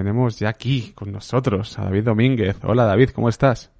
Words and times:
Tenemos 0.00 0.38
ya 0.38 0.50
aquí 0.50 0.92
con 0.94 1.10
nosotros 1.10 1.78
a 1.78 1.84
David 1.84 2.04
Domínguez. 2.04 2.58
Hola 2.64 2.84
David, 2.84 3.12
¿cómo 3.14 3.30
estás? 3.30 3.70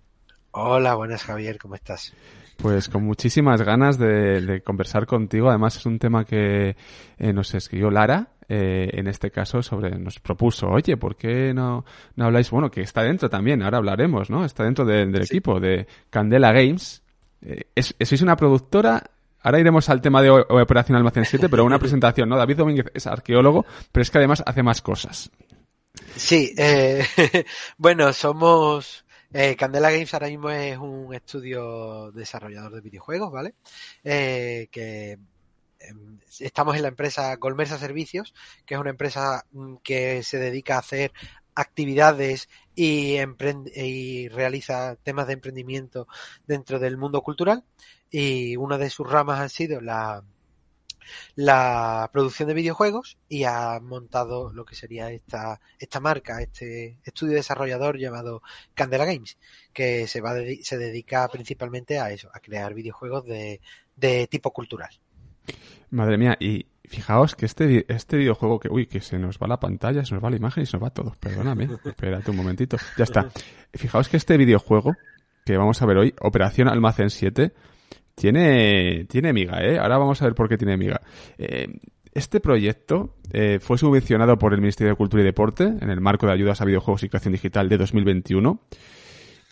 Hola, 0.53 0.95
buenas 0.95 1.23
Javier, 1.23 1.59
¿cómo 1.59 1.75
estás? 1.75 2.15
Pues 2.57 2.89
con 2.89 3.05
muchísimas 3.05 3.61
ganas 3.61 3.99
de, 3.99 4.41
de 4.41 4.63
conversar 4.63 5.05
contigo. 5.05 5.51
Además 5.51 5.77
es 5.77 5.85
un 5.85 5.99
tema 5.99 6.25
que 6.25 6.75
eh, 7.19 7.33
nos 7.35 7.55
escribió 7.55 7.91
Lara, 7.91 8.29
eh, 8.49 8.89
en 8.95 9.09
este 9.09 9.31
caso 9.31 9.63
sobre 9.63 9.91
nos 9.99 10.19
propuso, 10.19 10.69
oye, 10.71 10.97
¿por 10.97 11.17
qué 11.17 11.53
no, 11.53 11.85
no 12.15 12.25
habláis? 12.25 12.51
Bueno, 12.51 12.71
que 12.71 12.81
está 12.81 13.03
dentro 13.03 13.29
también, 13.29 13.63
ahora 13.63 13.77
hablaremos, 13.77 14.31
¿no? 14.31 14.47
Está 14.47 14.65
dentro 14.65 14.87
de- 14.87 15.05
del 15.05 15.27
Sí. 15.27 15.35
equipo 15.35 15.61
de 15.61 15.87
Candela 16.09 16.51
Games. 16.51 17.03
Eh, 17.43 17.65
es, 17.75 17.95
sois 18.03 18.23
una 18.23 18.37
productora. 18.39 19.03
Ahora 19.43 19.61
iremos 19.61 19.89
al 19.91 20.01
tema 20.01 20.23
de 20.23 20.31
Operación 20.31 20.97
Almacén 20.97 21.25
7, 21.27 21.49
pero 21.51 21.63
una 21.65 21.79
presentación, 21.79 22.29
¿no? 22.31 22.39
David 22.39 22.57
Domínguez 22.57 22.87
es 22.95 23.07
arqueólogo, 23.07 23.67
pero 23.93 24.01
es 24.03 24.11
que 24.11 24.17
además 24.19 24.43
hace 24.47 24.63
más 24.63 24.81
cosas. 24.81 25.31
Sí, 26.17 26.53
eh, 26.57 27.05
bueno, 27.79 28.13
somos... 28.13 29.05
eh, 29.33 29.57
Candela 29.57 29.91
Games 29.91 30.13
ahora 30.15 30.29
mismo 30.29 30.51
es 30.51 30.79
un 30.79 31.15
estudio 31.15 32.11
desarrollador 32.13 32.73
de 32.75 32.81
videojuegos, 32.81 33.31
¿vale? 33.33 33.55
Eh, 34.05 34.69
que 34.71 35.19
em, 35.81 36.19
estamos 36.41 36.77
en 36.77 36.83
la 36.83 36.89
empresa 36.89 37.35
Golmersa 37.37 37.79
Servicios, 37.79 38.35
que 38.65 38.75
es 38.75 38.81
una 38.81 38.91
empresa 38.91 39.45
mm, 39.53 39.77
que 39.83 40.23
se 40.23 40.39
dedica 40.39 40.77
a 40.77 40.81
hacer 40.81 41.13
actividades 41.55 42.49
y, 42.75 43.17
y 43.75 44.29
realiza 44.29 44.97
temas 44.97 45.27
de 45.27 45.33
emprendimiento 45.35 46.07
dentro 46.47 46.79
del 46.79 46.97
mundo 46.97 47.23
cultural. 47.23 47.65
Y 48.11 48.57
una 48.57 48.79
de 48.79 48.91
sus 48.91 49.09
ramas 49.11 49.41
ha 49.41 49.49
sido 49.49 49.81
la, 49.81 50.23
la 51.35 52.09
producción 52.13 52.49
de 52.49 52.55
videojuegos 52.55 53.19
y 53.29 53.45
ha 53.45 53.79
montado 53.81 54.53
lo 54.53 54.65
que 54.65 54.75
sería 54.75 55.11
esta, 55.11 55.61
esta 55.79 56.01
marca, 56.01 56.41
este 56.41 56.99
estudio 57.05 57.35
desarrollador 57.35 57.99
llamado 57.99 58.43
Candela 58.75 59.05
Games, 59.05 59.39
que 59.73 60.07
se 60.07 60.21
va 60.21 60.35
dedi- 60.35 60.63
se 60.63 60.79
dedica 60.79 61.29
principalmente 61.29 61.99
a 61.99 62.11
eso, 62.11 62.31
a 62.33 62.41
crear 62.41 62.75
videojuegos 62.75 63.25
de, 63.27 63.61
de 63.97 64.27
tipo 64.27 64.53
cultural. 64.53 64.91
Madre 65.91 66.19
mía, 66.19 66.37
y 66.41 66.67
fijaos 66.85 67.37
que 67.37 67.47
este, 67.47 67.87
este 67.93 68.17
videojuego 68.17 68.59
que, 68.59 68.69
uy, 68.69 68.87
que 68.87 69.01
se 69.01 69.19
nos 69.19 69.39
va 69.39 69.47
la 69.47 69.61
pantalla, 69.61 70.05
se 70.05 70.15
nos 70.15 70.25
va 70.25 70.31
la 70.31 70.37
imagen 70.37 70.65
y 70.65 70.67
se 70.67 70.77
nos 70.77 70.85
va 70.85 70.91
todo. 70.91 71.15
Perdóname, 71.21 71.69
espérate 71.85 72.31
un 72.31 72.37
momentito. 72.37 72.77
Ya 72.97 73.05
está. 73.05 73.31
Fijaos 73.73 74.09
que 74.09 74.17
este 74.17 74.37
videojuego 74.37 74.97
que 75.45 75.57
vamos 75.57 75.81
a 75.81 75.87
ver 75.87 75.97
hoy, 75.99 76.15
Operación 76.21 76.69
Almacén 76.69 77.09
7, 77.11 77.53
tiene, 78.17 79.05
tiene 79.05 79.33
miga, 79.33 79.63
¿eh? 79.63 79.79
Ahora 79.79 79.99
vamos 79.99 80.21
a 80.23 80.25
ver 80.25 80.35
por 80.35 80.49
qué 80.49 80.57
tiene 80.57 80.77
miga. 80.77 81.01
Eh, 81.37 81.69
este 82.13 82.41
proyecto 82.41 83.15
eh, 83.31 83.59
fue 83.61 83.77
subvencionado 83.77 84.39
por 84.39 84.55
el 84.55 84.61
Ministerio 84.61 84.93
de 84.93 84.97
Cultura 84.97 85.23
y 85.23 85.27
Deporte 85.27 85.65
en 85.65 85.91
el 85.91 86.01
marco 86.01 86.27
de 86.27 86.33
ayudas 86.33 86.63
a 86.63 86.65
videojuegos 86.65 87.03
y 87.03 87.11
creación 87.11 87.33
digital 87.33 87.69
de 87.69 87.77
2021. 87.77 88.59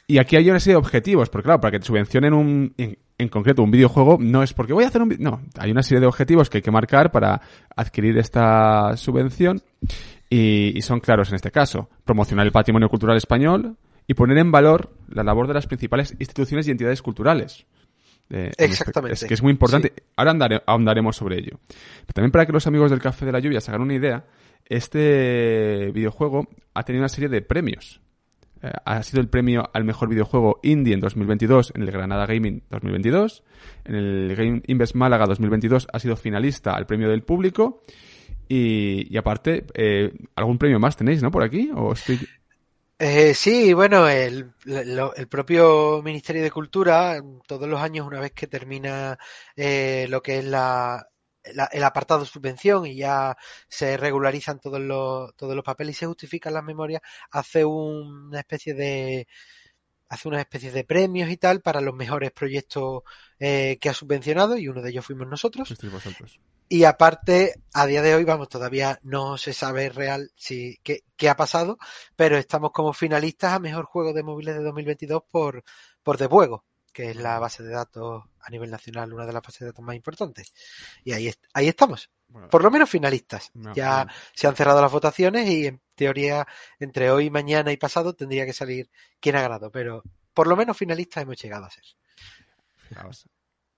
Y 0.07 0.17
aquí 0.17 0.37
hay 0.37 0.49
una 0.49 0.61
serie 0.61 0.75
de 0.75 0.79
objetivos, 0.79 1.29
porque 1.29 1.45
claro, 1.45 1.61
para 1.61 1.73
que 1.73 1.81
te 1.81 1.87
subvencionen 1.87 2.33
un, 2.33 2.73
en, 2.79 2.97
en 3.19 3.29
concreto 3.29 3.63
un 3.63 3.71
videojuego, 3.71 4.17
no 4.19 4.43
es 4.43 4.55
porque 4.55 4.73
voy 4.73 4.85
a 4.85 4.89
hacer 4.89 5.03
un... 5.03 5.15
No, 5.19 5.43
hay 5.59 5.71
una 5.71 5.83
serie 5.83 6.01
de 6.01 6.07
objetivos 6.07 6.49
que 6.49 6.59
hay 6.59 6.63
que 6.63 6.71
marcar 6.71 7.13
para 7.13 7.43
adquirir 7.77 8.17
esta 8.17 8.97
subvención 8.97 9.61
y, 10.31 10.77
y 10.77 10.81
son 10.81 11.01
claros 11.01 11.29
en 11.29 11.35
este 11.35 11.51
caso. 11.51 11.91
Promocionar 12.05 12.47
el 12.47 12.53
patrimonio 12.53 12.89
cultural 12.89 13.19
español 13.19 13.77
y 14.07 14.15
poner 14.15 14.39
en 14.39 14.51
valor 14.51 14.91
la 15.09 15.23
labor 15.23 15.49
de 15.49 15.55
las 15.55 15.67
principales 15.67 16.17
instituciones 16.19 16.67
y 16.67 16.71
entidades 16.71 17.03
culturales. 17.03 17.67
Eh, 18.31 18.49
este- 18.51 18.65
Exactamente. 18.65 19.15
es 19.15 19.25
que 19.25 19.35
es 19.35 19.43
muy 19.43 19.53
importante. 19.53 19.93
Ahora 20.17 20.33
andare- 20.33 20.63
ahondaremos 20.67 21.17
sobre 21.17 21.39
ello. 21.39 21.59
Pero 21.69 22.13
también 22.15 22.31
para 22.33 22.47
que 22.47 22.53
los 22.53 22.67
amigos 22.67 22.91
del 22.91 23.01
Café 23.01 23.27
de 23.27 23.33
la 23.33 23.39
Lluvia 23.41 23.61
se 23.61 23.71
hagan 23.71 23.83
una 23.83 23.95
idea, 23.95 24.25
este 24.67 25.91
videojuego 25.93 26.49
ha 26.75 26.83
tenido 26.85 27.03
una 27.03 27.09
serie 27.09 27.29
de 27.29 27.43
premios. 27.43 28.01
Eh, 28.63 28.71
ha 28.85 29.03
sido 29.03 29.21
el 29.21 29.29
premio 29.29 29.69
al 29.73 29.85
mejor 29.85 30.09
videojuego 30.09 30.59
indie 30.63 30.95
en 30.95 31.01
2022 31.01 31.73
en 31.75 31.83
el 31.83 31.91
Granada 31.91 32.27
Gaming 32.27 32.63
2022. 32.71 33.45
En 33.85 33.95
el 33.95 34.35
Game 34.37 34.63
Invest 34.67 34.95
Málaga 34.95 35.27
2022 35.27 35.87
ha 35.93 35.99
sido 35.99 36.17
finalista 36.17 36.73
al 36.75 36.87
premio 36.87 37.09
del 37.11 37.23
público. 37.23 37.83
Y, 38.49 39.13
y 39.13 39.17
aparte, 39.17 39.67
eh, 39.75 40.13
algún 40.37 40.59
premio 40.59 40.79
más 40.79 40.97
tenéis, 40.97 41.23
¿no? 41.23 41.31
Por 41.31 41.43
aquí. 41.43 41.71
¿O 41.75 41.93
estoy... 41.93 42.19
Eh, 43.07 43.35
sí, 43.35 43.75
bueno, 43.75 44.09
el, 44.09 44.55
el 44.65 45.29
propio 45.29 46.01
Ministerio 46.03 46.43
de 46.43 46.51
Cultura, 46.51 47.21
todos 47.47 47.69
los 47.69 47.79
años, 47.79 48.07
una 48.07 48.19
vez 48.19 48.33
que 48.33 48.47
termina 48.47 49.19
eh, 49.55 50.07
lo 50.09 50.23
que 50.23 50.39
es 50.39 50.45
la, 50.47 51.07
el 51.45 51.85
apartado 51.85 52.25
subvención 52.25 52.87
y 52.87 52.97
ya 52.97 53.37
se 53.69 53.99
regularizan 53.99 54.59
todos 54.59 54.81
los, 54.81 55.37
todos 55.37 55.55
los 55.55 55.63
papeles 55.63 55.97
y 55.97 55.99
se 55.99 56.07
justifican 56.07 56.55
las 56.55 56.65
memorias, 56.65 57.03
hace 57.31 57.67
una 57.67 58.39
especie 58.39 58.73
de 58.73 59.29
hace 60.09 60.27
una 60.27 60.41
especie 60.41 60.73
de 60.73 60.85
premios 60.85 61.29
y 61.29 61.37
tal 61.37 61.61
para 61.61 61.83
los 61.83 61.95
mejores 61.95 62.33
proyectos 62.33 63.03
eh, 63.39 63.77
que 63.83 63.91
ha 63.91 63.95
subvencionado 63.95 64.57
y 64.57 64.69
uno 64.69 64.81
de 64.81 64.89
ellos 64.89 65.05
fuimos 65.05 65.29
nosotros. 65.29 65.69
Y 66.69 66.85
aparte, 66.85 67.63
a 67.73 67.87
día 67.87 68.03
de 68.03 68.15
hoy, 68.15 68.25
vamos, 68.25 68.49
todavía 68.49 68.99
no 69.03 69.37
se 69.37 69.53
sabe 69.53 69.91
real 69.91 70.31
si 70.35 70.79
qué, 70.83 71.05
qué 71.17 71.29
ha 71.29 71.37
pasado, 71.37 71.79
pero 72.17 72.37
estamos 72.37 72.73
como 72.73 72.93
finalistas 72.93 73.53
a 73.53 73.59
mejor 73.59 73.85
juego 73.85 74.13
de 74.13 74.23
móviles 74.23 74.57
de 74.57 74.63
2022 74.63 75.23
por, 75.31 75.63
por 76.03 76.17
The 76.17 76.27
Juego, 76.27 76.65
que 76.93 77.11
es 77.11 77.17
la 77.17 77.39
base 77.39 77.63
de 77.63 77.71
datos 77.71 78.25
a 78.41 78.51
nivel 78.51 78.71
nacional, 78.71 79.13
una 79.13 79.27
de 79.27 79.33
las 79.33 79.43
bases 79.43 79.61
de 79.61 79.67
datos 79.67 79.85
más 79.85 79.97
importantes. 79.97 80.55
Y 81.05 81.13
ahí, 81.13 81.33
ahí 81.53 81.69
estamos, 81.69 82.11
Bueno, 82.29 82.49
por 82.49 82.63
lo 82.63 82.71
menos 82.71 82.89
finalistas. 82.89 83.51
no, 83.55 83.75
Ya 83.75 84.07
se 84.33 84.47
han 84.47 84.57
cerrado 84.57 84.81
las 84.81 84.93
votaciones 84.93 85.49
y 85.49 85.67
en 85.67 85.83
teoría, 85.95 86.47
entre 86.79 87.11
hoy, 87.11 87.31
mañana 87.31 87.73
y 87.73 87.77
pasado, 87.77 88.15
tendría 88.15 88.47
que 88.47 88.53
salir 88.53 88.91
quién 89.21 89.37
ha 89.37 89.43
ganado, 89.43 89.71
pero 89.71 90.03
por 90.33 90.47
lo 90.47 90.57
menos 90.57 90.77
finalistas 90.77 91.23
hemos 91.23 91.37
llegado 91.41 91.67
a 91.67 91.71
ser. 91.71 91.85
Fijaos, 92.89 93.29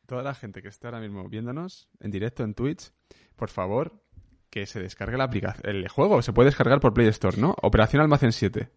toda 0.06 0.22
la 0.22 0.34
gente 0.34 0.62
que 0.62 0.68
está 0.68 0.88
ahora 0.88 1.00
mismo 1.00 1.28
viéndonos 1.28 1.88
en 2.00 2.10
directo 2.10 2.42
en 2.42 2.54
Twitch, 2.54 2.92
por 3.36 3.50
favor, 3.50 4.02
que 4.50 4.66
se 4.66 4.80
descargue 4.80 5.16
la 5.16 5.24
aplicación. 5.24 5.68
El 5.68 5.88
juego 5.88 6.22
se 6.22 6.32
puede 6.32 6.48
descargar 6.48 6.80
por 6.80 6.94
Play 6.94 7.08
Store, 7.08 7.36
¿no? 7.36 7.54
Operación 7.62 8.02
Almacén 8.02 8.32
7. 8.32 8.70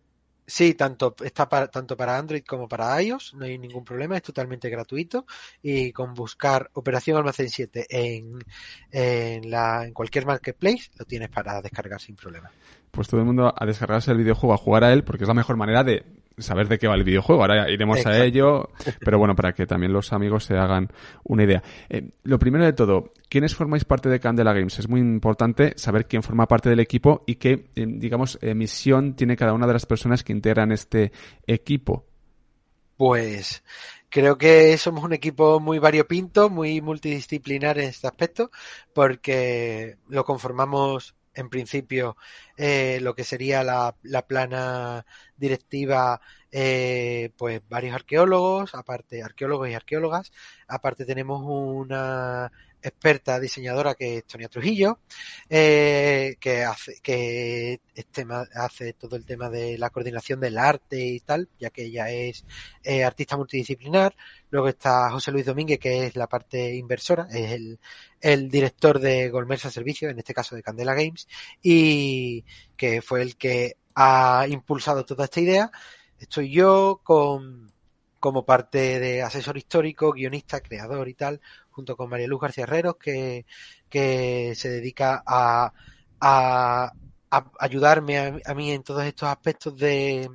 Sí, 0.46 0.74
tanto 0.74 1.16
está 1.24 1.48
para, 1.48 1.68
tanto 1.68 1.96
para 1.96 2.18
Android 2.18 2.44
como 2.44 2.68
para 2.68 3.00
iOS, 3.00 3.36
no 3.36 3.46
hay 3.46 3.60
ningún 3.60 3.86
problema, 3.86 4.18
es 4.18 4.24
totalmente 4.24 4.68
gratuito 4.68 5.28
y 5.62 5.92
con 5.92 6.16
buscar 6.16 6.72
Operación 6.74 7.18
Almacén 7.18 7.50
7 7.50 7.86
en, 7.88 8.40
en, 8.90 9.52
la, 9.52 9.86
en 9.86 9.94
cualquier 9.94 10.26
marketplace 10.26 10.90
lo 10.98 11.06
tienes 11.06 11.30
para 11.30 11.62
descargar 11.62 12.02
sin 12.02 12.16
problema. 12.16 12.50
Pues 12.90 13.08
todo 13.08 13.20
el 13.20 13.28
mundo 13.28 13.54
a 13.56 13.66
descargarse 13.68 14.10
el 14.12 14.18
videojuego, 14.18 14.56
a 14.56 14.58
jugar 14.58 14.84
a 14.86 14.92
él, 14.92 15.04
porque 15.04 15.24
es 15.24 15.28
la 15.28 15.36
mejor 15.36 15.56
manera 15.56 15.84
de 15.84 16.04
saber 16.40 16.68
de 16.68 16.78
qué 16.78 16.88
va 16.88 16.96
el 16.96 17.04
videojuego. 17.04 17.42
Ahora 17.42 17.70
iremos 17.70 17.98
Exacto. 17.98 18.22
a 18.22 18.26
ello, 18.26 18.70
pero 19.00 19.18
bueno, 19.18 19.36
para 19.36 19.54
que 19.54 19.66
también 19.66 19.94
los 19.94 20.14
amigos 20.14 20.46
se 20.46 20.56
hagan 20.56 20.90
una 21.24 21.44
idea. 21.44 21.64
Eh, 21.90 22.10
lo 22.24 22.40
primero 22.40 22.66
de 22.66 22.74
todo, 22.74 23.12
¿quiénes 23.30 23.56
formáis 23.56 23.86
parte 23.86 24.10
de 24.10 24.20
Candela 24.20 24.54
Games? 24.54 24.80
Es 24.80 24.90
muy 24.90 25.02
importante 25.02 25.74
saber 25.76 26.08
quién 26.08 26.24
forma 26.24 26.48
parte 26.48 26.70
del 26.70 26.80
equipo 26.80 27.24
y 27.26 27.36
qué, 27.36 27.70
eh, 27.76 27.86
digamos, 27.88 28.38
eh, 28.42 28.54
misión 28.54 29.16
tiene 29.16 29.36
cada 29.36 29.54
una 29.54 29.68
de 29.68 29.74
las 29.74 29.86
personas 29.86 30.24
que 30.24 30.34
integran 30.34 30.72
este 30.72 31.12
equipo. 31.46 32.06
Pues 32.98 33.64
creo 34.10 34.38
que 34.38 34.78
somos 34.78 35.04
un 35.04 35.14
equipo 35.14 35.60
muy 35.60 35.80
variopinto, 35.80 36.50
muy 36.50 36.82
multidisciplinar 36.82 37.78
en 37.78 37.90
este 37.90 38.08
aspecto, 38.08 38.52
porque 38.94 39.98
lo 40.10 40.26
conformamos 40.26 41.16
en 41.34 41.50
principio 41.50 42.18
eh, 42.58 43.00
lo 43.02 43.16
que 43.16 43.24
sería 43.24 43.64
la, 43.64 43.96
la 44.04 44.26
plana 44.28 45.06
directiva, 45.38 46.22
eh, 46.52 47.32
pues 47.38 47.62
varios 47.70 47.96
arqueólogos, 47.96 48.76
aparte 48.76 49.24
arqueólogos 49.24 49.70
y 49.70 49.74
arqueólogas, 49.74 50.32
aparte 50.68 51.06
tenemos 51.06 51.42
una 51.46 52.52
experta 52.82 53.40
diseñadora 53.40 53.96
que 53.96 54.18
es 54.18 54.26
Tonia 54.26 54.48
Trujillo, 54.48 55.00
eh, 55.50 56.36
que 56.40 56.64
hace 56.64 57.00
que 57.02 57.82
hace 58.56 58.94
todo 58.94 59.16
el 59.16 59.26
tema 59.26 59.50
de 59.50 59.78
la 59.78 59.90
coordinación 59.90 60.40
del 60.40 60.58
arte 60.58 61.00
y 61.00 61.20
tal, 61.20 61.50
ya 61.60 61.70
que 61.70 61.86
ella 61.86 62.10
es 62.10 62.46
eh, 62.84 63.04
artista 63.04 63.38
multidisciplinar. 63.38 64.16
Luego 64.50 64.70
está 64.70 65.12
José 65.12 65.32
Luis 65.32 65.46
Domínguez, 65.46 65.80
que 65.80 66.08
es 66.08 66.16
la 66.16 66.28
parte 66.28 66.76
inversora, 66.76 67.28
es 67.32 67.52
el, 67.52 67.80
el 68.22 68.50
director 68.50 69.00
de 69.00 69.30
Golmersa 69.30 69.70
Servicios, 69.70 70.12
en 70.12 70.20
este 70.20 70.34
caso 70.34 70.56
de 70.56 70.64
Candela 70.64 70.94
Games, 70.94 71.28
y 71.62 72.44
que 72.76 73.02
fue 73.02 73.22
el 73.22 73.36
que 73.36 73.78
ha 73.96 74.46
impulsado 74.50 75.06
toda 75.06 75.26
esta 75.26 75.42
idea. 75.42 75.72
Estoy 76.20 76.52
yo 76.52 77.02
con 77.04 77.70
como 78.20 78.46
parte 78.46 79.00
de 79.00 79.22
asesor 79.22 79.58
histórico, 79.58 80.12
guionista, 80.12 80.60
creador 80.60 81.08
y 81.08 81.14
tal, 81.14 81.42
junto 81.80 81.96
con 81.96 82.10
María 82.10 82.28
Luz 82.28 82.42
García 82.42 82.66
Herreros, 82.66 82.98
que, 82.98 83.46
que 83.90 84.54
se 84.54 84.70
dedica 84.70 85.24
a, 85.26 85.72
a, 86.20 86.92
ayudarme 87.58 88.42
a, 88.46 88.54
mí 88.54 88.72
en 88.72 88.84
todos 88.84 89.06
estos 89.06 89.30
aspectos 89.30 89.78
de, 89.78 90.30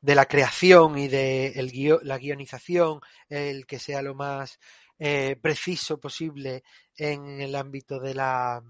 de 0.00 0.14
la 0.14 0.26
creación 0.26 0.96
y 0.98 1.08
de 1.08 1.48
el 1.56 1.72
la 2.04 2.18
guionización, 2.18 3.00
el 3.28 3.66
que 3.66 3.80
sea 3.80 4.02
lo 4.02 4.14
más 4.14 4.60
eh, 5.00 5.36
preciso 5.42 5.98
posible 5.98 6.62
en 6.96 7.40
el 7.40 7.56
ámbito 7.56 7.98
de 7.98 8.14
la, 8.14 8.62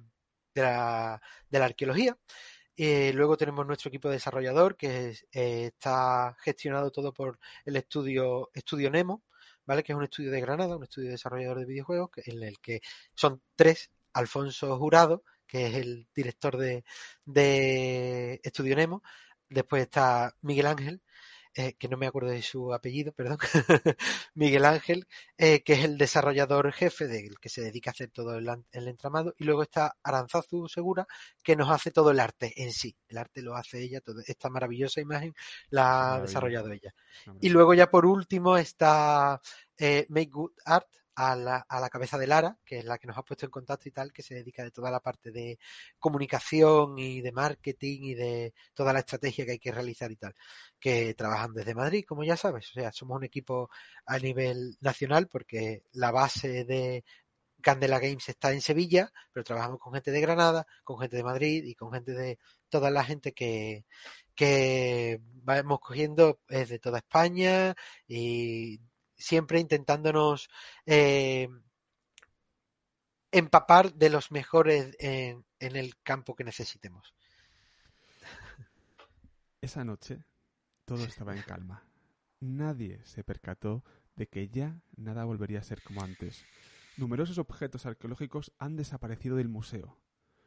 de 0.54 0.62
la, 0.62 1.20
de 1.50 1.58
la 1.58 1.64
arqueología. 1.66 2.16
Eh, 2.74 3.12
luego 3.12 3.36
tenemos 3.36 3.66
nuestro 3.66 3.88
equipo 3.90 4.08
desarrollador 4.08 4.76
que 4.76 5.14
eh, 5.32 5.66
está 5.66 6.34
gestionado 6.40 6.90
todo 6.90 7.12
por 7.12 7.38
el 7.66 7.76
estudio, 7.76 8.50
estudio 8.54 8.90
Nemo, 8.90 9.24
¿vale? 9.70 9.84
Que 9.84 9.92
es 9.92 9.96
un 9.96 10.02
estudio 10.02 10.32
de 10.32 10.40
Granada, 10.40 10.76
un 10.76 10.82
estudio 10.82 11.12
desarrollador 11.12 11.60
de 11.60 11.64
videojuegos, 11.64 12.10
en 12.26 12.42
el 12.42 12.58
que 12.58 12.80
son 13.14 13.40
tres, 13.54 13.92
Alfonso 14.12 14.76
Jurado, 14.76 15.22
que 15.46 15.68
es 15.68 15.74
el 15.76 16.08
director 16.12 16.56
de, 16.56 16.84
de 17.24 18.40
Estudio 18.42 18.74
Nemo, 18.74 19.00
después 19.48 19.82
está 19.82 20.34
Miguel 20.40 20.66
Ángel, 20.66 21.02
eh, 21.54 21.74
que 21.74 21.88
no 21.88 21.96
me 21.96 22.06
acuerdo 22.06 22.30
de 22.30 22.42
su 22.42 22.72
apellido, 22.72 23.12
perdón, 23.12 23.38
Miguel 24.34 24.64
Ángel, 24.64 25.08
eh, 25.36 25.62
que 25.64 25.72
es 25.72 25.84
el 25.84 25.98
desarrollador 25.98 26.72
jefe 26.72 27.08
del 27.08 27.40
que 27.40 27.48
se 27.48 27.60
dedica 27.60 27.90
a 27.90 27.92
hacer 27.92 28.10
todo 28.10 28.36
el, 28.38 28.48
entramado, 28.72 29.34
y 29.36 29.44
luego 29.44 29.62
está 29.62 29.96
Aranzazu 30.02 30.68
Segura, 30.68 31.08
que 31.42 31.56
nos 31.56 31.68
hace 31.70 31.90
todo 31.90 32.12
el 32.12 32.20
arte 32.20 32.52
en 32.62 32.72
sí. 32.72 32.96
El 33.08 33.18
arte 33.18 33.42
lo 33.42 33.56
hace 33.56 33.82
ella, 33.82 34.00
toda 34.00 34.22
esta 34.26 34.48
maravillosa 34.48 35.00
imagen 35.00 35.34
la 35.70 36.14
ha 36.14 36.20
desarrollado 36.20 36.70
ella. 36.70 36.94
Y 37.40 37.48
luego 37.48 37.74
ya 37.74 37.90
por 37.90 38.06
último 38.06 38.56
está 38.56 39.40
eh, 39.76 40.06
Make 40.08 40.30
Good 40.30 40.52
Art, 40.64 40.88
a 41.14 41.36
la, 41.36 41.66
a 41.68 41.80
la, 41.80 41.90
cabeza 41.90 42.18
de 42.18 42.26
Lara, 42.26 42.56
que 42.64 42.78
es 42.78 42.84
la 42.84 42.98
que 42.98 43.06
nos 43.06 43.18
ha 43.18 43.22
puesto 43.22 43.46
en 43.46 43.50
contacto 43.50 43.88
y 43.88 43.92
tal, 43.92 44.12
que 44.12 44.22
se 44.22 44.34
dedica 44.34 44.62
de 44.64 44.70
toda 44.70 44.90
la 44.90 45.00
parte 45.00 45.30
de 45.30 45.58
comunicación 45.98 46.98
y 46.98 47.20
de 47.20 47.32
marketing 47.32 48.00
y 48.02 48.14
de 48.14 48.54
toda 48.74 48.92
la 48.92 49.00
estrategia 49.00 49.44
que 49.44 49.52
hay 49.52 49.58
que 49.58 49.72
realizar 49.72 50.10
y 50.10 50.16
tal, 50.16 50.34
que 50.78 51.14
trabajan 51.14 51.52
desde 51.52 51.74
Madrid, 51.74 52.04
como 52.06 52.24
ya 52.24 52.36
sabes. 52.36 52.70
O 52.70 52.72
sea, 52.74 52.92
somos 52.92 53.18
un 53.18 53.24
equipo 53.24 53.70
a 54.06 54.18
nivel 54.18 54.76
nacional 54.80 55.28
porque 55.28 55.82
la 55.92 56.10
base 56.10 56.64
de 56.64 57.04
Candela 57.60 57.98
Games 57.98 58.28
está 58.28 58.52
en 58.52 58.62
Sevilla, 58.62 59.12
pero 59.32 59.44
trabajamos 59.44 59.78
con 59.78 59.92
gente 59.92 60.10
de 60.10 60.20
Granada, 60.20 60.66
con 60.84 60.98
gente 60.98 61.16
de 61.16 61.24
Madrid 61.24 61.64
y 61.64 61.74
con 61.74 61.92
gente 61.92 62.12
de 62.12 62.38
toda 62.68 62.90
la 62.90 63.04
gente 63.04 63.32
que, 63.32 63.84
que 64.34 65.20
vamos 65.22 65.80
cogiendo 65.80 66.40
de 66.48 66.78
toda 66.78 66.98
España 66.98 67.74
y 68.06 68.80
siempre 69.20 69.60
intentándonos 69.60 70.48
eh, 70.86 71.48
empapar 73.30 73.94
de 73.94 74.10
los 74.10 74.30
mejores 74.32 74.96
en, 74.98 75.44
el 75.58 75.96
campo 76.02 76.34
que 76.34 76.44
necesitemos. 76.44 77.14
Esa 79.60 79.84
noche 79.84 80.24
todo 80.84 81.04
estaba 81.04 81.36
en 81.36 81.42
calma. 81.42 81.84
Nadie 82.40 83.00
se 83.04 83.22
percató 83.22 83.84
de 84.16 84.26
que 84.26 84.48
ya 84.48 84.80
nada 84.96 85.24
volvería 85.24 85.60
a 85.60 85.64
ser 85.64 85.82
como 85.82 86.02
antes. 86.02 86.44
Numerosos 86.96 87.38
objetos 87.38 87.86
arqueológicos 87.86 88.52
han 88.58 88.76
desaparecido 88.76 89.36
del 89.36 89.48
museo. 89.48 89.98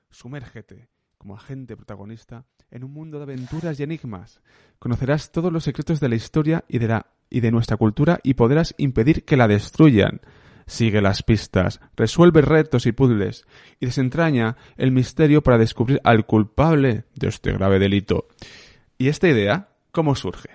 Sumérgete, 0.10 0.90
como 1.18 1.36
agente 1.36 1.78
protagonista, 1.78 2.46
en 2.70 2.84
un 2.84 2.92
mundo 2.92 3.18
de 3.18 3.24
aventuras 3.24 3.80
y 3.80 3.84
enigmas. 3.84 4.42
Conocerás 4.80 5.32
todos 5.32 5.54
los 5.54 5.64
secretos 5.64 6.00
de 6.00 6.10
la 6.10 6.16
historia 6.16 6.66
y 6.68 6.80
de 6.80 6.88
la 6.88 7.08
y 7.34 7.42
de 7.42 7.52
nuestra 7.52 7.76
cultura 7.76 8.20
y 8.24 8.36
podrás 8.36 8.74
impedir 8.78 9.26
que 9.26 9.36
la 9.36 9.48
destruyan. 9.48 10.22
Sigue 10.66 11.02
las 11.02 11.24
pistas, 11.24 11.82
resuelve 11.98 12.42
retos 12.42 12.86
y 12.86 12.94
puzzles 12.94 13.46
y 13.82 13.88
desentraña 13.88 14.56
el 14.78 14.92
misterio 14.92 15.44
para 15.44 15.58
descubrir 15.58 16.00
al 16.06 16.26
culpable 16.26 17.04
de 17.16 17.28
este 17.28 17.52
grave 17.52 17.80
delito. 17.80 18.28
¿Y 18.98 19.10
esta 19.10 19.28
idea 19.28 19.70
cómo 19.92 20.16
surge? 20.16 20.50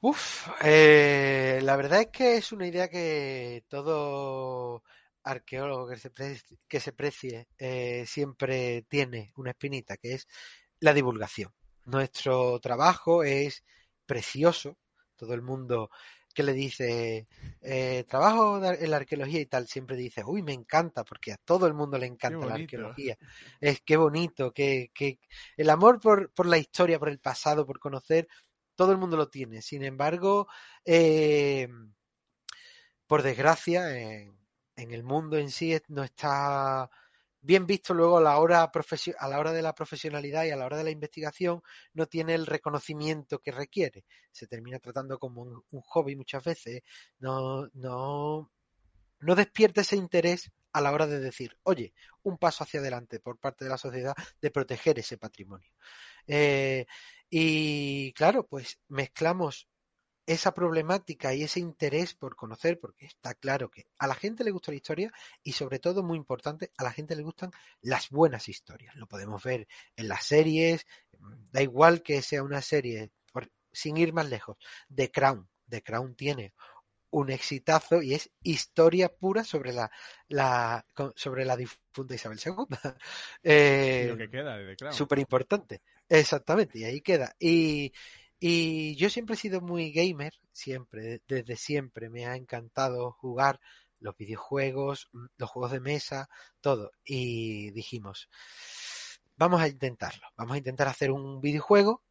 Uf, 0.00 0.48
eh, 0.64 1.60
la 1.62 1.76
verdad 1.76 2.00
es 2.00 2.08
que 2.08 2.36
es 2.38 2.50
una 2.50 2.66
idea 2.66 2.88
que 2.88 3.64
todo 3.68 4.82
arqueólogo 5.22 5.86
que 5.86 5.96
se 5.96 6.10
precie, 6.10 6.58
que 6.66 6.80
se 6.80 6.92
precie 6.92 7.46
eh, 7.58 8.04
siempre 8.06 8.82
tiene 8.88 9.32
una 9.36 9.50
espinita, 9.50 9.96
que 9.98 10.14
es 10.14 10.26
la 10.80 10.92
divulgación. 10.92 11.52
Nuestro 11.84 12.58
trabajo 12.58 13.22
es 13.22 13.62
precioso, 14.06 14.76
todo 15.22 15.34
el 15.34 15.42
mundo 15.42 15.88
que 16.34 16.42
le 16.42 16.52
dice 16.52 17.28
eh, 17.60 18.04
trabajo 18.08 18.56
en 18.64 18.90
la 18.90 18.96
arqueología 18.96 19.40
y 19.40 19.46
tal, 19.46 19.68
siempre 19.68 19.96
dice, 19.96 20.24
uy, 20.26 20.42
me 20.42 20.52
encanta, 20.52 21.04
porque 21.04 21.32
a 21.32 21.36
todo 21.36 21.68
el 21.68 21.74
mundo 21.74 21.96
le 21.96 22.06
encanta 22.06 22.44
la 22.44 22.54
arqueología. 22.54 23.16
Es 23.60 23.82
que 23.82 23.96
bonito, 23.96 24.52
que, 24.52 24.90
que 24.92 25.20
el 25.56 25.70
amor 25.70 26.00
por, 26.00 26.32
por, 26.32 26.46
la 26.46 26.58
historia, 26.58 26.98
por 26.98 27.08
el 27.08 27.20
pasado, 27.20 27.64
por 27.64 27.78
conocer, 27.78 28.26
todo 28.74 28.90
el 28.90 28.98
mundo 28.98 29.16
lo 29.16 29.28
tiene. 29.28 29.62
Sin 29.62 29.84
embargo, 29.84 30.48
eh, 30.84 31.68
por 33.06 33.22
desgracia, 33.22 33.96
en, 33.96 34.36
en, 34.74 34.90
el 34.90 35.04
mundo 35.04 35.38
en 35.38 35.50
sí 35.50 35.78
no 35.86 36.02
está 36.02 36.90
bien 37.42 37.66
visto 37.66 37.92
luego 37.92 38.18
a 38.18 38.20
la 38.22 38.38
hora 38.38 38.62
a 38.62 39.28
la 39.28 39.38
hora 39.38 39.52
de 39.52 39.62
la 39.62 39.74
profesionalidad 39.74 40.44
y 40.44 40.50
a 40.50 40.56
la 40.56 40.64
hora 40.64 40.78
de 40.78 40.84
la 40.84 40.90
investigación 40.90 41.60
no 41.92 42.06
tiene 42.06 42.34
el 42.34 42.46
reconocimiento 42.46 43.40
que 43.40 43.50
requiere. 43.50 44.04
Se 44.30 44.46
termina 44.46 44.78
tratando 44.78 45.18
como 45.18 45.42
un, 45.42 45.80
hobby 45.82 46.16
muchas 46.16 46.44
veces, 46.44 46.82
no, 47.18 47.68
no, 47.74 48.50
no 49.20 49.34
despierta 49.34 49.82
ese 49.82 49.96
interés 49.96 50.50
a 50.72 50.80
la 50.80 50.92
hora 50.92 51.06
de 51.06 51.20
decir, 51.20 51.58
oye, 51.64 51.92
un 52.22 52.38
paso 52.38 52.64
hacia 52.64 52.80
adelante 52.80 53.20
por 53.20 53.38
parte 53.38 53.64
de 53.64 53.70
la 53.70 53.78
sociedad 53.78 54.14
de 54.40 54.50
proteger 54.50 54.98
ese 54.98 55.18
patrimonio. 55.18 55.70
Eh, 56.26 56.86
y 57.28 58.12
claro, 58.12 58.46
pues 58.46 58.78
mezclamos 58.88 59.68
esa 60.26 60.54
problemática 60.54 61.34
y 61.34 61.42
ese 61.42 61.60
interés 61.60 62.14
por 62.14 62.36
conocer, 62.36 62.78
porque 62.78 63.06
está 63.06 63.34
claro 63.34 63.70
que 63.70 63.86
a 63.98 64.06
la 64.06 64.14
gente 64.14 64.44
le 64.44 64.50
gusta 64.50 64.70
la 64.70 64.76
historia 64.76 65.12
y 65.42 65.52
sobre 65.52 65.78
todo, 65.78 66.02
muy 66.02 66.16
importante, 66.16 66.70
a 66.76 66.84
la 66.84 66.92
gente 66.92 67.16
le 67.16 67.22
gustan 67.22 67.50
las 67.80 68.10
buenas 68.10 68.48
historias. 68.48 68.94
Lo 68.96 69.06
podemos 69.06 69.42
ver 69.42 69.66
en 69.96 70.08
las 70.08 70.24
series, 70.24 70.86
da 71.50 71.62
igual 71.62 72.02
que 72.02 72.22
sea 72.22 72.42
una 72.42 72.62
serie, 72.62 73.10
sin 73.72 73.96
ir 73.96 74.12
más 74.12 74.28
lejos, 74.28 74.56
The 74.94 75.10
Crown. 75.10 75.48
The 75.68 75.82
Crown 75.82 76.14
tiene 76.14 76.52
un 77.10 77.30
exitazo 77.30 78.02
y 78.02 78.14
es 78.14 78.30
historia 78.42 79.10
pura 79.10 79.44
sobre 79.44 79.72
la, 79.72 79.90
la 80.28 80.86
sobre 81.14 81.44
la 81.44 81.56
difunta 81.56 82.14
Isabel 82.14 82.40
II. 82.44 82.54
Eh, 83.42 84.06
lo 84.08 84.16
que 84.16 84.30
queda 84.30 84.56
de 84.56 84.66
The 84.68 84.76
Crown. 84.76 84.94
Súper 84.94 85.18
importante. 85.18 85.82
Exactamente, 86.08 86.78
y 86.78 86.84
ahí 86.84 87.00
queda. 87.00 87.34
Y, 87.38 87.92
y 88.44 88.96
yo 88.96 89.08
siempre 89.08 89.36
he 89.36 89.38
sido 89.38 89.60
muy 89.60 89.92
gamer, 89.92 90.34
siempre, 90.50 91.22
desde 91.28 91.54
siempre 91.54 92.10
me 92.10 92.26
ha 92.26 92.34
encantado 92.34 93.12
jugar 93.12 93.60
los 94.00 94.16
videojuegos, 94.16 95.10
mm, 95.12 95.26
los 95.36 95.48
juegos 95.48 95.70
de 95.70 95.78
mesa, 95.78 96.28
todo. 96.60 96.90
Y 97.04 97.70
dijimos, 97.70 98.28
vamos 99.36 99.62
a 99.62 99.68
intentarlo, 99.68 100.26
vamos 100.36 100.56
a 100.56 100.58
intentar 100.58 100.88
hacer 100.88 101.12
un 101.12 101.40
videojuego 101.40 102.02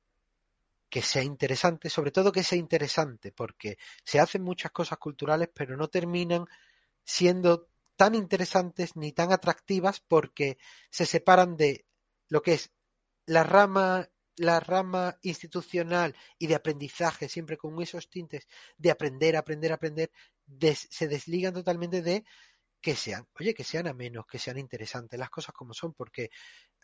que 0.89 1.01
sea 1.01 1.21
interesante, 1.21 1.89
sobre 1.89 2.11
todo 2.11 2.31
que 2.31 2.43
sea 2.43 2.57
interesante, 2.57 3.33
porque 3.33 3.77
se 4.05 4.21
hacen 4.21 4.41
muchas 4.41 4.71
cosas 4.71 5.00
culturales, 5.00 5.50
pero 5.53 5.75
no 5.75 5.89
terminan 5.89 6.45
siendo 7.03 7.67
tan 7.97 8.15
interesantes 8.15 8.95
ni 8.95 9.11
tan 9.11 9.33
atractivas 9.33 10.00
porque 10.00 10.57
se 10.89 11.05
separan 11.05 11.57
de 11.57 11.83
lo 12.29 12.41
que 12.41 12.53
es 12.53 12.71
la 13.25 13.43
rama 13.43 14.07
la 14.38 14.59
rama 14.59 15.17
institucional 15.21 16.15
y 16.38 16.47
de 16.47 16.55
aprendizaje, 16.55 17.27
siempre 17.27 17.57
con 17.57 17.81
esos 17.81 18.09
tintes 18.09 18.47
de 18.77 18.91
aprender, 18.91 19.35
aprender, 19.35 19.71
aprender, 19.71 20.11
se 20.73 21.07
desligan 21.07 21.53
totalmente 21.53 22.01
de 22.01 22.23
que 22.81 22.95
sean, 22.95 23.27
oye, 23.39 23.53
que 23.53 23.63
sean 23.63 23.88
a 23.88 23.93
menos, 23.93 24.25
que 24.25 24.39
sean 24.39 24.57
interesantes, 24.57 25.19
las 25.19 25.29
cosas 25.29 25.53
como 25.53 25.73
son, 25.73 25.93
porque 25.93 26.31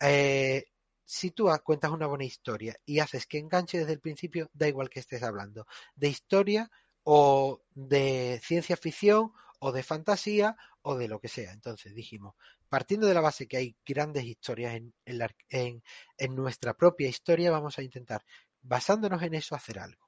eh, 0.00 0.64
si 1.04 1.32
tú 1.32 1.48
cuentas 1.64 1.90
una 1.90 2.06
buena 2.06 2.24
historia 2.24 2.76
y 2.84 3.00
haces 3.00 3.26
que 3.26 3.38
enganche 3.38 3.78
desde 3.78 3.94
el 3.94 4.00
principio, 4.00 4.50
da 4.52 4.68
igual 4.68 4.88
que 4.88 5.00
estés 5.00 5.22
hablando 5.22 5.66
de 5.96 6.08
historia 6.08 6.70
o 7.02 7.62
de 7.74 8.40
ciencia 8.44 8.76
ficción 8.76 9.32
o 9.58 9.72
de 9.72 9.82
fantasía 9.82 10.56
o 10.82 10.96
de 10.96 11.08
lo 11.08 11.20
que 11.20 11.28
sea. 11.28 11.52
Entonces 11.52 11.94
dijimos, 11.94 12.34
partiendo 12.68 13.06
de 13.06 13.14
la 13.14 13.20
base 13.20 13.46
que 13.46 13.56
hay 13.56 13.76
grandes 13.86 14.24
historias 14.24 14.74
en, 14.74 14.92
en, 15.06 16.34
nuestra 16.34 16.74
propia 16.74 17.08
historia, 17.08 17.50
vamos 17.50 17.78
a 17.78 17.82
intentar, 17.82 18.24
basándonos 18.62 19.22
en 19.22 19.34
eso, 19.34 19.54
hacer 19.54 19.78
algo 19.78 20.07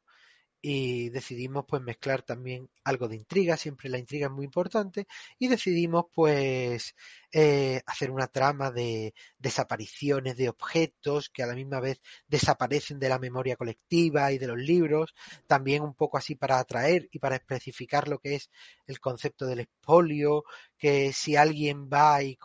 y 0.62 1.08
decidimos 1.10 1.64
pues 1.66 1.82
mezclar 1.82 2.22
también 2.22 2.68
algo 2.84 3.08
de 3.08 3.16
intriga, 3.16 3.56
siempre 3.56 3.88
la 3.88 3.98
intriga 3.98 4.26
es 4.26 4.32
muy 4.32 4.44
importante, 4.44 5.06
y 5.38 5.48
decidimos 5.48 6.06
pues 6.12 6.94
eh, 7.32 7.82
hacer 7.86 8.10
una 8.10 8.26
trama 8.26 8.70
de 8.70 9.14
desapariciones 9.38 10.36
de 10.36 10.48
objetos 10.48 11.30
que 11.30 11.42
a 11.42 11.46
la 11.46 11.54
misma 11.54 11.80
vez 11.80 12.02
desaparecen 12.28 12.98
de 12.98 13.08
la 13.08 13.18
memoria 13.18 13.56
colectiva 13.56 14.32
y 14.32 14.38
de 14.38 14.48
los 14.48 14.58
libros, 14.58 15.14
también 15.46 15.82
un 15.82 15.94
poco 15.94 16.18
así 16.18 16.34
para 16.34 16.58
atraer 16.58 17.08
y 17.12 17.18
para 17.18 17.36
especificar 17.36 18.08
lo 18.08 18.18
que 18.18 18.34
es 18.36 18.50
el 18.86 19.00
concepto 19.00 19.46
del 19.46 19.60
expolio, 19.60 20.44
que 20.78 21.12
si 21.12 21.36
alguien 21.36 21.88
va 21.88 22.22
y 22.22 22.36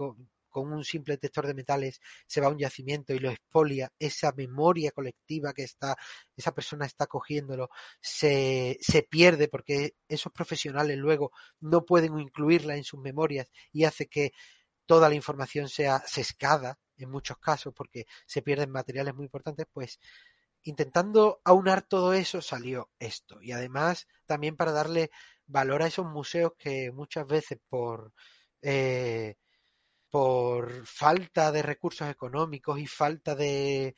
con 0.55 0.71
un 0.71 0.85
simple 0.85 1.15
detector 1.15 1.47
de 1.47 1.53
metales 1.53 1.99
se 2.27 2.39
va 2.39 2.47
a 2.47 2.49
un 2.49 2.57
yacimiento 2.57 3.13
y 3.13 3.19
lo 3.19 3.29
expolia, 3.29 3.91
esa 3.99 4.31
memoria 4.31 4.91
colectiva 4.91 5.51
que 5.51 5.63
está, 5.63 5.97
esa 6.37 6.55
persona 6.55 6.85
está 6.85 7.07
cogiéndolo, 7.07 7.69
se, 7.99 8.77
se 8.79 9.03
pierde 9.03 9.49
porque 9.49 9.95
esos 10.07 10.31
profesionales 10.31 10.97
luego 10.97 11.33
no 11.59 11.83
pueden 11.83 12.17
incluirla 12.17 12.77
en 12.77 12.85
sus 12.85 13.01
memorias 13.01 13.51
y 13.73 13.83
hace 13.83 14.07
que 14.07 14.31
toda 14.85 15.09
la 15.09 15.15
información 15.15 15.67
sea 15.67 16.01
sescada 16.07 16.79
en 16.95 17.11
muchos 17.11 17.37
casos 17.37 17.73
porque 17.75 18.05
se 18.25 18.41
pierden 18.41 18.71
materiales 18.71 19.13
muy 19.13 19.25
importantes, 19.25 19.65
pues 19.73 19.99
intentando 20.63 21.41
aunar 21.43 21.81
todo 21.81 22.13
eso 22.13 22.41
salió 22.41 22.91
esto. 22.97 23.41
Y 23.41 23.51
además 23.51 24.07
también 24.25 24.55
para 24.55 24.71
darle 24.71 25.11
valor 25.47 25.83
a 25.83 25.87
esos 25.87 26.05
museos 26.05 26.53
que 26.57 26.93
muchas 26.93 27.27
veces 27.27 27.59
por 27.67 28.13
eh, 28.61 29.35
por 30.15 30.85
falta 30.85 31.51
de 31.51 31.61
recursos 31.61 32.09
económicos 32.09 32.79
y 32.79 32.87
falta 32.87 33.35
de, 33.35 33.93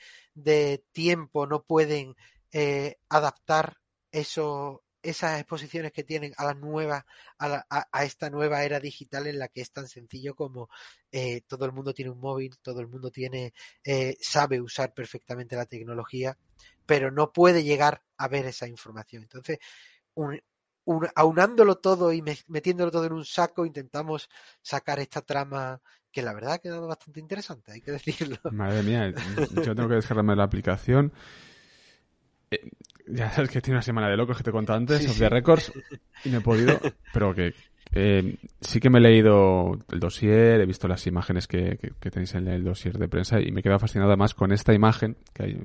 tiempo 0.92 1.46
no 1.46 1.62
pueden 1.62 2.16
eh, 2.52 2.98
adaptar 3.08 3.78
eso, 4.12 4.84
esas 5.04 5.40
exposiciones 5.40 5.92
que 5.92 6.04
tienen 6.04 6.34
a 6.38 6.46
la 6.46 6.56
nueva, 6.56 7.06
a, 7.38 8.04
esta 8.04 8.32
nueva 8.32 8.64
era 8.64 8.80
digital 8.80 9.28
en 9.28 9.38
la 9.38 9.48
que 9.48 9.62
es 9.62 9.72
tan 9.72 9.88
sencillo 9.88 10.34
como 10.34 10.72
eh, 11.12 11.42
todo 11.42 11.66
el 11.66 11.72
mundo 11.72 11.94
tiene 11.94 12.10
un 12.10 12.20
móvil, 12.20 12.58
todo 12.64 12.82
el 12.82 12.88
mundo 12.88 13.12
tiene, 13.12 13.54
eh, 13.84 14.18
sabe 14.20 14.60
usar 14.60 14.96
perfectamente 14.96 15.56
la 15.56 15.68
tecnología, 15.68 16.36
pero 16.88 17.12
no 17.12 17.32
puede 17.32 17.64
llegar 17.64 18.02
a 18.18 18.28
ver 18.28 18.48
esa 18.48 18.68
información. 18.68 19.22
Entonces, 19.22 19.60
aunándolo 21.16 21.76
todo 21.76 22.14
y 22.14 22.22
metiéndolo 22.22 22.92
todo 22.92 23.06
en 23.06 23.14
un 23.14 23.26
saco, 23.26 23.66
intentamos 23.66 24.30
sacar 24.62 25.00
esta 25.00 25.22
trama 25.22 25.82
que 26.12 26.22
la 26.22 26.34
verdad 26.34 26.54
ha 26.54 26.60
quedado 26.60 26.88
bastante 26.88 27.20
interesante, 27.20 27.74
hay 27.74 27.82
que 27.82 27.92
decirlo. 28.00 28.38
Madre 28.52 28.84
mía, 28.84 29.14
yo 29.64 29.76
tengo 29.76 29.90
que 29.90 29.96
descargarme 29.96 30.36
la 30.36 30.44
aplicación. 30.44 31.12
Eh, 32.50 32.70
ya 33.08 33.32
sabes 33.32 33.50
que 33.50 33.62
tiene 33.62 33.78
una 33.78 33.84
semana 33.84 34.10
de 34.10 34.18
locos 34.18 34.38
que 34.38 34.44
te 34.44 34.52
he 34.52 34.74
antes, 34.74 35.04
sí, 35.04 35.20
the 35.20 35.30
Records, 35.30 35.72
y 36.24 36.30
no 36.30 36.40
he 36.40 36.42
podido, 36.42 36.80
pero 37.14 37.34
que 37.34 37.54
eh, 37.94 38.38
sí 38.60 38.80
que 38.80 38.90
me 38.90 39.00
he 39.00 39.02
leído 39.02 39.78
el 39.92 40.00
dossier, 40.00 40.62
he 40.62 40.66
visto 40.66 40.88
las 40.88 41.06
imágenes 41.08 41.48
que, 41.48 41.78
tenéis 42.00 42.36
en 42.36 42.48
el 42.48 42.64
dossier 42.64 42.98
de 42.98 43.08
prensa 43.08 43.40
y 43.40 43.52
me 43.52 43.60
he 43.60 43.64
quedado 43.64 43.80
fascinado 43.80 44.16
más 44.18 44.34
con 44.34 44.52
esta 44.52 44.74
imagen 44.74 45.18
que, 45.34 45.44
hay, 45.44 45.60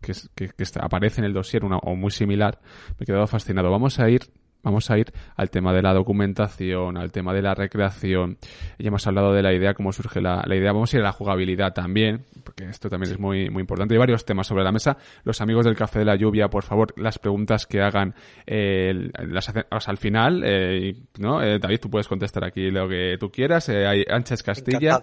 que, 0.00 0.50
aparece 0.80 1.20
en 1.20 1.26
el 1.26 1.32
dossier 1.32 1.64
una, 1.64 1.78
o 1.78 1.94
muy 1.94 2.10
similar. 2.10 2.60
Me 2.98 3.04
he 3.04 3.06
quedado 3.06 3.26
fascinado. 3.26 3.70
Vamos 3.70 3.98
a 3.98 4.08
ir 4.08 4.22
vamos 4.64 4.90
a 4.90 4.98
ir 4.98 5.12
al 5.36 5.50
tema 5.50 5.72
de 5.72 5.82
la 5.82 5.92
documentación, 5.92 6.96
al 6.96 7.12
tema 7.12 7.32
de 7.32 7.42
la 7.42 7.54
recreación. 7.54 8.38
Ya 8.78 8.88
hemos 8.88 9.06
hablado 9.06 9.32
de 9.32 9.42
la 9.42 9.52
idea, 9.52 9.74
cómo 9.74 9.92
surge 9.92 10.20
la, 10.20 10.42
idea. 10.48 10.72
Vamos 10.72 10.92
a 10.92 10.96
ir 10.96 11.02
a 11.02 11.06
la 11.06 11.12
jugabilidad 11.12 11.72
también, 11.72 12.24
porque 12.42 12.64
esto 12.64 12.88
también 12.88 13.12
es 13.12 13.18
muy, 13.20 13.50
muy 13.50 13.60
importante. 13.60 13.94
Hay 13.94 13.98
varios 13.98 14.24
temas 14.24 14.46
sobre 14.46 14.64
la 14.64 14.72
mesa. 14.72 14.96
Los 15.22 15.40
amigos 15.40 15.64
del 15.66 15.76
Café 15.76 16.00
de 16.00 16.06
la 16.06 16.16
Lluvia, 16.16 16.48
por 16.48 16.64
favor, 16.64 16.92
las 16.96 17.18
preguntas 17.18 17.66
que 17.66 17.82
hagan 17.82 18.14
eh, 18.46 19.10
las 19.28 19.48
hacen, 19.48 19.64
al 19.70 19.98
final. 19.98 20.42
Eh, 20.44 20.96
¿no? 21.18 21.42
Eh, 21.42 21.58
David, 21.58 21.80
tú 21.80 21.90
puedes 21.90 22.08
contestar 22.08 22.44
aquí 22.44 22.70
lo 22.70 22.88
que 22.88 23.16
tú 23.20 23.30
quieras. 23.30 23.68
hay 23.68 24.04
Anches 24.08 24.42
Castilla. 24.42 25.00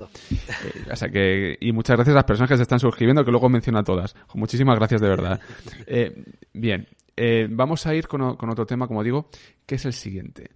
o 0.92 0.96
sea 0.96 1.10
que, 1.10 1.58
y 1.60 1.72
muchas 1.72 1.96
gracias 1.96 2.16
a 2.16 2.20
las 2.20 2.26
personas 2.26 2.50
que 2.50 2.58
se 2.58 2.64
están 2.64 2.80
suscribiendo, 2.80 3.24
que 3.24 3.32
luego 3.32 3.48
menciona 3.48 3.84
todas. 3.84 4.16
Muchísimas 4.34 4.78
gracias 4.78 5.02
de 5.02 5.08
verdad. 5.08 5.40
bien, 6.54 6.88
eh, 7.16 7.48
vamos 7.50 7.86
a 7.86 7.96
ir 7.96 8.08
con, 8.08 8.22
otro 8.22 8.66
tema, 8.66 8.88
como 8.88 9.04
digo, 9.04 9.30
que 9.66 9.76
es 9.76 9.86
el 9.86 9.94
siguiente. 9.94 10.52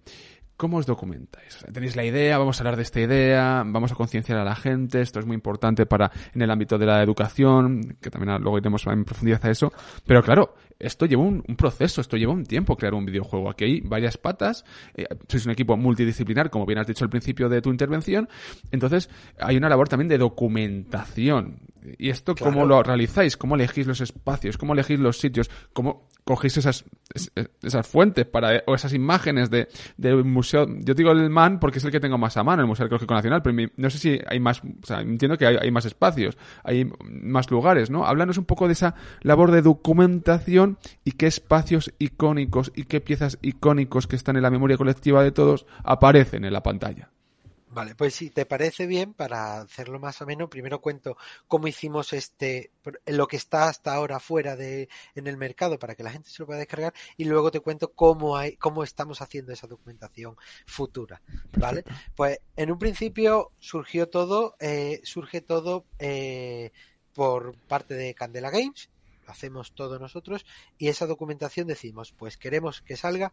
¿Cómo 0.56 0.78
os 0.78 0.86
documentáis? 0.86 1.64
tenéis 1.70 1.96
la 1.96 2.04
idea, 2.04 2.38
vamos 2.38 2.58
a 2.58 2.62
hablar 2.62 2.76
de 2.76 2.82
esta 2.82 3.00
idea, 3.00 3.62
vamos 3.66 3.92
a 3.92 3.94
concienciar 3.94 4.38
a 4.38 4.44
la 4.44 4.56
gente, 4.56 5.02
esto 5.02 5.20
es 5.20 5.26
muy 5.26 5.34
importante 5.34 5.84
para 5.84 6.10
en 6.34 6.40
el 6.40 6.50
ámbito 6.50 6.78
de 6.78 6.86
la 6.86 7.02
educación, 7.02 7.98
que 8.00 8.10
también 8.10 8.40
luego 8.40 8.56
iremos 8.56 8.86
en 8.86 9.04
profundidad 9.04 9.44
a 9.44 9.50
eso. 9.50 9.70
Pero 10.06 10.22
claro, 10.22 10.54
esto 10.78 11.06
lleva 11.06 11.22
un, 11.22 11.42
proceso, 11.56 12.00
esto 12.00 12.16
lleva 12.16 12.32
un 12.32 12.44
tiempo 12.44 12.76
crear 12.76 12.94
un 12.94 13.04
videojuego. 13.04 13.50
Aquí 13.50 13.64
hay 13.64 13.80
varias 13.80 14.18
patas, 14.18 14.64
eh, 14.94 15.06
sois 15.28 15.46
un 15.46 15.52
equipo 15.52 15.76
multidisciplinar, 15.76 16.50
como 16.50 16.66
bien 16.66 16.78
has 16.78 16.86
dicho 16.86 17.04
al 17.04 17.10
principio 17.10 17.48
de 17.48 17.62
tu 17.62 17.70
intervención, 17.70 18.28
entonces 18.70 19.08
hay 19.38 19.56
una 19.56 19.68
labor 19.68 19.88
también 19.88 20.08
de 20.08 20.18
documentación. 20.18 21.60
¿Y 21.98 22.10
esto 22.10 22.34
cómo 22.34 22.66
lo 22.66 22.82
realizáis? 22.82 23.36
¿Cómo 23.36 23.54
elegís 23.54 23.86
los 23.86 24.00
espacios? 24.00 24.58
¿Cómo 24.58 24.72
elegís 24.72 24.98
los 24.98 25.18
sitios? 25.18 25.48
¿Cómo 25.72 26.08
cogéis 26.24 26.56
esas, 26.56 26.84
esas 27.62 27.86
fuentes 27.86 28.26
para, 28.26 28.64
o 28.66 28.74
esas 28.74 28.92
imágenes 28.92 29.50
de, 29.50 29.68
un 30.14 30.32
museo? 30.32 30.66
Yo 30.80 30.94
digo 30.94 31.12
el 31.12 31.30
MAN 31.30 31.60
porque 31.60 31.78
es 31.78 31.84
el 31.84 31.92
que 31.92 32.00
tengo 32.00 32.18
más 32.18 32.36
a 32.36 32.42
mano, 32.42 32.62
el 32.62 32.68
Museo 32.68 32.84
Arqueológico 32.84 33.14
Nacional, 33.14 33.42
pero 33.42 33.70
no 33.76 33.90
sé 33.90 33.98
si 33.98 34.18
hay 34.26 34.40
más, 34.40 34.60
o 34.60 34.86
sea, 34.86 35.00
entiendo 35.00 35.38
que 35.38 35.46
hay, 35.46 35.56
hay 35.60 35.70
más 35.70 35.84
espacios, 35.84 36.36
hay 36.64 36.90
más 37.08 37.50
lugares, 37.50 37.90
¿no? 37.90 38.04
Háblanos 38.04 38.38
un 38.38 38.46
poco 38.46 38.66
de 38.66 38.72
esa 38.72 38.96
labor 39.22 39.52
de 39.52 39.62
documentación 39.62 40.65
y 41.04 41.12
qué 41.12 41.26
espacios 41.26 41.92
icónicos 41.98 42.72
y 42.74 42.84
qué 42.84 43.00
piezas 43.00 43.38
icónicos 43.42 44.06
que 44.06 44.16
están 44.16 44.36
en 44.36 44.42
la 44.42 44.50
memoria 44.50 44.76
colectiva 44.76 45.22
de 45.22 45.32
todos 45.32 45.66
aparecen 45.84 46.44
en 46.44 46.52
la 46.52 46.62
pantalla. 46.62 47.10
Vale, 47.76 47.94
pues 47.94 48.14
si 48.14 48.30
te 48.30 48.46
parece 48.46 48.86
bien, 48.86 49.12
para 49.12 49.60
hacerlo 49.60 49.98
más 49.98 50.22
o 50.22 50.24
menos, 50.24 50.48
primero 50.48 50.80
cuento 50.80 51.18
cómo 51.46 51.68
hicimos 51.68 52.14
este, 52.14 52.70
lo 53.04 53.26
que 53.26 53.36
está 53.36 53.68
hasta 53.68 53.92
ahora 53.92 54.18
fuera 54.18 54.56
de, 54.56 54.88
en 55.14 55.26
el 55.26 55.36
mercado 55.36 55.78
para 55.78 55.94
que 55.94 56.02
la 56.02 56.10
gente 56.10 56.30
se 56.30 56.42
lo 56.42 56.46
pueda 56.46 56.60
descargar 56.60 56.94
y 57.18 57.26
luego 57.26 57.50
te 57.50 57.60
cuento 57.60 57.92
cómo 57.92 58.34
hay, 58.34 58.56
cómo 58.56 58.82
estamos 58.82 59.20
haciendo 59.20 59.52
esa 59.52 59.66
documentación 59.66 60.36
futura, 60.64 61.20
¿vale? 61.58 61.84
Pues 62.14 62.38
en 62.56 62.70
un 62.70 62.78
principio 62.78 63.52
surgió 63.58 64.08
todo, 64.08 64.56
eh, 64.58 65.02
surge 65.04 65.42
todo 65.42 65.84
eh, 65.98 66.72
por 67.12 67.58
parte 67.58 67.92
de 67.92 68.14
Candela 68.14 68.48
Games, 68.48 68.88
hacemos 69.26 69.74
todos 69.74 70.00
nosotros 70.00 70.46
y 70.78 70.88
esa 70.88 71.06
documentación 71.06 71.66
decimos, 71.66 72.12
pues 72.12 72.36
queremos 72.36 72.82
que 72.82 72.96
salga 72.96 73.32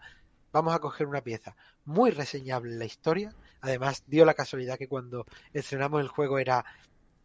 vamos 0.53 0.73
a 0.73 0.79
coger 0.79 1.07
una 1.07 1.21
pieza 1.21 1.57
muy 1.83 2.11
reseñable 2.11 2.71
en 2.71 2.79
la 2.79 2.85
historia. 2.85 3.35
Además, 3.59 4.03
dio 4.07 4.23
la 4.23 4.35
casualidad 4.35 4.77
que 4.77 4.87
cuando 4.87 5.25
estrenamos 5.51 5.99
el 5.99 6.07
juego 6.07 6.37
era 6.37 6.63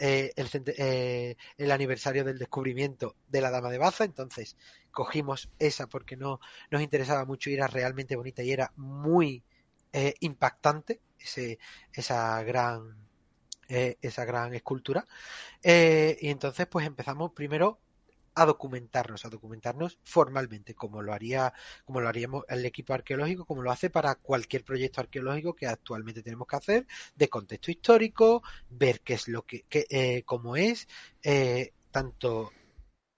eh, 0.01 0.33
el, 0.37 0.49
eh, 0.79 1.37
el, 1.57 1.71
aniversario 1.71 2.25
del 2.25 2.39
descubrimiento 2.39 3.17
de 3.29 3.41
la 3.41 3.51
Dama 3.51 3.69
de 3.69 3.79
Baza, 3.79 4.05
entonces 4.05 4.57
cogimos 4.91 5.51
esa 5.59 5.89
porque 5.89 6.17
no 6.17 6.41
nos 6.71 6.83
interesaba 6.83 7.25
mucho 7.25 7.51
y 7.51 7.55
era 7.55 7.67
realmente 7.67 8.17
bonita 8.17 8.43
y 8.43 8.53
era 8.53 8.73
muy 8.77 9.43
eh, 9.93 10.15
impactante 10.21 11.01
ese, 11.19 11.59
esa 11.93 12.43
gran 12.43 13.07
esa 13.71 14.25
gran 14.25 14.55
escultura 14.55 15.07
y 15.63 16.31
entonces 16.31 16.67
pues 16.69 16.87
empezamos 16.87 17.33
primero 17.33 17.79
a 18.39 18.47
documentarnos, 18.47 19.25
a 19.25 19.29
documentarnos 19.29 19.99
formalmente, 20.05 20.75
como 20.75 21.03
lo 21.03 21.13
haría, 21.13 21.53
como 21.85 22.01
lo 22.01 22.09
haríamos 22.09 22.45
el 22.49 22.65
equipo 22.65 22.95
arqueológico, 22.95 23.45
como 23.45 23.63
lo 23.63 23.71
hace 23.73 23.91
para 23.91 24.15
cualquier 24.15 24.65
proyecto 24.65 25.01
arqueológico 25.01 25.55
que 25.55 25.67
actualmente 25.67 26.23
tenemos 26.23 26.47
que 26.47 26.57
hacer, 26.57 26.87
de 27.17 27.29
contexto 27.29 27.71
histórico, 27.71 28.43
ver 28.71 29.01
qué 29.01 29.15
es 29.15 29.27
lo 29.29 29.45
que, 29.45 29.67
eh, 29.71 30.23
cómo 30.25 30.57
es, 30.57 30.87
eh, 31.23 31.73
tanto 31.91 32.53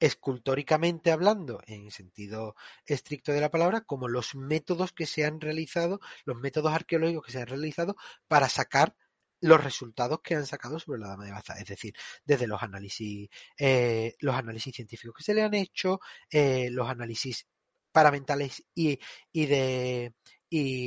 escultóricamente 0.01 1.13
hablando, 1.13 1.61
en 1.67 1.91
sentido 1.91 2.57
estricto 2.87 3.33
de 3.33 3.43
la 3.43 3.51
palabra, 3.51 3.83
como 3.83 4.09
los 4.09 4.35
métodos 4.35 4.93
que 4.93 5.07
se 5.07 5.27
han 5.27 5.41
realizado, 5.41 6.01
los 6.25 6.39
métodos 6.39 6.73
arqueológicos 6.73 7.27
que 7.27 7.33
se 7.33 7.43
han 7.43 7.47
realizado 7.47 7.97
para 8.27 8.49
sacar 8.49 8.97
los 9.41 9.63
resultados 9.63 10.21
que 10.21 10.35
han 10.35 10.47
sacado 10.47 10.79
sobre 10.79 11.01
la 11.01 11.09
dama 11.09 11.25
de 11.25 11.33
Baza, 11.33 11.55
es 11.55 11.67
decir, 11.67 11.95
desde 12.25 12.47
los 12.47 12.63
análisis, 12.63 13.29
eh, 13.59 14.15
los 14.21 14.35
análisis 14.35 14.75
científicos 14.75 15.15
que 15.17 15.25
se 15.25 15.35
le 15.35 15.43
han 15.43 15.55
hecho, 15.55 16.01
eh, 16.31 16.69
los 16.71 16.89
análisis 16.89 17.47
paramentales 17.93 18.65
y, 18.75 18.99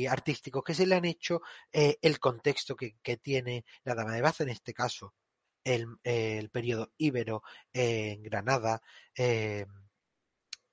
artísticos 0.06 0.62
que 0.64 0.74
se 0.74 0.86
le 0.86 0.94
han 0.94 1.04
hecho, 1.04 1.42
eh, 1.72 1.96
el 2.00 2.18
contexto 2.18 2.76
que, 2.76 2.96
tiene 3.22 3.64
la 3.84 3.94
dama 3.94 4.14
de 4.14 4.22
Baza, 4.22 4.44
en 4.44 4.50
este 4.50 4.72
caso 4.74 5.14
el 5.64 6.50
periodo 6.50 6.92
íbero 6.98 7.42
en 7.72 8.22
Granada 8.22 8.82
de 9.16 9.66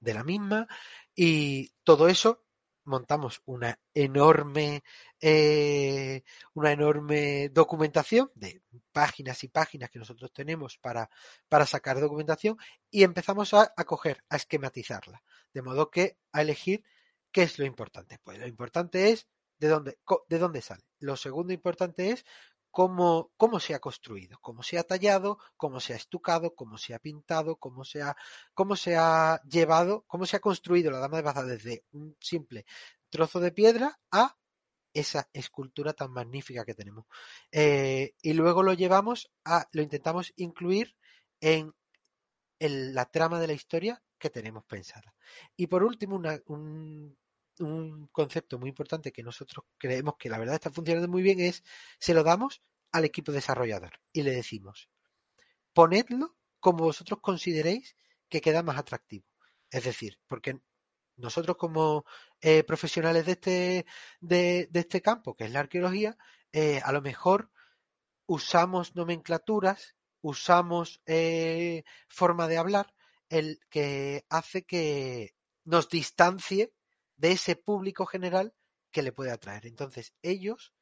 la 0.02 0.24
misma, 0.24 0.68
y 1.16 1.72
todo 1.84 2.10
eso 2.10 2.44
montamos 2.84 3.42
una 3.46 3.80
enorme 3.94 4.84
eh, 5.20 6.24
una 6.54 6.72
enorme 6.72 7.50
documentación 7.50 8.32
de 8.36 8.62
páginas 8.92 9.44
y 9.44 9.48
páginas 9.48 9.90
que 9.90 10.00
nosotros 10.00 10.32
tenemos 10.34 10.78
para, 10.78 11.10
para 11.48 11.66
sacar 11.66 12.00
documentación 12.00 12.58
y 12.90 13.04
empezamos 13.04 13.54
a, 13.54 13.74
a 13.76 13.84
coger, 13.86 14.24
a 14.30 14.36
esquematizarla, 14.36 15.24
de 15.54 15.62
modo 15.62 15.90
que 15.90 16.18
a 16.32 16.42
elegir 16.42 16.84
qué 17.32 17.44
es 17.44 17.60
lo 17.60 17.66
importante. 17.66 18.20
Pues 18.24 18.40
lo 18.40 18.48
importante 18.48 19.12
es 19.12 19.28
de 19.60 19.68
dónde, 19.68 20.00
de 20.28 20.40
dónde 20.40 20.62
sale. 20.62 20.84
Lo 21.00 21.16
segundo 21.16 21.54
importante 21.54 22.10
es 22.10 22.26
cómo, 22.72 23.32
cómo 23.38 23.60
se 23.60 23.76
ha 23.76 23.80
construido, 23.80 24.40
cómo 24.42 24.64
se 24.64 24.78
ha 24.80 24.84
tallado, 24.84 25.38
cómo 25.58 25.80
se 25.80 25.94
ha 25.94 25.98
estucado, 25.98 26.56
cómo 26.56 26.78
se 26.78 26.94
ha 26.94 27.00
pintado, 27.00 27.58
cómo 27.58 27.84
se 27.84 28.02
ha, 28.02 28.16
cómo 28.54 28.76
se 28.76 28.96
ha 28.98 29.42
llevado, 29.44 30.04
cómo 30.08 30.26
se 30.26 30.38
ha 30.38 30.40
construido 30.40 30.90
la 30.90 31.00
Dama 31.00 31.18
de 31.18 31.24
Baza 31.24 31.44
desde 31.44 31.84
un 31.92 32.16
simple 32.20 32.66
trozo 33.10 33.40
de 33.40 33.52
piedra 33.52 34.00
a 34.12 34.38
esa 34.94 35.30
escultura 35.34 35.94
tan 35.94 36.12
magnífica 36.12 36.66
que 36.66 36.74
tenemos. 36.74 37.06
Eh, 37.52 38.16
y 38.22 38.34
luego 38.34 38.64
lo 38.64 38.74
llevamos 38.74 39.32
a, 39.46 39.68
lo 39.72 39.82
intentamos 39.82 40.34
incluir 40.38 40.96
en 41.40 41.74
la 42.60 43.06
trama 43.06 43.40
de 43.40 43.48
la 43.48 43.54
historia 43.54 44.02
que 44.18 44.30
tenemos 44.30 44.64
pensada. 44.66 45.14
Y 45.58 45.68
por 45.68 45.84
último, 45.84 46.22
un, 46.46 47.18
un 47.62 48.08
concepto 48.08 48.60
muy 48.60 48.70
importante 48.70 49.12
que 49.12 49.24
nosotros 49.24 49.66
creemos 49.78 50.16
que 50.18 50.30
la 50.30 50.38
verdad 50.38 50.56
está 50.56 50.72
funcionando 50.72 51.08
muy 51.08 51.22
bien 51.22 51.40
es, 51.40 51.64
se 52.00 52.14
lo 52.14 52.24
damos 52.24 52.62
al 52.92 53.06
equipo 53.06 53.32
desarrollador 53.32 54.00
y 54.12 54.24
le 54.24 54.32
decimos, 54.32 54.90
ponedlo 55.74 56.36
como 56.60 56.86
vosotros 56.86 57.20
consideréis 57.22 57.96
que 58.30 58.42
queda 58.42 58.64
más 58.64 58.78
atractivo. 58.78 59.26
Es 59.70 59.84
decir, 59.84 60.20
porque 60.28 60.60
nosotros 61.18 61.58
como 61.58 62.06
eh, 62.42 62.64
profesionales 62.64 63.26
de 63.26 63.32
este, 63.34 63.86
de, 64.20 64.70
este 64.74 65.02
campo, 65.02 65.36
que 65.36 65.46
es 65.46 65.52
la 65.52 65.62
arqueología, 65.62 66.18
eh, 66.52 66.82
a 66.84 66.92
lo 66.92 67.02
mejor 67.02 67.52
usamos 68.26 68.96
nomenclaturas, 68.96 69.96
usamos 70.22 71.02
eh, 71.06 71.84
forma 72.08 72.48
de 72.48 72.58
hablar, 72.58 72.94
el 73.30 73.60
que 73.70 74.26
hace 74.30 74.64
que 74.64 75.36
nos 75.64 75.90
distancie 75.90 76.74
de 77.22 77.34
ese 77.34 77.56
público 77.56 78.08
general 78.08 78.54
que 78.92 79.04
le 79.04 79.12
puede 79.12 79.32
atraer. 79.32 79.68
Entonces 79.68 80.16
ellos, 80.24 80.74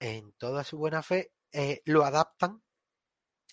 en 0.00 0.32
toda 0.34 0.64
su 0.64 0.76
buena 0.76 1.02
fe, 1.02 1.32
eh, 1.50 1.80
lo 1.86 2.04
adaptan 2.04 2.62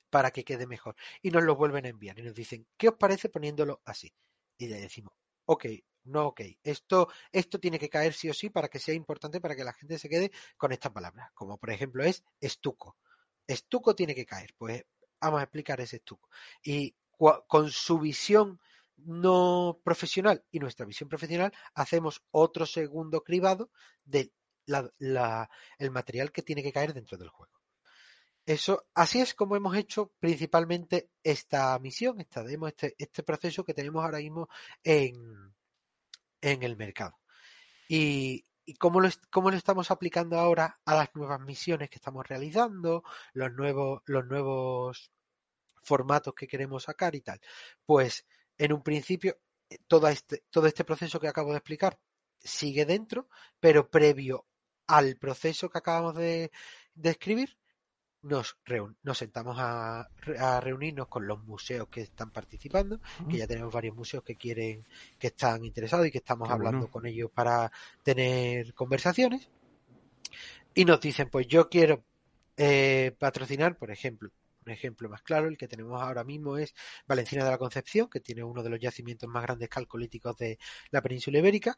para 0.09 0.31
que 0.31 0.43
quede 0.43 0.67
mejor 0.67 0.95
y 1.21 1.31
nos 1.31 1.43
lo 1.43 1.55
vuelven 1.55 1.85
a 1.85 1.89
enviar 1.89 2.19
y 2.19 2.23
nos 2.23 2.35
dicen, 2.35 2.67
¿qué 2.77 2.89
os 2.89 2.95
parece 2.95 3.29
poniéndolo 3.29 3.81
así? 3.85 4.13
Y 4.57 4.67
le 4.67 4.81
decimos, 4.81 5.13
ok, 5.45 5.65
no 6.03 6.27
ok, 6.27 6.41
esto, 6.61 7.07
esto 7.31 7.57
tiene 7.57 7.79
que 7.79 7.89
caer 7.89 8.13
sí 8.13 8.29
o 8.29 8.33
sí 8.33 8.49
para 8.49 8.67
que 8.67 8.79
sea 8.79 8.93
importante 8.93 9.39
para 9.39 9.55
que 9.55 9.63
la 9.63 9.73
gente 9.73 9.97
se 9.97 10.09
quede 10.09 10.31
con 10.57 10.73
esta 10.73 10.91
palabra, 10.91 11.31
como 11.33 11.57
por 11.57 11.69
ejemplo 11.71 12.03
es 12.03 12.25
estuco. 12.41 12.97
Estuco 13.47 13.95
tiene 13.95 14.13
que 14.13 14.25
caer, 14.25 14.53
pues 14.57 14.83
vamos 15.21 15.39
a 15.39 15.43
explicar 15.43 15.79
ese 15.79 15.97
estuco. 15.97 16.29
Y 16.61 16.95
con 17.47 17.71
su 17.71 17.99
visión 17.99 18.59
no 19.05 19.79
profesional 19.83 20.43
y 20.51 20.59
nuestra 20.59 20.85
visión 20.85 21.09
profesional, 21.09 21.53
hacemos 21.73 22.23
otro 22.31 22.65
segundo 22.65 23.23
cribado 23.23 23.71
de 24.03 24.31
el 25.79 25.91
material 25.91 26.31
que 26.31 26.43
tiene 26.43 26.61
que 26.61 26.71
caer 26.71 26.93
dentro 26.93 27.17
del 27.17 27.29
juego. 27.29 27.59
Eso, 28.45 28.87
así 28.95 29.19
es 29.19 29.35
como 29.35 29.55
hemos 29.55 29.75
hecho 29.75 30.11
principalmente 30.19 31.11
esta 31.23 31.77
misión, 31.79 32.19
esta 32.19 32.43
demo, 32.43 32.67
este, 32.67 32.95
este 32.97 33.23
proceso 33.23 33.63
que 33.63 33.73
tenemos 33.73 34.03
ahora 34.03 34.19
mismo 34.19 34.49
en, 34.83 35.53
en 36.41 36.63
el 36.63 36.75
mercado. 36.75 37.19
Y, 37.87 38.45
y 38.65 38.73
cómo, 38.75 39.01
lo, 39.01 39.09
cómo 39.29 39.51
lo 39.51 39.57
estamos 39.57 39.91
aplicando 39.91 40.39
ahora 40.39 40.79
a 40.85 40.95
las 40.95 41.15
nuevas 41.15 41.39
misiones 41.41 41.89
que 41.89 41.97
estamos 41.97 42.27
realizando, 42.27 43.03
los 43.33 43.51
nuevos, 43.53 44.01
los 44.05 44.25
nuevos 44.25 45.11
formatos 45.83 46.33
que 46.33 46.47
queremos 46.47 46.83
sacar 46.83 47.15
y 47.15 47.21
tal. 47.21 47.39
Pues 47.85 48.25
en 48.59 48.73
un 48.73 48.83
principio, 48.83 49.39
eh, 49.69 49.79
todo 49.87 50.07
este, 50.09 50.43
todo 50.51 50.67
este 50.67 50.83
proceso 50.83 51.19
que 51.19 51.27
acabo 51.27 51.51
de 51.51 51.57
explicar 51.57 51.97
sigue 52.39 52.85
dentro, 52.85 53.27
pero 53.59 53.89
previo 53.89 54.45
al 54.85 55.15
proceso 55.17 55.69
que 55.69 55.77
acabamos 55.77 56.15
de, 56.15 56.51
escribir, 57.03 57.57
nos, 58.21 58.57
nos 59.03 59.17
sentamos 59.17 59.55
a, 59.59 60.09
reunirnos 60.61 61.07
con 61.07 61.25
los 61.25 61.41
museos 61.43 61.87
que 61.89 62.01
están 62.01 62.31
participando, 62.31 62.99
que 63.29 63.37
ya 63.37 63.47
tenemos 63.47 63.73
varios 63.73 63.95
museos 63.95 64.23
que 64.23 64.35
quieren, 64.35 64.85
que 65.17 65.27
están 65.27 65.63
interesados 65.63 66.07
y 66.07 66.11
que 66.11 66.17
estamos 66.17 66.49
hablando 66.49 66.89
con 66.89 67.05
ellos 67.05 67.31
para 67.31 67.71
tener 68.03 68.73
conversaciones. 68.73 69.49
Y 70.73 70.85
nos 70.85 70.99
dicen, 70.99 71.29
pues 71.29 71.47
yo 71.47 71.69
quiero 71.69 72.03
eh, 72.57 73.15
patrocinar, 73.17 73.77
por 73.77 73.91
ejemplo, 73.91 74.31
un 74.69 74.73
ejemplo 74.73 75.09
más 75.09 75.21
claro, 75.21 75.47
el 75.47 75.57
que 75.57 75.67
tenemos 75.67 76.01
ahora 76.01 76.23
mismo 76.23 76.57
es 76.57 76.73
Valencina 77.07 77.43
de 77.43 77.51
la 77.51 77.57
Concepción, 77.57 78.09
que 78.09 78.19
tiene 78.19 78.43
uno 78.43 78.63
de 78.63 78.69
los 78.69 78.79
yacimientos 78.79 79.27
más 79.27 79.43
grandes 79.43 79.69
calcolíticos 79.69 80.37
de 80.37 80.59
la 80.91 81.01
península 81.01 81.39
ibérica. 81.39 81.75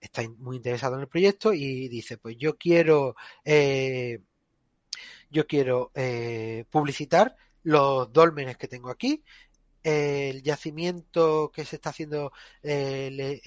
Está 0.00 0.22
muy 0.38 0.56
interesado 0.56 0.96
en 0.96 1.02
el 1.02 1.08
proyecto 1.08 1.52
y 1.52 1.88
dice, 1.88 2.18
pues 2.18 2.36
yo 2.36 2.56
quiero, 2.58 3.14
eh, 3.44 4.20
yo 5.30 5.46
quiero 5.46 5.92
eh, 5.94 6.64
publicitar 6.68 7.36
los 7.62 8.12
dólmenes 8.12 8.56
que 8.58 8.68
tengo 8.68 8.90
aquí, 8.90 9.22
el 9.82 10.42
yacimiento 10.42 11.50
que 11.54 11.64
se 11.64 11.76
está 11.76 11.90
haciendo 11.90 12.32
el, 12.62 13.40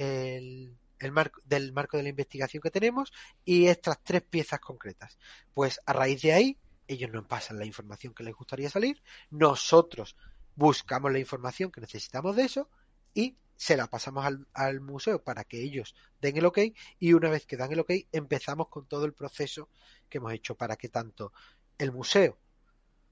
el 0.99 1.11
marco, 1.11 1.41
del 1.45 1.73
marco 1.73 1.97
de 1.97 2.03
la 2.03 2.09
investigación 2.09 2.61
que 2.61 2.71
tenemos 2.71 3.11
y 3.43 3.67
estas 3.67 4.03
tres 4.03 4.23
piezas 4.23 4.59
concretas. 4.59 5.17
Pues 5.53 5.79
a 5.85 5.93
raíz 5.93 6.21
de 6.21 6.33
ahí 6.33 6.57
ellos 6.87 7.11
nos 7.11 7.25
pasan 7.25 7.59
la 7.59 7.65
información 7.65 8.13
que 8.13 8.23
les 8.23 8.35
gustaría 8.35 8.69
salir, 8.69 9.01
nosotros 9.29 10.15
buscamos 10.55 11.11
la 11.11 11.19
información 11.19 11.71
que 11.71 11.81
necesitamos 11.81 12.35
de 12.35 12.43
eso 12.43 12.69
y 13.13 13.37
se 13.55 13.75
la 13.75 13.87
pasamos 13.87 14.25
al, 14.53 14.81
museo 14.81 15.23
para 15.23 15.43
que 15.43 15.61
ellos 15.61 15.95
den 16.21 16.37
el 16.37 16.45
ok 16.45 16.59
y 16.99 17.13
una 17.13 17.29
vez 17.29 17.45
que 17.45 17.57
dan 17.57 17.71
el 17.71 17.79
ok 17.79 17.91
empezamos 18.11 18.67
con 18.67 18.85
todo 18.85 19.05
el 19.05 19.13
proceso 19.13 19.69
que 20.09 20.19
hemos 20.19 20.33
hecho 20.33 20.55
para 20.55 20.75
que 20.75 20.89
tanto 20.89 21.33
el 21.77 21.91
museo 21.91 22.37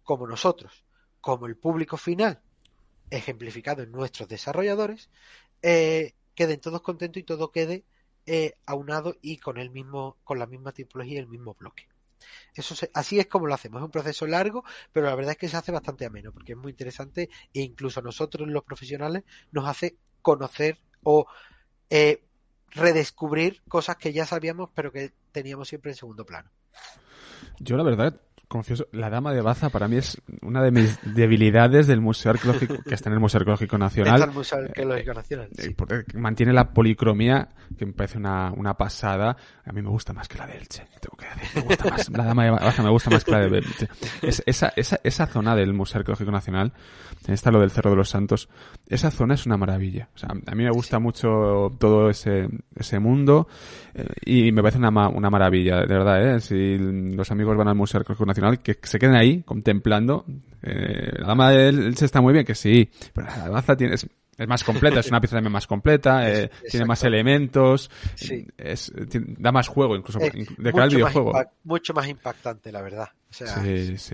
como 0.04 0.28
nosotros 0.28 0.84
como 1.20 1.48
el 1.48 1.58
público 1.58 1.98
final 1.98 2.42
ejemplificado 3.10 3.82
en 3.82 3.92
nuestros 3.92 4.30
desarrolladores 4.30 5.10
eh, 5.64 6.14
queden 6.36 6.60
todos 6.60 6.82
contentos 6.82 7.22
y 7.22 7.24
todo 7.24 7.52
quede 7.52 7.84
eh, 8.28 8.54
aunado 8.66 9.18
y 9.22 9.38
con 9.38 9.58
el 9.58 9.72
mismo 9.72 10.18
con 10.24 10.38
la 10.38 10.46
misma 10.46 10.72
tipología 10.72 11.16
y 11.16 11.18
el 11.18 11.28
mismo 11.28 11.56
bloque 11.56 11.88
eso 12.54 12.76
así 12.94 13.20
es 13.20 13.28
como 13.28 13.48
lo 13.48 13.54
hacemos. 13.54 13.80
Es 13.80 13.86
un 13.86 13.92
proceso 13.92 14.26
largo, 14.28 14.64
pero 14.92 15.08
la 15.08 15.16
verdad 15.16 15.32
es 15.32 15.38
que 15.38 15.50
se 15.50 15.58
hace 15.58 15.72
bastante 15.72 16.06
ameno, 16.06 16.32
porque 16.32 16.54
es 16.54 16.58
muy 16.58 16.72
interesante 16.72 17.30
e 17.54 17.62
incluso 17.62 18.00
a 18.00 18.04
nosotros 18.04 18.48
los 18.48 18.64
profesionales 18.64 19.24
nos 19.52 19.68
hace 19.68 19.98
conocer 20.22 20.80
o 21.04 21.28
eh, 21.90 22.24
redescubrir 22.72 23.62
cosas 23.68 23.98
que 23.98 24.14
ya 24.14 24.26
sabíamos, 24.26 24.70
pero 24.74 24.92
que 24.92 25.14
teníamos 25.32 25.68
siempre 25.68 25.92
en 25.92 25.98
segundo 25.98 26.26
plano. 26.26 26.50
Yo 27.60 27.78
la 27.78 27.84
verdad 27.84 28.20
confieso, 28.56 28.88
la 28.92 29.10
Dama 29.10 29.34
de 29.34 29.42
Baza 29.42 29.70
para 29.70 29.88
mí 29.88 29.98
es 29.98 30.22
una 30.42 30.62
de 30.62 30.72
mis 30.72 30.98
debilidades 31.16 31.88
del 31.88 32.02
Museo 32.02 32.32
Arqueológico, 32.32 32.76
que 32.84 32.94
está 32.94 33.10
en 33.10 33.14
el 33.14 33.20
Museo 33.20 33.40
Arqueológico 33.40 33.78
Nacional. 33.78 34.22
el 34.22 34.32
Museo 34.32 34.60
Arqueológico 34.60 35.14
Nacional. 35.14 35.50
Eh, 35.58 36.04
mantiene 36.16 36.54
la 36.54 36.72
policromía, 36.72 37.50
que 37.78 37.86
me 37.86 37.94
parece 37.94 38.18
una, 38.18 38.52
una, 38.52 38.76
pasada. 38.76 39.36
A 39.66 39.72
mí 39.72 39.82
me 39.82 39.90
gusta 39.90 40.14
más 40.14 40.28
que 40.28 40.38
la 40.38 40.48
de 40.48 40.58
Elche, 40.58 40.88
tengo 41.00 41.18
que 41.18 41.26
decir. 41.26 41.50
Me 41.56 41.62
gusta 41.62 41.90
más, 41.90 42.10
la 42.10 42.26
Dama 42.26 42.44
de 42.46 42.52
Baza 42.52 42.84
me 42.84 42.90
gusta 42.90 43.10
más 43.10 43.24
que 43.24 43.32
la 43.32 43.40
de 43.40 43.58
Elche. 43.58 43.88
esa, 44.22 44.74
esa, 44.76 45.00
esa 45.04 45.28
zona 45.28 45.56
del 45.56 45.74
Museo 45.74 46.00
Arqueológico 46.00 46.32
Nacional, 46.32 46.74
está 47.28 47.52
lo 47.52 47.60
del 47.60 47.72
Cerro 47.72 47.92
de 47.92 47.98
los 47.98 48.10
Santos, 48.10 48.50
esa 48.88 49.12
zona 49.12 49.34
es 49.34 49.46
una 49.46 49.58
maravilla. 49.58 50.10
O 50.16 50.18
sea, 50.18 50.30
a 50.30 50.56
mí 50.56 50.64
me 50.64 50.72
gusta 50.72 51.00
mucho 51.00 51.72
todo 51.80 52.10
ese, 52.10 52.48
ese 52.76 53.00
mundo 53.00 53.48
eh, 53.94 54.06
y 54.26 54.52
me 54.52 54.62
parece 54.62 54.78
una, 54.78 54.90
una 55.10 55.30
maravilla, 55.30 55.82
de 55.82 55.88
verdad, 55.94 56.36
¿eh? 56.36 56.42
Si 56.42 56.78
los 56.78 57.32
amigos 57.32 57.58
van 57.58 57.68
al 57.68 57.76
Museo 57.76 58.00
Arqueológico 58.00 58.26
Nacional, 58.26 58.45
que 58.54 58.78
se 58.84 59.00
queden 59.00 59.16
ahí 59.16 59.44
contemplando. 59.44 60.26
Eh, 60.62 61.12
la 61.20 61.28
dama 61.28 61.52
de 61.52 61.70
Elche 61.70 62.06
está 62.06 62.22
muy 62.22 62.34
bien, 62.34 62.46
que 62.46 62.56
sí, 62.56 62.90
pero 63.14 63.28
la 63.28 63.50
baza 63.50 63.78
tiene, 63.78 63.94
es, 63.94 64.08
más 64.48 64.64
completa, 64.64 65.00
es 65.00 65.08
una 65.10 65.22
pieza 65.22 65.36
también 65.36 65.52
más 65.52 65.68
completa, 65.68 66.28
eh, 66.32 66.50
tiene 66.70 66.88
más 66.88 67.04
elementos, 67.04 67.92
es, 68.58 68.92
da 69.38 69.52
más 69.52 69.68
juego 69.68 69.96
incluso 69.96 70.18
de 70.18 70.72
cara 70.72 70.84
al 70.84 70.90
videojuego. 70.90 71.34
mucho 71.64 71.94
más 71.94 72.08
impactante, 72.08 72.72
la 72.72 72.82
verdad. 72.82 73.10
O 73.30 73.34
sea, 73.34 73.62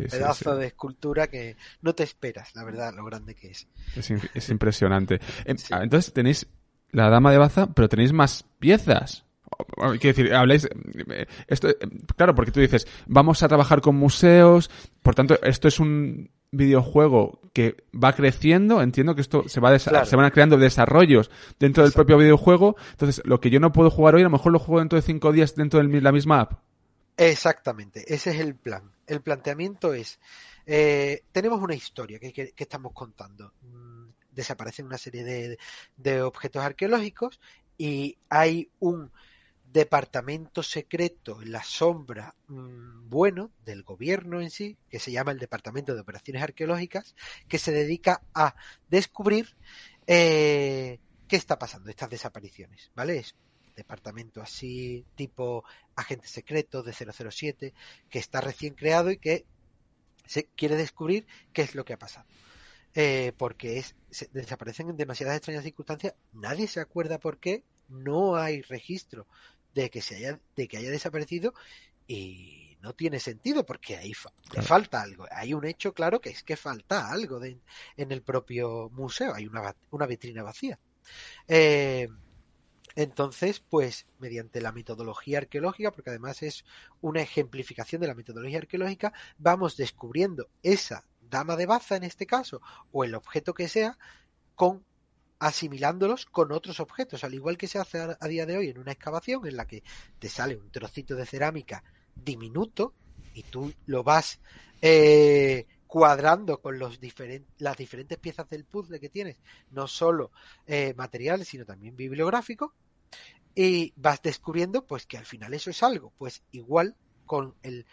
pedazo 0.10 0.56
de 0.58 0.68
escultura 0.68 1.28
que 1.28 1.56
no 1.82 1.94
te 1.94 2.04
esperas, 2.04 2.56
la 2.56 2.64
verdad, 2.64 2.94
lo 2.94 3.06
grande 3.06 3.36
que 3.36 3.52
es. 3.52 3.68
Es, 3.96 4.50
impresionante. 4.50 5.20
Em, 5.46 5.56
ah, 5.72 5.84
entonces 5.84 6.12
tenéis 6.12 6.48
la 6.92 7.10
dama 7.10 7.32
de 7.32 7.38
baza, 7.38 7.68
pero 7.74 7.88
tenéis 7.88 8.14
más 8.14 8.46
piezas. 8.60 9.26
Quiero 10.00 10.00
decir, 10.00 10.34
habláis. 10.34 10.66
Eh, 10.66 11.26
esto, 11.48 11.70
eh, 11.70 11.78
claro, 12.16 12.36
porque 12.36 12.52
tú 12.52 12.60
dices, 12.60 12.88
vamos 13.08 13.44
a 13.44 13.48
trabajar 13.48 13.82
con 13.82 13.96
museos, 13.96 14.70
por 15.02 15.16
tanto, 15.16 15.42
esto 15.44 15.68
es 15.68 15.80
un 15.80 16.30
videojuego 16.52 17.40
que 17.54 17.84
va 17.92 18.14
creciendo. 18.14 18.82
Entiendo 18.82 19.16
que 19.16 19.22
esto 19.22 19.48
se 19.48 19.60
va 19.60 19.78
se 19.80 20.16
van 20.16 20.32
creando 20.32 20.58
desarrollos 20.58 21.32
dentro 21.60 21.84
del 21.84 21.94
propio 21.94 22.18
videojuego. 22.18 22.76
Entonces, 22.92 23.22
lo 23.26 23.40
que 23.40 23.50
yo 23.50 23.60
no 23.60 23.72
puedo 23.72 23.90
jugar 23.90 24.16
hoy, 24.16 24.22
a 24.22 24.26
lo 24.26 24.30
mejor 24.30 24.52
lo 24.52 24.60
juego 24.60 24.80
dentro 24.80 24.98
de 24.98 25.04
cinco 25.04 25.32
días 25.32 25.56
dentro 25.56 25.82
de 25.82 26.02
la 26.02 26.12
misma 26.12 26.42
app. 26.42 26.54
Exactamente, 27.18 28.04
ese 28.14 28.32
es 28.32 28.40
el 28.40 28.56
plan. 28.56 28.92
El 29.06 29.22
planteamiento 29.22 29.94
es, 29.94 30.20
eh, 30.66 31.24
tenemos 31.32 31.62
una 31.62 31.76
historia 31.76 32.20
que, 32.20 32.54
estamos 32.58 32.94
contando. 32.94 33.54
Mm, 33.62 34.10
desaparecen 34.32 34.86
una 34.86 34.98
serie 34.98 35.24
de, 35.24 35.58
de 35.98 36.22
objetos 36.22 36.64
arqueológicos 36.64 37.40
y 37.78 38.18
hay 38.30 38.70
un 38.80 39.12
departamento 39.72 40.64
secreto 40.64 41.42
en 41.42 41.52
la 41.52 41.64
sombra 41.64 42.36
mm, 42.48 43.10
bueno 43.10 43.52
del 43.64 43.84
gobierno 43.84 44.42
en 44.42 44.50
sí, 44.50 44.78
que 44.90 45.00
se 45.00 45.12
llama 45.12 45.32
el 45.32 45.40
Departamento 45.40 45.94
de 45.94 46.02
Operaciones 46.02 46.44
Arqueológicas, 46.44 47.16
que 47.48 47.58
se 47.58 47.72
dedica 47.72 48.22
a 48.34 48.56
descubrir 48.90 49.56
eh, 50.08 51.00
qué 51.28 51.36
está 51.36 51.58
pasando, 51.58 51.90
estas 51.90 52.10
desapariciones, 52.10 52.92
¿vale? 52.96 53.18
Es 53.18 53.34
un 53.68 53.76
departamento 53.76 54.42
así 54.42 55.06
tipo 55.16 55.64
agente 55.96 56.28
secreto 56.28 56.84
de 56.84 56.94
007, 56.94 57.74
que 58.10 58.20
está 58.20 58.42
recién 58.42 58.74
creado 58.74 59.12
y 59.12 59.18
que 59.18 59.46
se 60.26 60.46
quiere 60.48 60.76
descubrir 60.76 61.26
qué 61.54 61.62
es 61.62 61.76
lo 61.76 61.86
que 61.86 61.94
ha 61.94 62.00
pasado. 62.00 62.28
Eh, 62.94 63.32
porque 63.38 63.78
es, 63.78 63.96
desaparecen 64.34 64.90
en 64.90 64.98
demasiadas 64.98 65.38
extrañas 65.38 65.64
circunstancias, 65.64 66.14
nadie 66.34 66.68
se 66.68 66.82
acuerda 66.82 67.20
por 67.20 67.40
qué, 67.40 67.64
no 67.88 68.36
hay 68.36 68.62
registro 68.62 69.28
de 69.74 69.90
que 69.90 70.02
se 70.02 70.16
haya, 70.16 70.40
de 70.56 70.68
que 70.68 70.78
haya 70.78 70.92
desaparecido 70.92 71.54
y 72.08 72.78
no 72.82 72.94
tiene 72.94 73.20
sentido 73.20 73.66
porque 73.66 73.98
ahí 73.98 74.14
le 74.54 74.62
falta 74.62 75.02
algo. 75.02 75.26
Hay 75.32 75.54
un 75.54 75.66
hecho 75.66 75.94
claro 75.94 76.20
que 76.20 76.30
es 76.30 76.44
que 76.44 76.58
falta 76.58 77.12
algo 77.12 77.40
de, 77.40 77.60
en 77.96 78.12
el 78.12 78.22
propio 78.22 78.90
museo. 78.90 79.34
Hay 79.34 79.48
una, 79.48 79.76
una 79.92 80.06
vitrina 80.08 80.44
vacía. 80.44 80.80
Eh, 81.48 82.08
entonces, 82.96 83.60
pues, 83.60 84.06
mediante 84.20 84.62
la 84.62 84.72
metodología 84.72 85.38
arqueológica, 85.38 85.92
porque 85.92 86.10
además 86.10 86.44
es 86.44 86.66
una 87.00 87.22
ejemplificación 87.22 88.02
de 88.02 88.08
la 88.08 88.16
metodología 88.16 88.60
arqueológica, 88.60 89.14
vamos 89.38 89.78
descubriendo 89.78 90.50
esa 90.62 91.06
dama 91.22 91.56
de 91.56 91.66
baza 91.66 91.96
en 91.96 92.04
este 92.04 92.26
caso, 92.26 92.62
o 92.92 93.06
el 93.06 93.16
objeto 93.16 93.54
que 93.54 93.70
sea, 93.70 93.98
con 94.56 94.86
asimilándolos 95.42 96.28
con 96.28 96.52
otros 96.52 96.80
objetos, 96.80 97.24
al 97.24 97.34
igual 97.34 97.58
que 97.58 97.68
se 97.68 97.80
hace 97.80 97.98
a, 97.98 98.28
día 98.28 98.46
de 98.46 98.58
hoy 98.58 98.70
en 98.70 98.78
una 98.78 98.92
excavación 98.92 99.48
en 99.48 99.58
la 99.58 99.66
que 99.66 99.82
te 100.20 100.30
sale 100.30 100.56
un 100.56 100.70
trocito 100.70 101.16
de 101.16 101.26
cerámica 101.26 101.84
diminuto 102.14 102.94
y 103.34 103.42
tú 103.42 103.74
lo 103.88 104.04
vas 104.04 104.40
eh, 104.84 105.66
cuadrando 105.88 106.62
con 106.62 106.78
los 106.78 107.00
las 107.58 107.76
diferentes 107.76 108.20
piezas 108.20 108.48
del 108.50 108.66
puzzle 108.66 109.00
que 109.00 109.10
tienes, 109.10 109.38
no 109.72 109.88
solo 109.88 110.32
eh, 110.68 110.94
materiales, 110.96 111.48
sino 111.48 111.66
también 111.66 111.96
bibliográfico, 111.96 112.76
y 113.56 113.94
vas 113.96 114.22
descubriendo 114.22 114.86
pues 114.86 115.08
que 115.08 115.18
al 115.18 115.26
final 115.26 115.56
eso 115.56 115.72
es 115.72 115.82
algo, 115.82 116.14
pues 116.20 116.44
igual 116.52 116.96
con 117.26 117.56
el, 117.64 117.88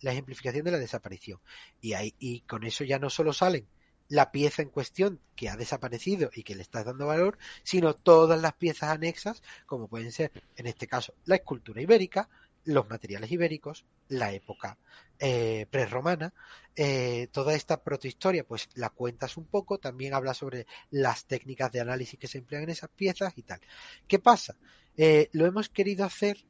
la 0.00 0.12
ejemplificación 0.12 0.64
de 0.64 0.70
la 0.70 0.78
desaparición. 0.78 1.40
Y, 1.80 1.94
ahí, 1.94 2.14
y 2.20 2.42
con 2.42 2.62
eso 2.62 2.84
ya 2.84 3.00
no 3.00 3.10
solo 3.10 3.32
salen 3.32 3.66
la 4.08 4.30
pieza 4.32 4.62
en 4.62 4.70
cuestión 4.70 5.20
que 5.34 5.48
ha 5.48 5.56
desaparecido 5.56 6.30
y 6.34 6.42
que 6.42 6.54
le 6.54 6.62
estás 6.62 6.84
dando 6.84 7.06
valor, 7.06 7.38
sino 7.62 7.94
todas 7.94 8.40
las 8.40 8.54
piezas 8.54 8.90
anexas, 8.90 9.42
como 9.66 9.88
pueden 9.88 10.12
ser, 10.12 10.32
en 10.56 10.66
este 10.66 10.86
caso, 10.86 11.14
la 11.24 11.36
escultura 11.36 11.80
ibérica, 11.80 12.28
los 12.64 12.88
materiales 12.88 13.30
ibéricos, 13.30 13.84
la 14.08 14.32
época 14.32 14.76
eh, 15.18 15.66
prerromana, 15.70 16.34
eh, 16.74 17.28
toda 17.32 17.54
esta 17.54 17.82
protohistoria, 17.82 18.44
pues 18.44 18.68
la 18.74 18.90
cuentas 18.90 19.36
un 19.36 19.46
poco, 19.46 19.78
también 19.78 20.14
habla 20.14 20.34
sobre 20.34 20.66
las 20.90 21.26
técnicas 21.26 21.72
de 21.72 21.80
análisis 21.80 22.18
que 22.18 22.28
se 22.28 22.38
emplean 22.38 22.64
en 22.64 22.70
esas 22.70 22.90
piezas 22.90 23.32
y 23.36 23.42
tal. 23.42 23.60
¿Qué 24.06 24.18
pasa? 24.18 24.56
Eh, 24.96 25.28
lo 25.32 25.46
hemos 25.46 25.68
querido 25.68 26.04
hacer 26.04 26.44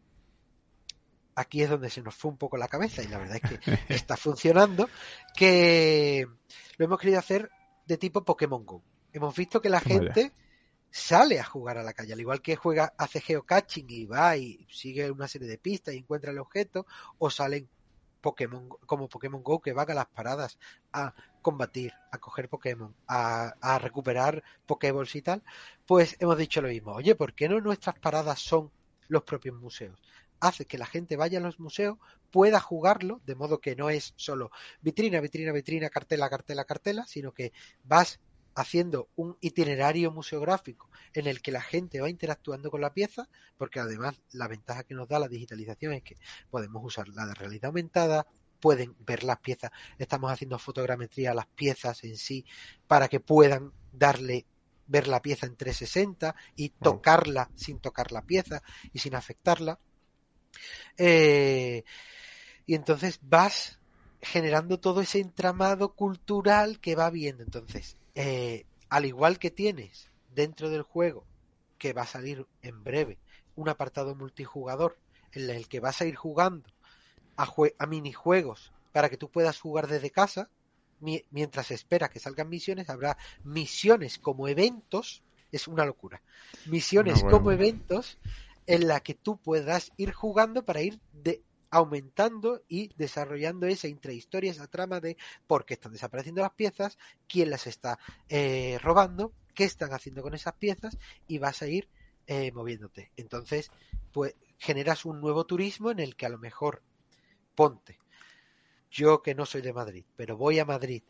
aquí 1.36 1.62
es 1.62 1.70
donde 1.70 1.90
se 1.90 2.02
nos 2.02 2.14
fue 2.14 2.30
un 2.30 2.38
poco 2.38 2.56
la 2.56 2.66
cabeza 2.66 3.02
y 3.02 3.08
la 3.08 3.18
verdad 3.18 3.38
es 3.42 3.50
que 3.60 3.78
está 3.94 4.16
funcionando, 4.16 4.88
que 5.36 6.26
lo 6.78 6.84
hemos 6.84 6.98
querido 6.98 7.18
hacer 7.18 7.50
de 7.86 7.98
tipo 7.98 8.24
Pokémon 8.24 8.64
Go. 8.64 8.82
Hemos 9.12 9.36
visto 9.36 9.60
que 9.60 9.68
la 9.68 9.80
gente 9.80 10.32
sale 10.90 11.38
a 11.38 11.44
jugar 11.44 11.78
a 11.78 11.82
la 11.82 11.92
calle, 11.92 12.14
al 12.14 12.20
igual 12.20 12.42
que 12.42 12.56
juega, 12.56 12.94
hace 12.96 13.20
geocaching 13.20 13.86
y 13.88 14.06
va 14.06 14.36
y 14.36 14.66
sigue 14.70 15.10
una 15.10 15.28
serie 15.28 15.46
de 15.46 15.58
pistas 15.58 15.94
y 15.94 15.98
encuentra 15.98 16.32
el 16.32 16.38
objeto, 16.38 16.86
o 17.18 17.30
salen 17.30 17.68
Pokémon 18.20 18.68
como 18.86 19.08
Pokémon 19.08 19.42
Go 19.42 19.60
que 19.60 19.72
van 19.72 19.90
a 19.90 19.94
las 19.94 20.06
paradas 20.06 20.58
a 20.92 21.14
combatir, 21.42 21.92
a 22.10 22.18
coger 22.18 22.48
Pokémon, 22.48 22.94
a, 23.06 23.54
a 23.60 23.78
recuperar 23.78 24.42
Pokéballs 24.66 25.14
y 25.14 25.22
tal, 25.22 25.42
pues 25.86 26.16
hemos 26.18 26.36
dicho 26.36 26.60
lo 26.60 26.68
mismo. 26.68 26.92
Oye, 26.92 27.14
¿por 27.14 27.34
qué 27.34 27.48
no 27.48 27.60
nuestras 27.60 27.98
paradas 27.98 28.40
son 28.40 28.72
los 29.08 29.22
propios 29.22 29.54
museos? 29.54 30.00
Hace 30.40 30.66
que 30.66 30.78
la 30.78 30.86
gente 30.86 31.16
vaya 31.16 31.38
a 31.38 31.42
los 31.42 31.60
museos, 31.60 31.98
pueda 32.30 32.60
jugarlo, 32.60 33.20
de 33.24 33.34
modo 33.34 33.60
que 33.60 33.76
no 33.76 33.90
es 33.90 34.14
solo 34.16 34.50
vitrina, 34.80 35.20
vitrina, 35.20 35.52
vitrina, 35.52 35.88
cartela, 35.88 36.28
cartela, 36.28 36.64
cartela, 36.64 37.06
sino 37.06 37.32
que 37.32 37.52
vas 37.84 38.20
haciendo 38.54 39.08
un 39.16 39.36
itinerario 39.40 40.10
museográfico 40.10 40.88
en 41.12 41.26
el 41.26 41.42
que 41.42 41.52
la 41.52 41.60
gente 41.60 42.00
va 42.00 42.08
interactuando 42.08 42.70
con 42.70 42.80
la 42.80 42.94
pieza, 42.94 43.28
porque 43.58 43.80
además 43.80 44.20
la 44.32 44.48
ventaja 44.48 44.84
que 44.84 44.94
nos 44.94 45.08
da 45.08 45.18
la 45.18 45.28
digitalización 45.28 45.92
es 45.92 46.02
que 46.02 46.16
podemos 46.50 46.82
usar 46.82 47.08
la 47.08 47.26
de 47.26 47.34
realidad 47.34 47.66
aumentada, 47.66 48.26
pueden 48.58 48.96
ver 49.00 49.24
las 49.24 49.38
piezas, 49.40 49.70
estamos 49.98 50.32
haciendo 50.32 50.58
fotogrametría 50.58 51.32
a 51.32 51.34
las 51.34 51.46
piezas 51.46 52.02
en 52.04 52.16
sí 52.16 52.46
para 52.86 53.08
que 53.08 53.20
puedan 53.20 53.72
darle 53.92 54.46
ver 54.86 55.08
la 55.08 55.20
pieza 55.20 55.46
en 55.46 55.56
360 55.56 56.34
y 56.54 56.70
tocarla 56.70 57.50
sin 57.54 57.80
tocar 57.80 58.12
la 58.12 58.22
pieza 58.22 58.62
y 58.92 59.00
sin 59.00 59.14
afectarla. 59.14 59.78
Eh, 60.98 61.84
y 62.66 62.74
entonces 62.74 63.20
vas 63.22 63.78
generando 64.20 64.80
todo 64.80 65.00
ese 65.00 65.20
entramado 65.20 65.94
cultural 65.94 66.80
que 66.80 66.96
va 66.96 67.10
viendo. 67.10 67.42
Entonces, 67.42 67.96
eh, 68.14 68.66
al 68.88 69.04
igual 69.04 69.38
que 69.38 69.50
tienes 69.50 70.10
dentro 70.34 70.70
del 70.70 70.82
juego, 70.82 71.24
que 71.78 71.92
va 71.92 72.02
a 72.02 72.06
salir 72.06 72.46
en 72.62 72.82
breve, 72.82 73.18
un 73.54 73.68
apartado 73.68 74.14
multijugador 74.14 74.98
en 75.32 75.50
el 75.50 75.68
que 75.68 75.80
vas 75.80 76.00
a 76.00 76.06
ir 76.06 76.16
jugando 76.16 76.68
a, 77.36 77.52
a 77.78 77.86
minijuegos 77.86 78.72
para 78.92 79.08
que 79.08 79.16
tú 79.16 79.30
puedas 79.30 79.60
jugar 79.60 79.86
desde 79.86 80.10
casa, 80.10 80.50
mientras 81.30 81.70
espera 81.70 82.08
que 82.08 82.18
salgan 82.18 82.48
misiones, 82.48 82.88
habrá 82.88 83.18
misiones 83.44 84.18
como 84.18 84.48
eventos, 84.48 85.22
es 85.52 85.68
una 85.68 85.84
locura, 85.84 86.22
misiones 86.66 87.22
como 87.22 87.52
eventos 87.52 88.18
en 88.66 88.88
la 88.88 89.00
que 89.00 89.14
tú 89.14 89.38
puedas 89.38 89.92
ir 89.96 90.12
jugando 90.12 90.64
para 90.64 90.82
ir 90.82 91.00
de, 91.12 91.42
aumentando 91.70 92.62
y 92.68 92.88
desarrollando 92.96 93.66
esa 93.66 93.88
intrahistoria, 93.88 94.50
esa 94.50 94.66
trama 94.66 95.00
de 95.00 95.16
por 95.46 95.64
qué 95.64 95.74
están 95.74 95.92
desapareciendo 95.92 96.42
las 96.42 96.52
piezas, 96.52 96.98
quién 97.28 97.50
las 97.50 97.66
está 97.66 97.98
eh, 98.28 98.78
robando, 98.82 99.32
qué 99.54 99.64
están 99.64 99.92
haciendo 99.92 100.22
con 100.22 100.34
esas 100.34 100.54
piezas 100.54 100.98
y 101.26 101.38
vas 101.38 101.62
a 101.62 101.66
ir 101.66 101.88
eh, 102.26 102.50
moviéndote. 102.52 103.12
Entonces, 103.16 103.70
pues 104.12 104.34
generas 104.58 105.04
un 105.04 105.20
nuevo 105.20 105.44
turismo 105.44 105.90
en 105.90 106.00
el 106.00 106.16
que 106.16 106.26
a 106.26 106.30
lo 106.30 106.38
mejor 106.38 106.82
ponte. 107.54 107.98
Yo 108.90 109.22
que 109.22 109.34
no 109.34 109.46
soy 109.46 109.62
de 109.62 109.72
Madrid, 109.72 110.04
pero 110.16 110.36
voy 110.36 110.58
a 110.58 110.64
Madrid 110.64 111.02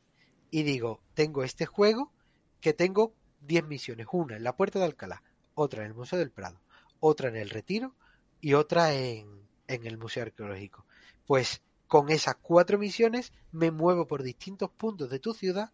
y 0.51 0.63
digo, 0.63 1.01
tengo 1.15 1.45
este 1.45 1.67
juego 1.67 2.13
que 2.61 2.73
tengo 2.73 3.15
10 3.43 3.67
misiones, 3.67 4.07
una 4.11 4.37
en 4.37 4.45
la 4.45 4.57
Puerta 4.57 4.79
de 4.79 4.87
Alcalá, 4.87 5.23
otra 5.55 5.83
en 5.83 5.89
el 5.89 5.95
Museo 5.95 6.19
del 6.19 6.31
Prado, 6.31 6.61
otra 7.01 7.29
en 7.29 7.37
el 7.37 7.51
Retiro 7.51 7.95
y 8.41 8.55
otra 8.55 8.95
en, 8.95 9.47
en 9.69 9.87
el 9.87 9.99
Museo 9.99 10.23
Arqueológico. 10.25 10.87
Pues 11.27 11.63
con 11.87 12.11
esas 12.11 12.37
cuatro 12.37 12.79
misiones 12.79 13.33
me 13.53 13.71
muevo 13.71 14.07
por 14.07 14.23
distintos 14.23 14.71
puntos 14.71 15.11
de 15.11 15.19
tu 15.19 15.35
ciudad, 15.35 15.73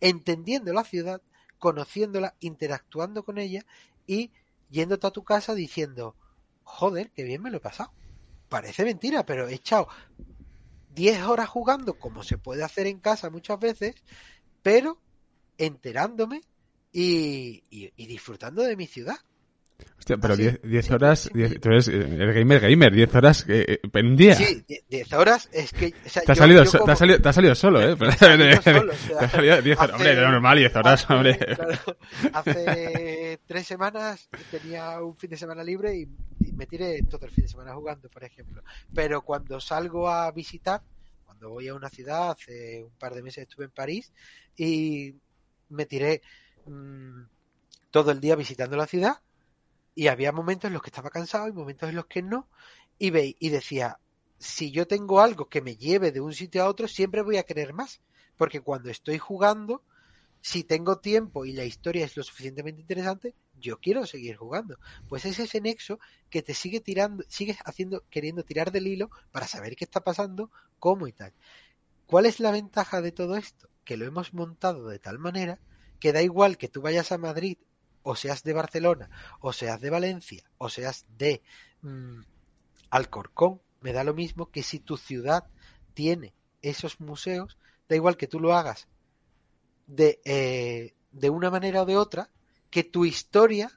entendiendo 0.00 0.72
la 0.72 0.84
ciudad, 0.84 1.22
conociéndola, 1.58 2.34
interactuando 2.40 3.24
con 3.24 3.38
ella 3.38 3.64
y 4.06 4.30
yéndote 4.70 5.06
a 5.06 5.12
tu 5.12 5.24
casa 5.24 5.54
diciendo, 5.54 6.14
joder, 6.62 7.10
qué 7.12 7.24
bien 7.24 7.42
me 7.42 7.50
lo 7.50 7.58
he 7.58 7.60
pasado. 7.60 7.92
Parece 8.48 8.84
mentira, 8.84 9.24
pero 9.24 9.48
he 9.48 9.54
echado 9.54 9.88
10 10.94 11.22
horas 11.22 11.48
jugando 11.48 11.98
como 11.98 12.22
se 12.22 12.38
puede 12.38 12.62
hacer 12.62 12.86
en 12.86 13.00
casa 13.00 13.30
muchas 13.30 13.58
veces, 13.58 13.94
pero 14.62 15.00
enterándome 15.58 16.42
y, 16.92 17.64
y 17.70 18.06
disfrutando 18.06 18.62
de 18.62 18.76
mi 18.76 18.86
ciudad. 18.86 19.16
Hostia, 19.98 20.18
pero 20.18 20.36
10 20.36 20.90
horas, 20.92 21.28
tú 21.32 21.68
eres 21.68 21.88
el 21.88 22.32
gamer 22.32 22.60
gamer, 22.60 22.92
10 22.92 23.14
horas 23.16 23.44
eh, 23.48 23.80
en 23.82 24.06
un 24.06 24.16
día. 24.16 24.36
Sí, 24.36 24.64
10 24.88 25.12
horas 25.14 25.48
es 25.52 25.72
que... 25.72 25.92
O 26.04 26.08
sea, 26.08 26.22
te, 26.22 26.32
has 26.32 26.38
salido, 26.38 26.62
te, 26.62 26.92
has 26.92 26.98
salido, 26.98 27.20
te, 27.20 27.28
has 27.28 27.34
salido, 27.34 27.54
solo, 27.56 27.82
¿eh? 27.82 27.96
Te 27.98 28.06
has 28.06 28.18
salido 28.18 28.60
te 28.60 29.24
has 29.24 29.32
salido 29.32 29.62
10 29.62 29.78
horas, 29.78 29.96
hombre, 29.96 30.14
normal 30.14 30.58
10 30.58 30.76
horas, 30.76 31.10
hombre. 31.10 31.38
Claro, 31.56 31.74
hace 32.34 33.40
tres 33.46 33.66
semanas 33.66 34.28
tenía 34.50 35.02
un 35.02 35.16
fin 35.16 35.30
de 35.30 35.36
semana 35.36 35.64
libre 35.64 35.96
y, 35.96 36.08
y 36.46 36.52
me 36.52 36.66
tiré 36.66 37.02
todo 37.02 37.26
el 37.26 37.32
fin 37.32 37.44
de 37.44 37.48
semana 37.48 37.74
jugando, 37.74 38.08
por 38.08 38.22
ejemplo. 38.22 38.62
Pero 38.94 39.22
cuando 39.22 39.58
salgo 39.60 40.08
a 40.08 40.30
visitar, 40.30 40.82
cuando 41.24 41.50
voy 41.50 41.68
a 41.68 41.74
una 41.74 41.88
ciudad, 41.88 42.30
hace 42.30 42.84
un 42.84 42.96
par 42.96 43.14
de 43.14 43.22
meses 43.22 43.42
estuve 43.42 43.64
en 43.64 43.72
París 43.72 44.12
y 44.56 45.16
me 45.70 45.86
tiré 45.86 46.22
mmm, 46.66 47.22
todo 47.90 48.12
el 48.12 48.20
día 48.20 48.36
visitando 48.36 48.76
la 48.76 48.86
ciudad 48.86 49.16
y 49.96 50.06
había 50.06 50.30
momentos 50.30 50.68
en 50.68 50.74
los 50.74 50.82
que 50.82 50.90
estaba 50.90 51.10
cansado 51.10 51.48
y 51.48 51.52
momentos 51.52 51.88
en 51.88 51.96
los 51.96 52.06
que 52.06 52.22
no 52.22 52.48
y 52.98 53.10
veí 53.10 53.36
y 53.40 53.48
decía 53.48 53.98
si 54.38 54.70
yo 54.70 54.86
tengo 54.86 55.20
algo 55.20 55.48
que 55.48 55.62
me 55.62 55.76
lleve 55.76 56.12
de 56.12 56.20
un 56.20 56.34
sitio 56.34 56.62
a 56.62 56.68
otro 56.68 56.86
siempre 56.86 57.22
voy 57.22 57.38
a 57.38 57.42
querer 57.42 57.72
más 57.72 58.00
porque 58.36 58.60
cuando 58.60 58.90
estoy 58.90 59.18
jugando 59.18 59.82
si 60.40 60.62
tengo 60.62 60.98
tiempo 60.98 61.44
y 61.44 61.52
la 61.52 61.64
historia 61.64 62.04
es 62.04 62.16
lo 62.16 62.22
suficientemente 62.22 62.82
interesante 62.82 63.34
yo 63.58 63.80
quiero 63.80 64.06
seguir 64.06 64.36
jugando. 64.36 64.78
Pues 65.08 65.24
es 65.24 65.38
ese 65.38 65.60
nexo 65.60 65.98
que 66.30 66.42
te 66.42 66.54
sigue 66.54 66.80
tirando 66.80 67.24
sigues 67.28 67.58
haciendo 67.64 68.04
queriendo 68.10 68.44
tirar 68.44 68.70
del 68.70 68.86
hilo 68.86 69.10
para 69.32 69.46
saber 69.46 69.76
qué 69.76 69.84
está 69.84 70.00
pasando 70.00 70.50
cómo 70.78 71.06
y 71.08 71.12
tal. 71.12 71.32
Cuál 72.06 72.26
es 72.26 72.38
la 72.38 72.50
ventaja 72.50 73.00
de 73.00 73.12
todo 73.12 73.36
esto 73.36 73.68
que 73.84 73.96
lo 73.96 74.04
hemos 74.04 74.34
montado 74.34 74.88
de 74.88 74.98
tal 74.98 75.18
manera 75.18 75.58
que 76.00 76.12
da 76.12 76.22
igual 76.22 76.58
que 76.58 76.68
tú 76.68 76.82
vayas 76.82 77.12
a 77.12 77.18
Madrid 77.18 77.56
o 78.08 78.14
seas 78.14 78.44
de 78.44 78.52
Barcelona, 78.52 79.10
o 79.40 79.52
seas 79.52 79.80
de 79.80 79.90
Valencia, 79.90 80.44
o 80.58 80.68
seas 80.68 81.06
de 81.18 81.42
mmm, 81.82 82.20
Alcorcón, 82.90 83.60
me 83.80 83.92
da 83.92 84.04
lo 84.04 84.14
mismo 84.14 84.48
que 84.52 84.62
si 84.62 84.78
tu 84.78 84.96
ciudad 84.96 85.50
tiene 85.92 86.32
esos 86.62 87.00
museos, 87.00 87.58
da 87.88 87.96
igual 87.96 88.16
que 88.16 88.28
tú 88.28 88.38
lo 88.38 88.54
hagas 88.54 88.86
de, 89.88 90.20
eh, 90.24 90.94
de 91.10 91.30
una 91.30 91.50
manera 91.50 91.82
o 91.82 91.84
de 91.84 91.96
otra, 91.96 92.30
que 92.70 92.84
tu 92.84 93.04
historia 93.04 93.76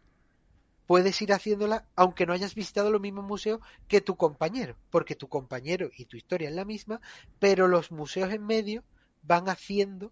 puedes 0.86 1.20
ir 1.24 1.34
haciéndola 1.34 1.88
aunque 1.96 2.28
no 2.28 2.34
hayas 2.34 2.54
visitado 2.54 2.92
los 2.92 3.02
mismos 3.02 3.26
museos 3.26 3.62
que 3.88 4.00
tu 4.00 4.16
compañero, 4.16 4.76
porque 4.92 5.16
tu 5.16 5.28
compañero 5.28 5.90
y 5.98 6.06
tu 6.06 6.18
historia 6.18 6.50
es 6.50 6.56
la 6.56 6.66
misma, 6.66 7.02
pero 7.40 7.68
los 7.68 7.92
museos 7.92 8.32
en 8.32 8.46
medio 8.46 8.84
van 9.24 9.50
haciendo 9.50 10.12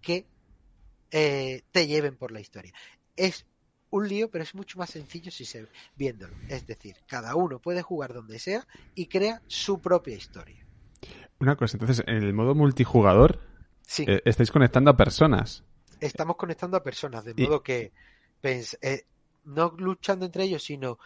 que 0.00 0.26
eh, 1.10 1.64
te 1.70 1.86
lleven 1.86 2.16
por 2.16 2.32
la 2.32 2.40
historia 2.40 2.72
es 3.16 3.46
un 3.90 4.08
lío, 4.08 4.30
pero 4.30 4.42
es 4.42 4.54
mucho 4.54 4.78
más 4.78 4.90
sencillo 4.90 5.30
si 5.30 5.44
se 5.44 5.66
viéndolo. 5.96 6.34
Es 6.48 6.66
decir, 6.66 6.96
cada 7.06 7.34
uno 7.36 7.58
puede 7.60 7.82
jugar 7.82 8.14
donde 8.14 8.38
sea 8.38 8.66
y 8.94 9.06
crea 9.06 9.42
su 9.46 9.80
propia 9.80 10.16
historia. 10.16 10.66
Una 11.38 11.56
cosa, 11.56 11.76
entonces, 11.76 12.04
en 12.06 12.22
el 12.22 12.32
modo 12.32 12.54
multijugador, 12.54 13.40
sí. 13.86 14.04
eh, 14.08 14.22
estáis 14.24 14.50
conectando 14.50 14.90
a 14.90 14.96
personas. 14.96 15.64
Estamos 16.00 16.36
conectando 16.36 16.76
a 16.76 16.82
personas, 16.82 17.24
de 17.24 17.34
modo 17.34 17.62
que 17.62 17.92
eh, 18.42 19.06
no 19.44 19.74
luchando 19.76 20.24
entre 20.24 20.44
ellos, 20.44 20.64
sino 20.64 20.98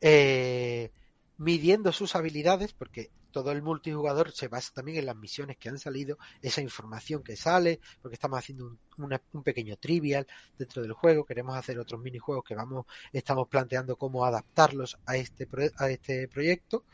eh, 0.00 0.92
midiendo 1.38 1.92
sus 1.92 2.14
habilidades, 2.16 2.72
porque 2.72 3.10
todo 3.30 3.52
el 3.52 3.62
multijugador 3.62 4.32
se 4.32 4.48
basa 4.48 4.72
también 4.74 4.98
en 4.98 5.06
las 5.06 5.16
misiones 5.16 5.56
que 5.56 5.68
han 5.68 5.78
salido, 5.78 6.18
esa 6.42 6.60
información 6.60 7.22
que 7.22 7.36
sale, 7.36 7.80
porque 8.02 8.14
estamos 8.14 8.38
haciendo 8.38 8.76
un, 8.96 9.42
pequeño 9.42 9.76
trivial 9.76 10.26
dentro 10.58 10.82
del 10.82 10.92
juego, 10.92 11.24
queremos 11.24 11.56
hacer 11.56 11.78
otros 11.78 12.00
minijuegos 12.00 12.44
que 12.44 12.54
vamos, 12.54 12.86
estamos 13.12 13.48
planteando 13.48 13.96
cómo 13.96 14.24
adaptarlos 14.24 14.98
a 15.06 15.16
este, 15.16 15.48
a 15.76 15.88
este 15.88 16.28
proyecto. 16.28 16.84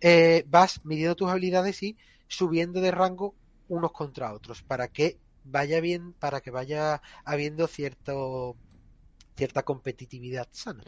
Eh, 0.00 0.44
vas 0.48 0.84
midiendo 0.84 1.16
tus 1.16 1.28
habilidades 1.28 1.82
y 1.82 1.96
subiendo 2.28 2.80
de 2.80 2.90
rango 2.90 3.34
unos 3.68 3.92
contra 3.92 4.32
otros 4.32 4.62
para 4.62 4.88
que 4.88 5.18
vaya 5.44 5.80
bien, 5.80 6.12
para 6.12 6.40
que 6.40 6.50
vaya 6.50 7.02
habiendo 7.24 7.66
cierto 7.66 8.56
cierta 9.36 9.62
competitividad 9.62 10.48
sana. 10.52 10.84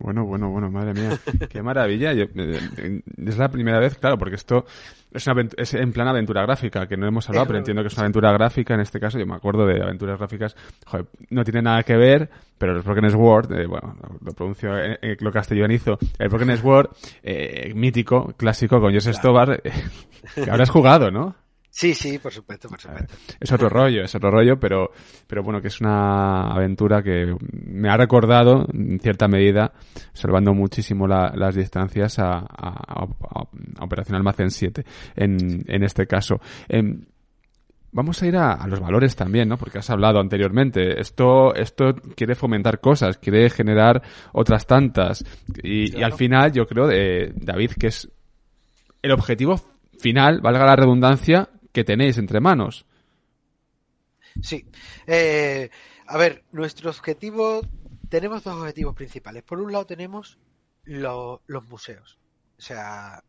Bueno, 0.00 0.24
bueno, 0.24 0.48
bueno, 0.50 0.70
madre 0.70 0.94
mía, 0.94 1.18
qué 1.50 1.60
maravilla. 1.60 2.12
Yo, 2.12 2.24
eh, 2.36 3.02
es 3.26 3.36
la 3.36 3.48
primera 3.48 3.80
vez, 3.80 3.98
claro, 3.98 4.16
porque 4.16 4.36
esto 4.36 4.64
es, 5.12 5.26
una, 5.26 5.48
es 5.56 5.74
en 5.74 5.92
plan 5.92 6.06
aventura 6.06 6.42
gráfica, 6.42 6.86
que 6.86 6.96
no 6.96 7.06
hemos 7.06 7.28
hablado, 7.28 7.46
pero 7.46 7.58
entiendo 7.58 7.82
que 7.82 7.88
es 7.88 7.94
una 7.94 8.02
aventura 8.02 8.32
gráfica. 8.32 8.74
En 8.74 8.80
este 8.80 9.00
caso, 9.00 9.18
yo 9.18 9.26
me 9.26 9.34
acuerdo 9.34 9.66
de 9.66 9.82
aventuras 9.82 10.16
gráficas, 10.18 10.56
joder, 10.86 11.06
no 11.30 11.42
tiene 11.42 11.62
nada 11.62 11.82
que 11.82 11.96
ver, 11.96 12.30
pero 12.58 12.76
el 12.76 12.82
Broken 12.82 13.10
Sword, 13.10 13.52
eh, 13.52 13.66
bueno, 13.66 13.96
lo 14.20 14.32
pronuncio 14.32 14.78
en, 14.78 14.98
en 15.02 15.16
lo 15.20 15.32
castellanizo, 15.32 15.98
el 16.18 16.28
Broken 16.28 16.56
Sword, 16.56 16.90
eh, 17.24 17.72
mítico, 17.74 18.32
clásico, 18.36 18.80
con 18.80 18.94
José 18.94 19.10
claro. 19.10 19.18
Stobar, 19.18 19.62
que 20.34 20.50
habrás 20.50 20.70
jugado, 20.70 21.10
¿no? 21.10 21.34
Sí, 21.70 21.94
sí, 21.94 22.18
por 22.18 22.32
supuesto, 22.32 22.68
por 22.68 22.80
supuesto. 22.80 23.14
Es 23.38 23.52
otro 23.52 23.68
rollo, 23.68 24.02
es 24.02 24.14
otro 24.14 24.30
rollo, 24.30 24.58
pero, 24.58 24.90
pero 25.26 25.42
bueno, 25.42 25.60
que 25.60 25.68
es 25.68 25.80
una 25.80 26.50
aventura 26.50 27.02
que 27.02 27.36
me 27.52 27.88
ha 27.88 27.96
recordado, 27.96 28.66
en 28.72 28.98
cierta 28.98 29.28
medida, 29.28 29.72
salvando 30.12 30.54
muchísimo 30.54 31.06
la, 31.06 31.32
las 31.34 31.54
distancias 31.54 32.18
a, 32.18 32.38
a, 32.38 33.04
a, 33.04 33.84
Operación 33.84 34.16
Almacén 34.16 34.50
7, 34.50 34.84
en, 35.16 35.64
en 35.66 35.82
este 35.84 36.06
caso. 36.06 36.40
Eh, 36.68 36.82
Vamos 37.90 38.22
a 38.22 38.26
ir 38.26 38.36
a, 38.36 38.52
a, 38.52 38.66
los 38.66 38.80
valores 38.80 39.16
también, 39.16 39.48
¿no? 39.48 39.56
Porque 39.56 39.78
has 39.78 39.88
hablado 39.88 40.20
anteriormente. 40.20 41.00
Esto, 41.00 41.54
esto 41.54 41.94
quiere 42.14 42.34
fomentar 42.34 42.80
cosas, 42.80 43.16
quiere 43.16 43.48
generar 43.48 44.02
otras 44.32 44.66
tantas. 44.66 45.24
Y, 45.62 45.90
claro. 45.90 46.00
y 46.00 46.02
al 46.04 46.12
final, 46.12 46.52
yo 46.52 46.66
creo, 46.66 46.90
eh, 46.90 47.32
David, 47.34 47.72
que 47.78 47.86
es 47.86 48.10
el 49.00 49.10
objetivo 49.12 49.56
final, 49.98 50.40
valga 50.42 50.66
la 50.66 50.76
redundancia, 50.76 51.48
que 51.78 51.84
tenéis 51.84 52.18
entre 52.18 52.40
manos. 52.40 52.86
Sí. 54.42 54.66
Eh, 55.06 55.70
a 56.08 56.16
ver, 56.18 56.44
nuestro 56.50 56.90
objetivo, 56.90 57.60
tenemos 58.08 58.42
dos 58.42 58.56
objetivos 58.56 58.96
principales. 58.96 59.44
Por 59.44 59.60
un 59.60 59.70
lado 59.70 59.86
tenemos 59.86 60.40
lo, 60.82 61.40
los 61.46 61.68
museos. 61.68 62.18
O 62.58 62.60
sea, 62.60 63.22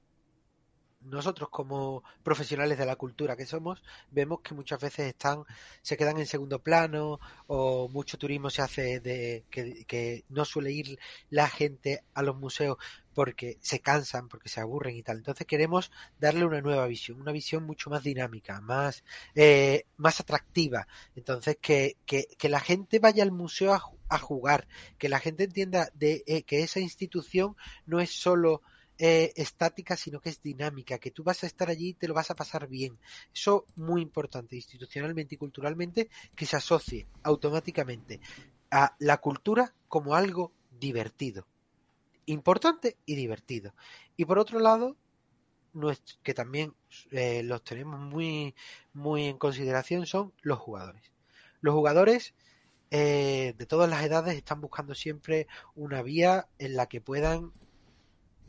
nosotros 1.01 1.49
como 1.49 2.03
profesionales 2.23 2.77
de 2.77 2.85
la 2.85 2.95
cultura 2.95 3.35
que 3.35 3.45
somos, 3.45 3.81
vemos 4.11 4.41
que 4.41 4.53
muchas 4.53 4.79
veces 4.79 5.07
están, 5.07 5.43
se 5.81 5.97
quedan 5.97 6.17
en 6.17 6.25
segundo 6.25 6.59
plano 6.59 7.19
o 7.47 7.87
mucho 7.89 8.17
turismo 8.17 8.49
se 8.49 8.61
hace 8.61 8.99
de 8.99 9.45
que, 9.49 10.25
no 10.29 10.45
suele 10.45 10.71
ir 10.71 10.99
la 11.29 11.49
gente 11.49 12.03
a 12.13 12.21
los 12.21 12.35
museos 12.35 12.77
porque 13.13 13.57
se 13.61 13.79
cansan, 13.79 14.29
porque 14.29 14.49
se 14.49 14.61
aburren 14.61 14.95
y 14.95 15.03
tal. 15.03 15.17
Entonces 15.17 15.45
queremos 15.45 15.91
darle 16.19 16.45
una 16.45 16.61
nueva 16.61 16.87
visión, 16.87 17.19
una 17.19 17.31
visión 17.31 17.63
mucho 17.65 17.89
más 17.89 18.03
dinámica, 18.03 18.61
más, 18.61 19.03
eh, 19.35 19.85
más 19.97 20.19
atractiva. 20.19 20.87
Entonces 21.15 21.57
que, 21.59 21.97
que, 22.05 22.27
que, 22.37 22.49
la 22.49 22.59
gente 22.59 22.99
vaya 22.99 23.23
al 23.23 23.31
museo 23.31 23.73
a, 23.73 23.81
a 24.09 24.19
jugar, 24.19 24.67
que 24.97 25.09
la 25.09 25.19
gente 25.19 25.43
entienda 25.43 25.89
de 25.93 26.23
eh, 26.27 26.43
que 26.43 26.63
esa 26.63 26.79
institución 26.79 27.55
no 27.85 27.99
es 27.99 28.11
solo 28.11 28.61
eh, 29.01 29.31
estática, 29.37 29.95
sino 29.95 30.19
que 30.19 30.27
es 30.27 30.41
dinámica, 30.41 30.97
que 30.99 31.11
tú 31.11 31.23
vas 31.23 31.43
a 31.43 31.47
estar 31.47 31.69
allí 31.69 31.89
y 31.89 31.93
te 31.93 32.07
lo 32.07 32.13
vas 32.13 32.31
a 32.31 32.35
pasar 32.35 32.67
bien. 32.67 32.99
Eso 33.33 33.65
muy 33.77 34.01
importante, 34.01 34.57
institucionalmente 34.57 35.35
y 35.35 35.37
culturalmente, 35.37 36.09
que 36.35 36.45
se 36.45 36.57
asocie 36.57 37.07
automáticamente 37.23 38.19
a 38.69 38.97
la 38.99 39.17
cultura 39.17 39.73
como 39.87 40.15
algo 40.15 40.51
divertido. 40.79 41.47
Importante 42.25 42.97
y 43.05 43.15
divertido. 43.15 43.73
Y 44.17 44.25
por 44.25 44.37
otro 44.37 44.59
lado, 44.59 44.97
que 46.21 46.33
también 46.33 46.75
eh, 47.11 47.41
los 47.43 47.63
tenemos 47.63 48.01
muy, 48.01 48.53
muy 48.91 49.27
en 49.27 49.37
consideración, 49.37 50.05
son 50.07 50.33
los 50.41 50.59
jugadores. 50.59 51.13
Los 51.61 51.73
jugadores 51.73 52.33
eh, 52.91 53.53
de 53.57 53.65
todas 53.65 53.89
las 53.89 54.03
edades 54.03 54.35
están 54.35 54.59
buscando 54.59 54.93
siempre 54.93 55.47
una 55.75 56.01
vía 56.01 56.49
en 56.57 56.75
la 56.75 56.87
que 56.87 56.99
puedan 56.99 57.53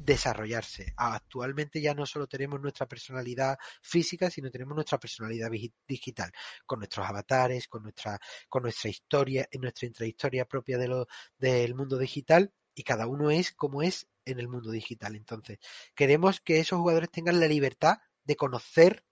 desarrollarse. 0.02 0.94
Actualmente 0.96 1.80
ya 1.80 1.94
no 1.94 2.06
solo 2.06 2.26
tenemos 2.26 2.60
nuestra 2.60 2.86
personalidad 2.86 3.58
física, 3.82 4.30
sino 4.30 4.50
tenemos 4.50 4.74
nuestra 4.74 4.98
personalidad 4.98 5.50
digital, 5.86 6.32
con 6.64 6.78
nuestros 6.78 7.06
avatares, 7.06 7.68
con 7.68 7.82
nuestra, 7.82 8.18
con 8.48 8.62
nuestra 8.62 8.88
historia, 8.88 9.46
nuestra 9.60 9.86
intrahistoria 9.86 10.46
propia 10.46 10.78
de 10.78 10.88
lo, 10.88 11.06
del 11.38 11.74
mundo 11.74 11.98
digital, 11.98 12.52
y 12.74 12.82
cada 12.82 13.06
uno 13.06 13.30
es 13.30 13.52
como 13.52 13.82
es 13.82 14.08
en 14.24 14.40
el 14.40 14.48
mundo 14.48 14.70
digital. 14.70 15.16
Entonces, 15.16 15.58
queremos 15.94 16.40
que 16.40 16.60
esos 16.60 16.78
jugadores 16.78 17.10
tengan 17.10 17.38
la 17.38 17.48
libertad 17.48 17.98
de 18.24 18.36
conocer 18.36 19.04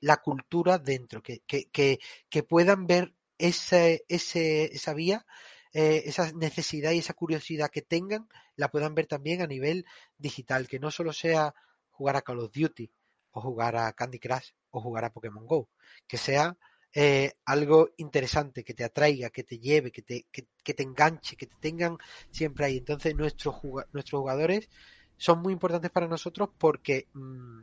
la 0.00 0.18
cultura 0.18 0.78
dentro, 0.78 1.22
que, 1.22 1.40
que, 1.46 1.68
que, 1.70 1.98
que 2.28 2.42
puedan 2.42 2.86
ver 2.86 3.14
ese, 3.38 4.04
ese, 4.08 4.64
esa 4.66 4.94
vía 4.94 5.26
eh, 5.72 6.02
esa 6.06 6.32
necesidad 6.32 6.92
y 6.92 6.98
esa 6.98 7.14
curiosidad 7.14 7.70
que 7.70 7.82
tengan 7.82 8.28
la 8.56 8.68
puedan 8.68 8.94
ver 8.94 9.06
también 9.06 9.42
a 9.42 9.46
nivel 9.46 9.86
digital, 10.18 10.68
que 10.68 10.78
no 10.78 10.90
solo 10.90 11.12
sea 11.12 11.54
jugar 11.90 12.16
a 12.16 12.22
Call 12.22 12.40
of 12.40 12.52
Duty 12.52 12.90
o 13.32 13.40
jugar 13.40 13.76
a 13.76 13.92
Candy 13.92 14.18
Crush 14.18 14.50
o 14.70 14.80
jugar 14.80 15.04
a 15.04 15.12
Pokémon 15.12 15.46
Go, 15.46 15.68
que 16.06 16.18
sea 16.18 16.56
eh, 16.94 17.32
algo 17.46 17.90
interesante, 17.96 18.64
que 18.64 18.74
te 18.74 18.84
atraiga, 18.84 19.30
que 19.30 19.44
te 19.44 19.58
lleve, 19.58 19.90
que 19.90 20.02
te, 20.02 20.26
que, 20.30 20.46
que 20.62 20.74
te 20.74 20.82
enganche, 20.82 21.36
que 21.36 21.46
te 21.46 21.56
tengan 21.56 21.96
siempre 22.30 22.66
ahí. 22.66 22.76
Entonces 22.78 23.14
nuestros, 23.14 23.56
nuestros 23.92 24.20
jugadores 24.20 24.68
son 25.16 25.40
muy 25.40 25.52
importantes 25.52 25.90
para 25.90 26.08
nosotros 26.08 26.50
porque 26.58 27.08
mmm, 27.14 27.62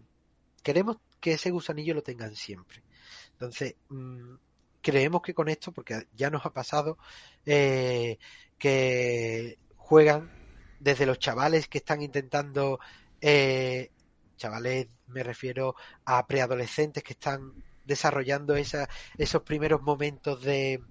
queremos 0.64 0.98
que 1.20 1.34
ese 1.34 1.52
gusanillo 1.52 1.94
lo 1.94 2.02
tengan 2.02 2.36
siempre. 2.36 2.84
Entonces, 3.34 3.76
mmm, 3.90 4.36
creemos 4.82 5.22
que 5.22 5.34
con 5.34 5.50
esto, 5.50 5.72
porque 5.72 6.08
ya 6.16 6.30
nos 6.30 6.46
ha 6.46 6.54
pasado, 6.54 6.98
eh, 7.46 8.18
que 8.58 9.58
juegan 9.76 10.32
desde 10.80 11.06
los 11.06 11.20
chavales 11.20 11.68
que 11.68 11.80
están 11.80 12.02
intentando 12.02 12.80
eh, 13.22 13.92
chavales 14.38 14.88
me 15.08 15.24
refiero 15.24 15.76
a 16.06 16.26
preadolescentes 16.26 17.04
que 17.04 17.14
están 17.14 17.54
desarrollando 17.86 18.56
esa, 18.56 18.88
esos 19.18 19.42
primeros 19.44 19.82
momentos 19.82 20.42
de, 20.42 20.82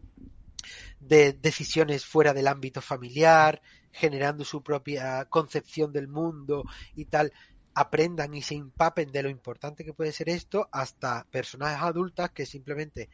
de 1.01 1.33
decisiones 1.33 2.05
fuera 2.05 2.35
del 2.35 2.49
ámbito 2.49 2.81
familiar, 2.81 3.63
generando 3.93 4.45
su 4.45 4.63
propia 4.63 5.25
concepción 5.27 5.93
del 5.93 6.09
mundo 6.09 6.65
y 6.95 7.07
tal, 7.07 7.33
aprendan 7.75 8.35
y 8.35 8.43
se 8.43 8.57
empapen 8.57 9.13
de 9.13 9.23
lo 9.23 9.29
importante 9.29 9.85
que 9.85 9.95
puede 9.95 10.13
ser 10.13 10.29
esto, 10.29 10.69
hasta 10.73 11.25
personas 11.31 11.81
adultas 11.81 12.31
que 12.31 12.45
simplemente, 12.45 13.09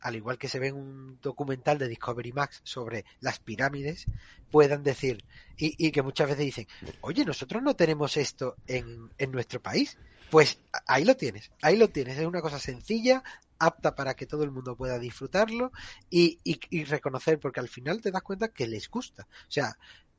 al 0.00 0.16
igual 0.16 0.38
que 0.38 0.48
se 0.48 0.58
ve 0.58 0.68
en 0.68 0.76
un 0.76 1.18
documental 1.20 1.78
de 1.78 1.88
Discovery 1.88 2.32
Max 2.32 2.60
sobre 2.64 3.04
las 3.20 3.38
pirámides, 3.38 4.06
puedan 4.50 4.82
decir, 4.82 5.24
y, 5.56 5.90
que 5.90 6.02
muchas 6.02 6.28
veces 6.28 6.44
dicen, 6.44 6.68
oye, 7.00 7.24
nosotros 7.24 7.62
no 7.62 7.74
tenemos 7.74 8.16
esto 8.16 8.56
en, 8.66 9.10
en 9.18 9.32
nuestro 9.32 9.60
país. 9.60 9.98
Pues 10.30 10.58
ahí 10.86 11.04
lo 11.04 11.16
tienes, 11.16 11.50
ahí 11.62 11.76
lo 11.76 11.88
tienes. 11.88 12.18
Es 12.18 12.26
una 12.26 12.40
cosa 12.40 12.58
sencilla, 12.58 13.22
apta 13.58 13.94
para 13.94 14.14
que 14.14 14.26
todo 14.26 14.42
el 14.42 14.50
mundo 14.50 14.76
pueda 14.76 14.98
disfrutarlo 14.98 15.72
y, 16.10 16.38
y, 16.44 16.60
y, 16.70 16.84
reconocer, 16.84 17.38
porque 17.38 17.60
al 17.60 17.68
final 17.68 18.00
te 18.00 18.10
das 18.10 18.22
cuenta 18.22 18.48
que 18.48 18.66
les 18.66 18.88
gusta. 18.90 19.26
O 19.48 19.50
sea, 19.50 19.78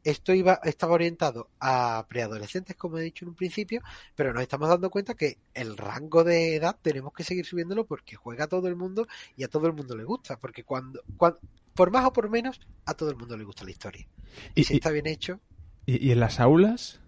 esto 0.10 0.34
iba, 0.34 0.62
estaba 0.63 0.93
orientado 0.93 1.50
a 1.60 2.06
preadolescentes, 2.08 2.78
como 2.78 2.98
he 2.98 3.02
dicho 3.02 3.26
en 3.26 3.30
un 3.30 3.36
principio, 3.36 3.82
pero 4.15 4.34
nos 4.34 4.41
estamos 4.41 4.70
dando 4.70 4.89
cuenta 4.89 5.15
que 5.15 5.38
el 5.54 5.76
rango 5.76 6.24
de 6.24 6.56
edad 6.56 6.78
tenemos 6.82 7.12
que 7.12 7.26
seguir 7.26 7.46
subiéndolo 7.46 7.86
porque 7.86 8.15
juega 8.15 8.48
todo 8.48 8.70
el 8.70 8.78
mundo 8.78 9.06
y 9.36 9.43
a 9.43 9.50
todo 9.50 9.67
el 9.67 9.74
mundo 9.74 9.98
le 9.98 10.06
gusta, 10.06 10.39
porque 10.39 10.63
cuando, 10.63 11.02
cuando 11.17 11.39
por 11.74 11.91
más 11.91 12.06
o 12.06 12.13
por 12.13 12.30
menos, 12.30 12.62
a 12.86 12.93
todo 12.93 13.10
el 13.10 13.17
mundo 13.17 13.36
le 13.36 13.43
gusta 13.43 13.65
la 13.65 13.72
historia. 13.72 14.08
Y, 14.56 14.62
y 14.62 14.63
si 14.63 14.76
está 14.76 14.91
bien 14.91 15.08
hecho. 15.08 15.41
¿Y, 15.86 16.12
en 16.12 16.22
las 16.22 16.39
aulas? 16.39 17.02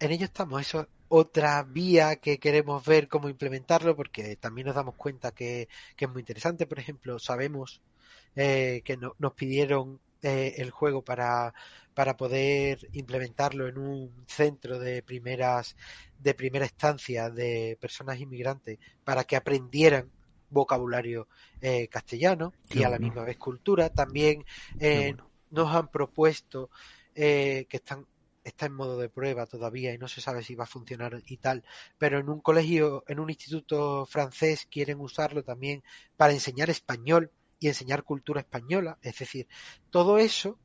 En 0.00 0.10
ello 0.12 0.26
estamos, 0.26 0.60
eso 0.60 0.86
otra 1.08 1.62
vía 1.62 2.16
que 2.16 2.38
queremos 2.38 2.84
ver 2.84 3.08
cómo 3.08 3.30
implementarlo, 3.30 3.96
porque 3.96 4.36
también 4.36 4.66
nos 4.66 4.76
damos 4.76 4.96
cuenta 4.96 5.32
que, 5.32 5.68
que 5.96 6.04
es 6.04 6.10
muy 6.10 6.20
interesante. 6.20 6.66
Por 6.66 6.78
ejemplo, 6.78 7.18
sabemos 7.18 7.80
eh, 8.36 8.82
que 8.84 8.96
no, 8.98 9.14
nos 9.18 9.32
pidieron 9.32 9.98
eh, 10.22 10.54
el 10.58 10.70
juego 10.70 11.02
para, 11.02 11.54
para 11.94 12.16
poder 12.16 12.88
implementarlo 12.92 13.68
en 13.68 13.78
un 13.78 14.24
centro 14.26 14.78
de 14.78 15.02
primeras 15.02 15.76
de 16.18 16.34
primera 16.34 16.66
estancia 16.66 17.30
de 17.30 17.78
personas 17.80 18.20
inmigrantes 18.20 18.78
para 19.02 19.24
que 19.24 19.36
aprendieran 19.36 20.10
vocabulario 20.50 21.28
eh, 21.62 21.88
castellano 21.88 22.52
Qué 22.68 22.80
y 22.80 22.82
a 22.82 22.90
la 22.90 22.98
misma 22.98 23.24
vez 23.24 23.38
cultura. 23.38 23.88
También 23.88 24.44
eh, 24.78 25.12
bueno. 25.14 25.30
nos 25.50 25.74
han 25.74 25.88
propuesto 25.88 26.70
que 27.14 27.66
están 27.70 28.06
está 28.44 28.66
en 28.66 28.72
modo 28.72 28.98
de 28.98 29.08
prueba 29.08 29.46
todavía 29.46 29.92
y 29.92 29.98
no 29.98 30.08
se 30.08 30.20
sabe 30.20 30.42
si 30.42 30.54
va 30.54 30.64
a 30.64 30.66
funcionar 30.66 31.22
y 31.26 31.36
tal, 31.36 31.64
pero 31.98 32.18
en 32.18 32.28
un 32.28 32.40
colegio, 32.40 33.04
en 33.06 33.20
un 33.20 33.30
instituto 33.30 34.06
francés 34.06 34.66
quieren 34.70 35.00
usarlo 35.00 35.42
también 35.42 35.82
para 36.16 36.32
enseñar 36.32 36.70
español 36.70 37.30
y 37.60 37.68
enseñar 37.68 38.02
cultura 38.02 38.40
española, 38.40 38.98
es 39.02 39.18
decir, 39.18 39.46
todo 39.90 40.18
eso 40.18 40.58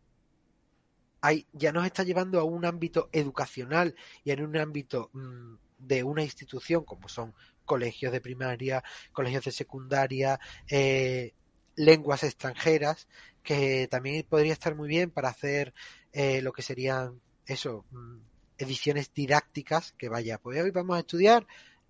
hay, 1.21 1.45
ya 1.53 1.71
nos 1.71 1.86
está 1.86 2.03
llevando 2.03 2.39
a 2.39 2.43
un 2.43 2.65
ámbito 2.65 3.10
educacional 3.12 3.95
y 4.23 4.31
en 4.31 4.41
un 4.43 4.58
ámbito 4.58 5.10
mmm, 5.13 5.55
de 5.77 6.03
una 6.03 6.23
institución 6.23 6.84
como 6.84 7.10
son 7.10 7.34
colegios 7.65 8.12
de 8.12 8.21
primaria, 8.21 8.84
colegios 9.12 9.43
de 9.43 9.51
secundaria, 9.51 10.39
eh, 10.69 11.34
lenguas 11.75 12.23
extranjeras, 12.23 13.08
que 13.43 13.88
también 13.89 14.25
podría 14.27 14.53
estar 14.53 14.75
muy 14.75 14.88
bien 14.88 15.12
para 15.12 15.29
hacer 15.29 15.73
eh, 16.13 16.41
lo 16.41 16.53
que 16.53 16.62
serían 16.62 17.19
eso, 17.45 17.86
mm, 17.91 18.17
ediciones 18.58 19.13
didácticas 19.13 19.93
que 19.97 20.10
vaya, 20.10 20.38
pues 20.38 20.62
hoy 20.62 20.71
vamos 20.71 20.95
a 20.95 20.99
estudiar 21.01 21.45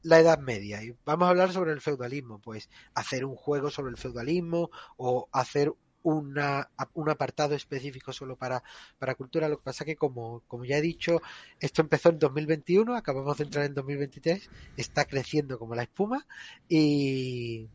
la 0.05 0.19
Edad 0.19 0.39
Media 0.39 0.83
y 0.83 0.95
vamos 1.03 1.25
a 1.25 1.29
hablar 1.29 1.51
sobre 1.51 1.73
el 1.73 1.81
feudalismo, 1.81 2.39
pues 2.39 2.69
hacer 2.93 3.25
un 3.25 3.35
juego 3.35 3.69
sobre 3.71 3.91
el 3.91 3.97
feudalismo 3.97 4.69
o 4.97 5.27
hacer 5.31 5.73
una, 6.03 6.69
un 6.93 7.09
apartado 7.09 7.55
específico 7.55 8.13
solo 8.13 8.37
para, 8.37 8.63
para 8.99 9.15
cultura. 9.15 9.49
Lo 9.49 9.57
que 9.57 9.63
pasa 9.63 9.83
que, 9.83 9.95
como, 9.95 10.41
como 10.47 10.63
ya 10.63 10.77
he 10.77 10.81
dicho, 10.81 11.21
esto 11.59 11.81
empezó 11.81 12.09
en 12.09 12.19
2021, 12.19 12.95
acabamos 12.95 13.37
de 13.37 13.45
entrar 13.45 13.65
en 13.65 13.73
2023, 13.73 14.49
está 14.77 15.05
creciendo 15.05 15.57
como 15.57 15.73
la 15.73 15.81
espuma 15.81 16.27
y, 16.69 17.67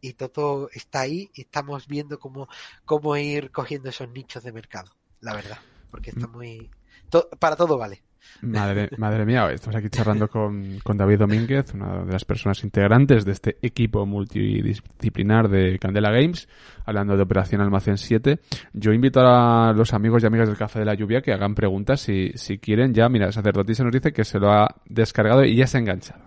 y 0.00 0.12
todo 0.14 0.68
está 0.72 1.02
ahí 1.02 1.30
y 1.34 1.42
estamos 1.42 1.86
viendo 1.86 2.18
cómo, 2.18 2.48
cómo 2.84 3.16
ir 3.16 3.52
cogiendo 3.52 3.90
esos 3.90 4.08
nichos 4.08 4.42
de 4.42 4.52
mercado, 4.52 4.90
la 5.20 5.34
verdad, 5.34 5.58
porque 5.92 6.10
está 6.10 6.26
muy, 6.26 6.68
to 7.08 7.28
para 7.38 7.54
todo 7.54 7.78
vale. 7.78 8.05
Madre, 8.42 8.90
madre 8.98 9.24
mía, 9.24 9.50
estamos 9.50 9.76
aquí 9.76 9.88
charlando 9.88 10.28
con, 10.28 10.78
con, 10.82 10.96
David 10.96 11.18
Domínguez, 11.20 11.74
una 11.74 12.04
de 12.04 12.12
las 12.12 12.24
personas 12.24 12.62
integrantes 12.64 13.24
de 13.24 13.32
este 13.32 13.56
equipo 13.62 14.04
multidisciplinar 14.06 15.48
de 15.48 15.78
Candela 15.78 16.10
Games, 16.10 16.48
hablando 16.84 17.16
de 17.16 17.22
Operación 17.22 17.60
Almacén 17.60 17.98
7. 17.98 18.38
Yo 18.72 18.92
invito 18.92 19.20
a 19.20 19.72
los 19.72 19.94
amigos 19.94 20.22
y 20.22 20.26
amigas 20.26 20.48
del 20.48 20.56
Café 20.56 20.80
de 20.80 20.84
la 20.84 20.94
Lluvia 20.94 21.22
que 21.22 21.32
hagan 21.32 21.54
preguntas 21.54 22.00
si, 22.00 22.32
si 22.34 22.58
quieren. 22.58 22.92
Ya, 22.94 23.08
mira, 23.08 23.26
el 23.26 23.32
sacerdotisa 23.32 23.84
nos 23.84 23.92
dice 23.92 24.12
que 24.12 24.24
se 24.24 24.38
lo 24.38 24.50
ha 24.50 24.68
descargado 24.86 25.44
y 25.44 25.56
ya 25.56 25.66
se 25.66 25.78
ha 25.78 25.80
enganchado. 25.80 26.25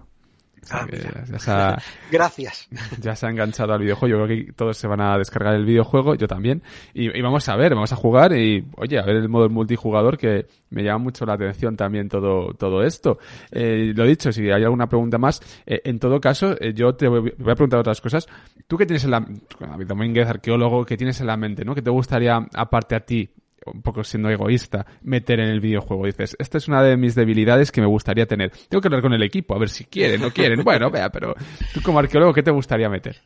Ah, 0.71 0.87
ya 1.29 1.39
se 1.39 1.51
ha, 1.51 1.81
Gracias. 2.11 2.67
Ya 2.99 3.15
se 3.15 3.25
ha 3.25 3.29
enganchado 3.29 3.73
al 3.73 3.81
videojuego. 3.81 4.17
Yo 4.17 4.25
creo 4.25 4.45
que 4.45 4.53
todos 4.53 4.77
se 4.77 4.87
van 4.87 5.01
a 5.01 5.17
descargar 5.17 5.55
el 5.55 5.65
videojuego, 5.65 6.15
yo 6.15 6.27
también. 6.27 6.61
Y, 6.93 7.17
y, 7.17 7.21
vamos 7.21 7.47
a 7.49 7.55
ver, 7.55 7.73
vamos 7.73 7.91
a 7.91 7.95
jugar 7.95 8.33
y, 8.33 8.65
oye, 8.77 8.99
a 8.99 9.03
ver 9.03 9.17
el 9.17 9.29
modo 9.29 9.49
multijugador 9.49 10.17
que 10.17 10.47
me 10.69 10.83
llama 10.83 10.99
mucho 10.99 11.25
la 11.25 11.33
atención 11.33 11.75
también 11.75 12.09
todo, 12.09 12.53
todo 12.53 12.83
esto. 12.83 13.19
Eh, 13.51 13.93
lo 13.95 14.05
dicho, 14.05 14.31
si 14.31 14.49
hay 14.49 14.63
alguna 14.63 14.87
pregunta 14.87 15.17
más, 15.17 15.41
eh, 15.65 15.81
en 15.83 15.99
todo 15.99 16.19
caso, 16.19 16.55
eh, 16.59 16.73
yo 16.73 16.93
te 16.93 17.07
voy, 17.07 17.33
voy, 17.37 17.51
a 17.51 17.55
preguntar 17.55 17.79
otras 17.79 18.01
cosas. 18.01 18.27
¿Tú 18.67 18.77
qué 18.77 18.85
tienes 18.85 19.03
en 19.03 19.11
la, 19.11 19.25
David 19.59 19.87
Domínguez, 19.87 20.27
arqueólogo, 20.27 20.85
qué 20.85 20.97
tienes 20.97 21.19
en 21.21 21.27
la 21.27 21.37
mente, 21.37 21.65
no? 21.65 21.73
¿Qué 21.73 21.81
te 21.81 21.89
gustaría, 21.89 22.37
aparte 22.53 22.95
a 22.95 22.99
ti, 23.01 23.29
un 23.65 23.81
poco 23.81 24.03
siendo 24.03 24.29
egoísta, 24.29 24.85
meter 25.01 25.39
en 25.39 25.49
el 25.49 25.59
videojuego. 25.59 26.05
Dices, 26.05 26.35
esta 26.39 26.57
es 26.57 26.67
una 26.67 26.81
de 26.81 26.97
mis 26.97 27.15
debilidades 27.15 27.71
que 27.71 27.81
me 27.81 27.87
gustaría 27.87 28.25
tener. 28.25 28.51
Tengo 28.69 28.81
que 28.81 28.87
hablar 28.87 29.01
con 29.01 29.13
el 29.13 29.23
equipo, 29.23 29.55
a 29.55 29.59
ver 29.59 29.69
si 29.69 29.85
quieren, 29.85 30.21
no 30.21 30.31
quieren. 30.31 30.63
Bueno, 30.69 30.91
vea, 30.91 31.09
pero 31.09 31.33
tú 31.73 31.81
como 31.81 31.99
arqueólogo, 31.99 32.33
¿qué 32.33 32.43
te 32.43 32.51
gustaría 32.51 32.89
meter? 32.89 33.21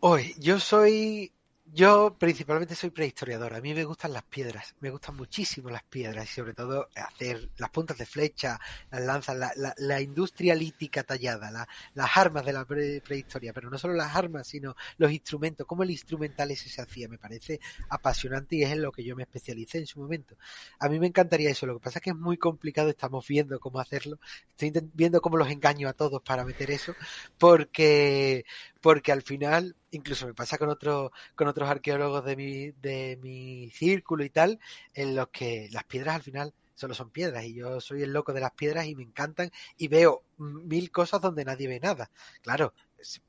Hoy, 0.00 0.34
yo 0.38 0.58
soy 0.58 1.32
yo 1.74 2.14
principalmente 2.18 2.74
soy 2.74 2.90
prehistoriador. 2.90 3.54
A 3.54 3.60
mí 3.62 3.72
me 3.72 3.84
gustan 3.84 4.12
las 4.12 4.24
piedras. 4.24 4.74
Me 4.80 4.90
gustan 4.90 5.16
muchísimo 5.16 5.70
las 5.70 5.82
piedras 5.82 6.30
y 6.30 6.34
sobre 6.34 6.52
todo 6.52 6.88
hacer 6.94 7.48
las 7.56 7.70
puntas 7.70 7.96
de 7.96 8.04
flecha, 8.04 8.60
las 8.90 9.00
lanzas, 9.00 9.36
la, 9.36 9.52
la, 9.56 9.74
la 9.78 10.00
industria 10.00 10.54
lítica 10.54 11.02
tallada, 11.02 11.50
la, 11.50 11.66
las 11.94 12.16
armas 12.16 12.44
de 12.44 12.52
la 12.52 12.66
pre, 12.66 13.00
prehistoria. 13.00 13.54
Pero 13.54 13.70
no 13.70 13.78
solo 13.78 13.94
las 13.94 14.14
armas, 14.14 14.46
sino 14.46 14.76
los 14.98 15.10
instrumentos. 15.10 15.66
Cómo 15.66 15.82
el 15.82 15.90
instrumental 15.90 16.50
ese 16.50 16.68
se 16.68 16.82
hacía. 16.82 17.08
Me 17.08 17.16
parece 17.16 17.58
apasionante 17.88 18.56
y 18.56 18.64
es 18.64 18.70
en 18.70 18.82
lo 18.82 18.92
que 18.92 19.02
yo 19.02 19.16
me 19.16 19.22
especialicé 19.22 19.78
en 19.78 19.86
su 19.86 19.98
momento. 19.98 20.36
A 20.78 20.90
mí 20.90 21.00
me 21.00 21.06
encantaría 21.06 21.50
eso. 21.50 21.64
Lo 21.64 21.78
que 21.78 21.84
pasa 21.84 22.00
es 22.00 22.02
que 22.02 22.10
es 22.10 22.16
muy 22.16 22.36
complicado. 22.36 22.90
Estamos 22.90 23.26
viendo 23.26 23.58
cómo 23.58 23.80
hacerlo. 23.80 24.18
Estoy 24.50 24.90
viendo 24.92 25.22
cómo 25.22 25.38
los 25.38 25.50
engaño 25.50 25.88
a 25.88 25.94
todos 25.94 26.20
para 26.20 26.44
meter 26.44 26.70
eso. 26.70 26.94
Porque, 27.38 28.44
porque 28.82 29.12
al 29.12 29.22
final, 29.22 29.76
incluso 29.90 30.26
me 30.26 30.34
pasa 30.34 30.58
con 30.58 30.68
otros, 30.68 31.10
con 31.34 31.48
otros 31.48 31.70
arqueólogos 31.70 32.24
de 32.24 32.36
mi, 32.36 32.72
de 32.72 33.18
mi 33.22 33.70
círculo 33.70 34.24
y 34.24 34.30
tal, 34.30 34.58
en 34.92 35.16
los 35.16 35.28
que 35.28 35.68
las 35.72 35.84
piedras 35.84 36.16
al 36.16 36.22
final 36.22 36.54
solo 36.74 36.94
son 36.94 37.10
piedras 37.10 37.44
y 37.44 37.54
yo 37.54 37.80
soy 37.80 38.02
el 38.02 38.12
loco 38.12 38.32
de 38.32 38.40
las 38.40 38.52
piedras 38.52 38.86
y 38.86 38.96
me 38.96 39.04
encantan 39.04 39.50
y 39.76 39.88
veo 39.88 40.24
mil 40.38 40.90
cosas 40.90 41.20
donde 41.20 41.44
nadie 41.44 41.68
ve 41.68 41.78
nada. 41.80 42.10
Claro, 42.42 42.74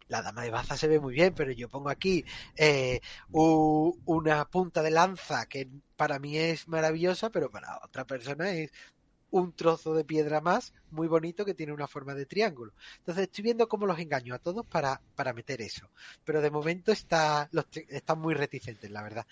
la 0.07 0.21
dama 0.21 0.43
de 0.43 0.49
baza 0.49 0.75
se 0.75 0.87
ve 0.87 0.99
muy 0.99 1.13
bien, 1.13 1.33
pero 1.35 1.51
yo 1.51 1.69
pongo 1.69 1.89
aquí 1.89 2.25
eh, 2.55 2.99
una 3.31 4.45
punta 4.45 4.81
de 4.81 4.91
lanza 4.91 5.45
que 5.47 5.69
para 5.95 6.19
mí 6.19 6.37
es 6.37 6.67
maravillosa, 6.67 7.29
pero 7.29 7.51
para 7.51 7.79
otra 7.83 8.05
persona 8.05 8.51
es 8.51 8.71
un 9.33 9.51
trozo 9.53 9.95
de 9.95 10.03
piedra 10.03 10.41
más 10.41 10.73
muy 10.91 11.07
bonito 11.07 11.43
que 11.43 11.55
tiene 11.55 11.73
una 11.73 11.87
forma 11.87 12.13
de 12.13 12.27
triángulo. 12.27 12.73
Entonces 12.99 13.23
estoy 13.23 13.43
viendo 13.43 13.67
cómo 13.67 13.87
los 13.87 13.97
engaño 13.97 14.35
a 14.35 14.39
todos 14.39 14.65
para, 14.65 15.01
para 15.15 15.33
meter 15.33 15.59
eso. 15.61 15.89
Pero 16.23 16.39
de 16.39 16.51
momento 16.51 16.91
está, 16.91 17.49
los, 17.51 17.65
están 17.89 18.19
muy 18.19 18.35
reticentes, 18.35 18.91
la 18.91 19.01
verdad. 19.01 19.25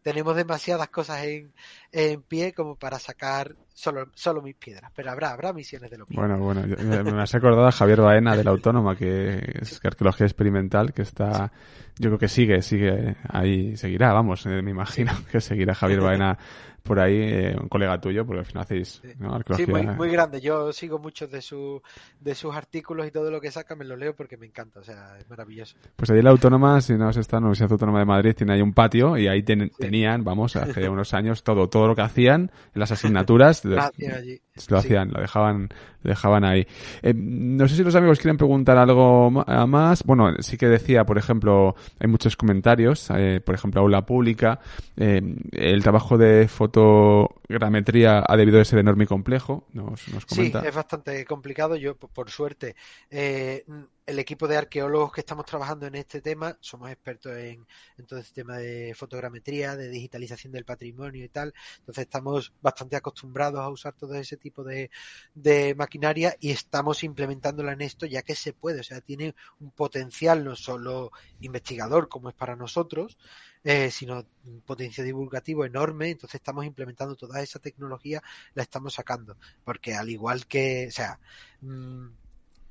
Tenemos 0.00 0.36
demasiadas 0.36 0.88
cosas 0.90 1.24
en, 1.24 1.52
en 1.90 2.22
pie 2.22 2.52
como 2.52 2.76
para 2.76 3.00
sacar 3.00 3.56
solo, 3.74 4.08
solo 4.14 4.40
mis 4.42 4.54
piedras, 4.54 4.92
pero 4.94 5.10
habrá, 5.10 5.32
habrá 5.32 5.52
misiones 5.52 5.90
de 5.90 5.98
lo 5.98 6.06
mismo. 6.06 6.22
Bueno, 6.22 6.38
bueno, 6.38 6.62
me, 6.62 7.02
me 7.02 7.22
has 7.22 7.34
acordado 7.34 7.66
a 7.66 7.72
Javier 7.72 8.00
Baena 8.00 8.36
de 8.36 8.44
la 8.44 8.52
Autónoma, 8.52 8.94
que 8.94 9.42
es 9.60 9.84
arqueología 9.84 10.24
experimental, 10.24 10.92
que 10.92 11.02
está, 11.02 11.50
yo 11.98 12.10
creo 12.10 12.18
que 12.18 12.28
sigue, 12.28 12.62
sigue 12.62 13.16
ahí, 13.28 13.76
seguirá, 13.76 14.12
vamos, 14.12 14.46
eh, 14.46 14.62
me 14.62 14.70
imagino 14.70 15.12
que 15.32 15.40
seguirá 15.40 15.74
Javier 15.74 16.00
Baena 16.00 16.38
por 16.82 17.00
ahí, 17.00 17.16
eh, 17.16 17.56
un 17.60 17.68
colega 17.68 18.00
tuyo, 18.00 18.24
porque 18.24 18.40
al 18.40 18.46
final 18.46 18.62
hacéis 18.62 19.02
¿no? 19.18 19.34
arqueología. 19.34 19.66
Sí, 19.66 19.72
muy, 19.72 19.86
muy, 19.94 20.10
grande. 20.10 20.40
Yo 20.40 20.72
sigo 20.72 20.98
muchos 20.98 21.30
de, 21.30 21.42
su, 21.42 21.82
de 22.20 22.34
sus 22.34 22.54
artículos 22.54 23.06
y 23.06 23.10
todo 23.10 23.30
lo 23.30 23.40
que 23.40 23.50
saca 23.50 23.76
me 23.76 23.84
lo 23.84 23.96
leo 23.96 24.14
porque 24.14 24.36
me 24.36 24.46
encanta, 24.46 24.80
o 24.80 24.82
sea, 24.82 25.18
es 25.18 25.28
maravilloso. 25.28 25.76
Pues 25.96 26.10
ahí 26.10 26.22
la 26.22 26.30
Autónoma, 26.30 26.80
si 26.80 26.94
no 26.94 27.10
está 27.10 27.36
en 27.36 27.42
la 27.42 27.46
Universidad 27.48 27.72
Autónoma 27.72 27.98
de 27.98 28.04
Madrid, 28.06 28.34
tiene 28.34 28.54
ahí 28.54 28.62
un 28.62 28.72
patio 28.72 29.16
y 29.16 29.28
ahí 29.28 29.42
ten, 29.42 29.68
sí. 29.68 29.74
tenían, 29.78 30.24
vamos, 30.24 30.56
hace 30.56 30.88
unos 30.88 31.12
años 31.14 31.42
todo, 31.42 31.68
todo 31.68 31.88
lo 31.88 31.94
que 31.94 32.02
hacían 32.02 32.50
en 32.74 32.80
las 32.80 32.90
asignaturas. 32.90 33.64
allí. 33.66 34.40
lo 34.68 34.78
hacían, 34.78 35.10
lo 35.12 35.20
dejaban, 35.20 35.68
lo 36.02 36.08
dejaban 36.08 36.44
ahí. 36.44 36.66
Eh, 37.02 37.12
no 37.14 37.68
sé 37.68 37.76
si 37.76 37.84
los 37.84 37.94
amigos 37.94 38.18
quieren 38.18 38.36
preguntar 38.36 38.78
algo 38.78 39.30
más. 39.30 40.04
Bueno, 40.04 40.34
sí 40.40 40.56
que 40.56 40.68
decía, 40.68 41.04
por 41.04 41.18
ejemplo, 41.18 41.74
hay 41.98 42.08
muchos 42.08 42.36
comentarios, 42.36 43.10
eh, 43.14 43.40
por 43.44 43.54
ejemplo, 43.54 43.82
aula 43.82 44.06
pública, 44.06 44.60
el 44.96 45.82
trabajo 45.82 46.16
de 46.16 46.48
fotogrametría 46.70 48.24
ha 48.26 48.36
debido 48.36 48.58
de 48.58 48.64
ser 48.64 48.78
enorme 48.78 49.04
y 49.04 49.06
complejo, 49.06 49.66
nos, 49.72 50.08
nos 50.08 50.26
comenta. 50.26 50.60
Sí, 50.60 50.68
es 50.68 50.74
bastante 50.74 51.24
complicado. 51.24 51.76
Yo, 51.76 51.96
por 51.96 52.30
suerte, 52.30 52.76
eh, 53.10 53.64
el 54.08 54.18
equipo 54.18 54.48
de 54.48 54.56
arqueólogos 54.56 55.12
que 55.12 55.20
estamos 55.20 55.44
trabajando 55.44 55.86
en 55.86 55.94
este 55.94 56.22
tema 56.22 56.56
somos 56.62 56.90
expertos 56.90 57.36
en, 57.36 57.66
todo 58.06 58.18
este 58.18 58.40
tema 58.40 58.56
de 58.56 58.94
fotogrametría, 58.94 59.76
de 59.76 59.90
digitalización 59.90 60.50
del 60.50 60.64
patrimonio 60.64 61.22
y 61.22 61.28
tal. 61.28 61.52
Entonces 61.80 62.02
estamos 62.02 62.54
bastante 62.62 62.96
acostumbrados 62.96 63.60
a 63.60 63.68
usar 63.68 63.92
todo 63.92 64.14
ese 64.14 64.38
tipo 64.38 64.64
de, 64.64 64.90
de 65.34 65.74
maquinaria 65.74 66.34
y 66.40 66.52
estamos 66.52 67.04
implementándola 67.04 67.72
en 67.72 67.82
esto 67.82 68.06
ya 68.06 68.22
que 68.22 68.34
se 68.34 68.54
puede. 68.54 68.80
O 68.80 68.82
sea, 68.82 69.02
tiene 69.02 69.34
un 69.60 69.72
potencial 69.72 70.42
no 70.42 70.56
solo 70.56 71.12
investigador 71.40 72.08
como 72.08 72.30
es 72.30 72.34
para 72.34 72.56
nosotros, 72.56 73.18
eh, 73.62 73.90
sino 73.90 74.24
un 74.46 74.62
potencial 74.62 75.06
divulgativo 75.06 75.66
enorme. 75.66 76.08
Entonces 76.08 76.36
estamos 76.36 76.64
implementando 76.64 77.14
toda 77.14 77.42
esa 77.42 77.58
tecnología, 77.58 78.22
la 78.54 78.62
estamos 78.62 78.94
sacando. 78.94 79.36
Porque 79.64 79.94
al 79.94 80.08
igual 80.08 80.46
que, 80.46 80.86
o 80.88 80.92
sea, 80.92 81.20
mmm, 81.60 82.06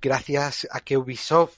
gracias 0.02 0.68
a 0.72 0.80
que 0.82 0.98
Ubisoft 0.98 1.58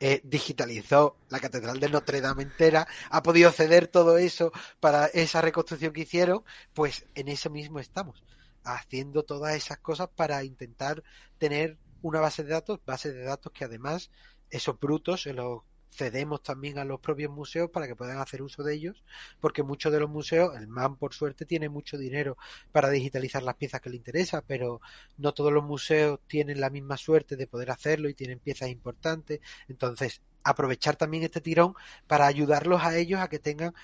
eh, 0.00 0.20
digitalizó 0.24 1.16
la 1.28 1.38
Catedral 1.38 1.78
de 1.78 1.88
Notre 1.88 2.20
Dame 2.20 2.42
entera, 2.42 2.88
ha 3.10 3.22
podido 3.22 3.52
ceder 3.52 3.86
todo 3.86 4.18
eso 4.18 4.50
para 4.80 5.06
esa 5.06 5.40
reconstrucción 5.40 5.92
que 5.92 6.00
hicieron, 6.00 6.42
pues 6.74 7.06
en 7.14 7.28
eso 7.28 7.50
mismo 7.50 7.78
estamos, 7.78 8.24
haciendo 8.64 9.22
todas 9.22 9.54
esas 9.54 9.78
cosas 9.78 10.08
para 10.08 10.42
intentar 10.42 11.04
tener 11.38 11.78
una 12.02 12.20
base 12.20 12.42
de 12.42 12.50
datos, 12.50 12.80
base 12.84 13.12
de 13.12 13.22
datos 13.22 13.52
que 13.52 13.64
además 13.64 14.10
esos 14.50 14.78
brutos 14.78 15.22
se 15.22 15.32
los 15.32 15.62
cedemos 15.92 16.42
también 16.42 16.78
a 16.78 16.84
los 16.84 17.00
propios 17.00 17.30
museos 17.30 17.70
para 17.70 17.86
que 17.86 17.94
puedan 17.94 18.18
hacer 18.18 18.42
uso 18.42 18.62
de 18.62 18.74
ellos, 18.74 19.04
porque 19.40 19.62
muchos 19.62 19.92
de 19.92 20.00
los 20.00 20.08
museos, 20.08 20.56
el 20.56 20.66
MAN 20.66 20.96
por 20.96 21.12
suerte 21.12 21.44
tiene 21.44 21.68
mucho 21.68 21.98
dinero 21.98 22.36
para 22.72 22.90
digitalizar 22.90 23.42
las 23.42 23.56
piezas 23.56 23.80
que 23.80 23.90
le 23.90 23.96
interesa, 23.96 24.42
pero 24.42 24.80
no 25.18 25.32
todos 25.32 25.52
los 25.52 25.64
museos 25.64 26.20
tienen 26.26 26.60
la 26.60 26.70
misma 26.70 26.96
suerte 26.96 27.36
de 27.36 27.46
poder 27.46 27.70
hacerlo 27.70 28.08
y 28.08 28.14
tienen 28.14 28.38
piezas 28.38 28.70
importantes. 28.70 29.40
Entonces, 29.68 30.22
aprovechar 30.42 30.96
también 30.96 31.24
este 31.24 31.40
tirón 31.40 31.74
para 32.06 32.26
ayudarlos 32.26 32.82
a 32.82 32.96
ellos 32.96 33.20
a 33.20 33.28
que 33.28 33.38
tengan 33.38 33.74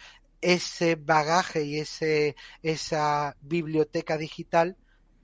ese 0.41 0.95
bagaje 0.97 1.65
y 1.65 1.79
ese, 1.79 2.37
esa 2.63 3.37
biblioteca 3.41 4.17
digital 4.17 4.77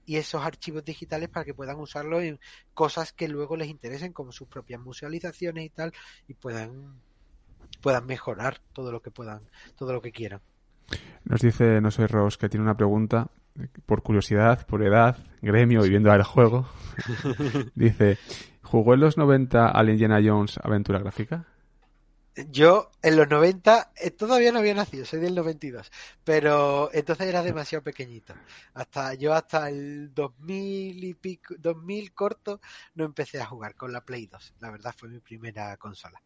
y 0.05 0.17
esos 0.17 0.43
archivos 0.43 0.85
digitales 0.85 1.29
para 1.29 1.45
que 1.45 1.53
puedan 1.53 1.79
usarlo 1.79 2.21
en 2.21 2.39
cosas 2.73 3.13
que 3.13 3.27
luego 3.27 3.55
les 3.55 3.69
interesen 3.69 4.13
como 4.13 4.31
sus 4.31 4.47
propias 4.47 4.79
musealizaciones 4.79 5.65
y 5.65 5.69
tal 5.69 5.93
y 6.27 6.33
puedan 6.33 6.99
puedan 7.81 8.05
mejorar 8.05 8.59
todo 8.73 8.91
lo 8.91 9.01
que 9.01 9.11
puedan 9.11 9.41
todo 9.75 9.93
lo 9.93 10.01
que 10.01 10.11
quieran. 10.11 10.41
Nos 11.23 11.41
dice 11.41 11.81
no 11.81 11.91
soy 11.91 12.05
Ross 12.07 12.37
que 12.37 12.49
tiene 12.49 12.63
una 12.63 12.77
pregunta 12.77 13.29
por 13.85 14.03
curiosidad 14.03 14.65
por 14.67 14.83
edad 14.83 15.17
gremio 15.41 15.85
y 15.85 15.89
viendo 15.89 16.13
el 16.13 16.23
juego. 16.23 16.67
Dice 17.75 18.17
jugó 18.61 18.93
en 18.93 18.99
los 18.99 19.17
90 19.17 19.69
al 19.69 19.89
Indiana 19.89 20.21
Jones 20.23 20.59
aventura 20.61 20.99
gráfica 20.99 21.47
yo 22.51 22.91
en 23.01 23.15
los 23.15 23.29
90 23.29 23.91
eh, 23.95 24.11
todavía 24.11 24.51
no 24.51 24.59
había 24.59 24.73
nacido, 24.73 25.05
soy 25.05 25.19
del 25.19 25.35
92, 25.35 25.91
pero 26.23 26.89
entonces 26.93 27.27
era 27.27 27.41
demasiado 27.43 27.83
pequeñito. 27.83 28.33
Hasta 28.73 29.13
yo 29.13 29.33
hasta 29.33 29.69
el 29.69 30.13
2000 30.13 31.03
y 31.03 31.13
pico, 31.13 31.55
2000 31.57 32.13
corto 32.13 32.59
no 32.95 33.05
empecé 33.05 33.39
a 33.39 33.45
jugar 33.45 33.75
con 33.75 33.93
la 33.93 34.01
Play 34.01 34.27
2. 34.27 34.55
La 34.59 34.69
verdad 34.69 34.93
fue 34.97 35.09
mi 35.09 35.19
primera 35.19 35.77
consola. 35.77 36.21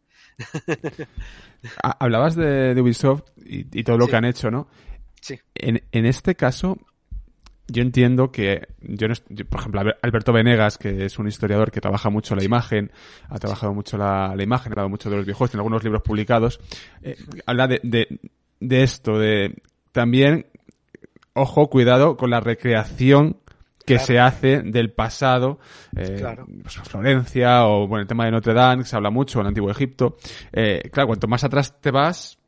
Hablabas 1.99 2.35
de, 2.35 2.73
de 2.73 2.81
Ubisoft 2.81 3.29
y, 3.37 3.79
y, 3.79 3.83
todo 3.83 3.97
lo 3.97 4.05
sí. 4.05 4.11
que 4.11 4.17
han 4.17 4.25
hecho, 4.25 4.49
¿no? 4.49 4.67
Sí. 5.21 5.39
En, 5.53 5.83
en 5.91 6.05
este 6.05 6.35
caso, 6.35 6.77
yo 7.69 7.81
entiendo 7.81 8.31
que, 8.31 8.67
yo, 8.81 9.07
no, 9.07 9.13
yo, 9.29 9.45
por 9.45 9.59
ejemplo, 9.59 9.81
Alberto 10.01 10.33
Venegas, 10.33 10.77
que 10.77 11.05
es 11.05 11.19
un 11.19 11.27
historiador 11.27 11.71
que 11.71 11.81
trabaja 11.81 12.09
mucho 12.09 12.35
la 12.35 12.43
imagen, 12.43 12.91
ha 13.27 13.37
trabajado 13.39 13.73
mucho 13.73 13.97
la, 13.97 14.33
la 14.35 14.43
imagen, 14.43 14.71
ha 14.71 14.73
hablado 14.73 14.89
mucho 14.89 15.09
de 15.09 15.17
los 15.17 15.25
viejos, 15.25 15.49
tiene 15.49 15.61
algunos 15.61 15.83
libros 15.83 16.01
publicados, 16.01 16.59
eh, 17.01 17.15
habla 17.45 17.67
de, 17.67 17.79
de, 17.83 18.19
de, 18.59 18.83
esto, 18.83 19.17
de 19.19 19.61
también, 19.91 20.47
ojo, 21.33 21.69
cuidado 21.69 22.17
con 22.17 22.29
la 22.29 22.39
recreación 22.39 23.37
que 23.85 23.95
claro. 23.95 24.05
se 24.05 24.19
hace 24.19 24.61
del 24.61 24.91
pasado, 24.91 25.59
eh, 25.95 26.17
claro. 26.19 26.45
pues 26.61 26.75
Florencia 26.75 27.65
o 27.65 27.87
bueno, 27.87 28.03
el 28.03 28.07
tema 28.07 28.25
de 28.25 28.31
Notre 28.31 28.53
Dame, 28.53 28.83
que 28.83 28.89
se 28.89 28.95
habla 28.95 29.09
mucho, 29.09 29.41
el 29.41 29.47
Antiguo 29.47 29.71
Egipto. 29.71 30.17
Eh, 30.51 30.89
claro, 30.91 31.07
cuanto 31.07 31.27
más 31.27 31.43
atrás 31.43 31.79
te 31.81 31.91
vas, 31.91 32.38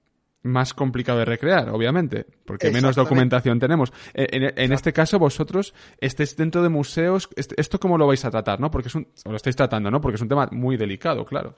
más 0.44 0.74
complicado 0.74 1.20
de 1.20 1.26
recrear, 1.26 1.70
obviamente, 1.70 2.26
porque 2.46 2.72
menos 2.72 2.96
documentación 2.96 3.60
tenemos. 3.60 3.94
En, 4.14 4.54
en, 4.58 4.74
este 4.74 4.94
caso, 4.94 5.20
vosotros 5.20 5.74
estéis 6.00 6.36
dentro 6.36 6.64
de 6.64 6.70
museos, 6.70 7.30
¿esto 7.36 7.80
cómo 7.80 7.98
lo 7.98 8.08
vais 8.08 8.24
a 8.26 8.32
tratar, 8.32 8.60
no? 8.60 8.72
Porque 8.72 8.88
es 8.88 8.96
un, 8.96 9.08
o 9.26 9.30
lo 9.30 9.38
estáis 9.38 9.56
tratando, 9.56 9.92
¿no? 9.92 10.02
Porque 10.02 10.16
es 10.16 10.22
un 10.22 10.30
tema 10.30 10.48
muy 10.52 10.78
delicado, 10.78 11.26
claro. 11.26 11.56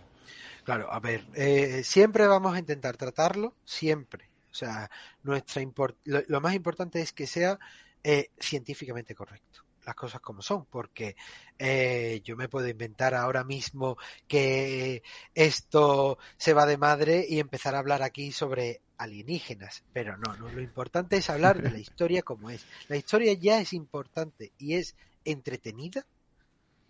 Claro, 0.64 0.92
a 0.92 1.00
ver, 1.00 1.26
eh, 1.36 1.82
siempre 1.84 2.28
vamos 2.28 2.56
a 2.56 2.60
intentar 2.60 2.98
tratarlo, 2.98 3.56
siempre. 3.66 4.30
O 4.52 4.56
sea, 4.56 4.90
nuestra 5.24 5.62
lo 6.06 6.42
más 6.42 6.54
importante 6.54 7.02
es 7.02 7.12
que 7.12 7.26
sea 7.26 7.60
eh, 8.04 8.30
científicamente 8.38 9.16
correcto 9.16 9.64
las 9.86 9.96
cosas 9.96 10.22
como 10.22 10.42
son, 10.42 10.66
porque 10.66 11.16
eh, 11.58 12.22
yo 12.24 12.36
me 12.36 12.50
puedo 12.50 12.68
inventar 12.68 13.14
ahora 13.14 13.44
mismo 13.44 13.98
que 14.28 15.04
esto 15.34 16.18
se 16.38 16.54
va 16.54 16.66
de 16.66 16.78
madre 16.78 17.26
y 17.28 17.40
empezar 17.40 17.76
a 17.76 17.80
hablar 17.80 18.02
aquí 18.02 18.32
sobre 18.32 18.82
alienígenas, 18.98 19.84
pero 19.92 20.18
no, 20.18 20.36
no, 20.38 20.50
lo 20.50 20.62
importante 20.62 21.18
es 21.18 21.30
hablar 21.30 21.62
de 21.62 21.72
la 21.72 21.80
historia 21.80 22.22
como 22.22 22.50
es. 22.50 22.66
La 22.88 22.98
historia 22.98 23.34
ya 23.34 23.60
es 23.60 23.74
importante 23.74 24.54
y 24.58 24.76
es 24.76 24.96
entretenida 25.26 26.06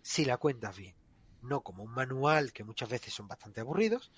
si 0.02 0.24
la 0.24 0.36
cuentas 0.36 0.76
bien. 0.76 0.94
No 1.42 1.60
como 1.60 1.82
un 1.82 1.90
manual 1.90 2.52
que 2.52 2.64
muchas 2.64 2.88
veces 2.88 3.12
son 3.12 3.28
bastante 3.28 3.60
aburridos, 3.60 4.10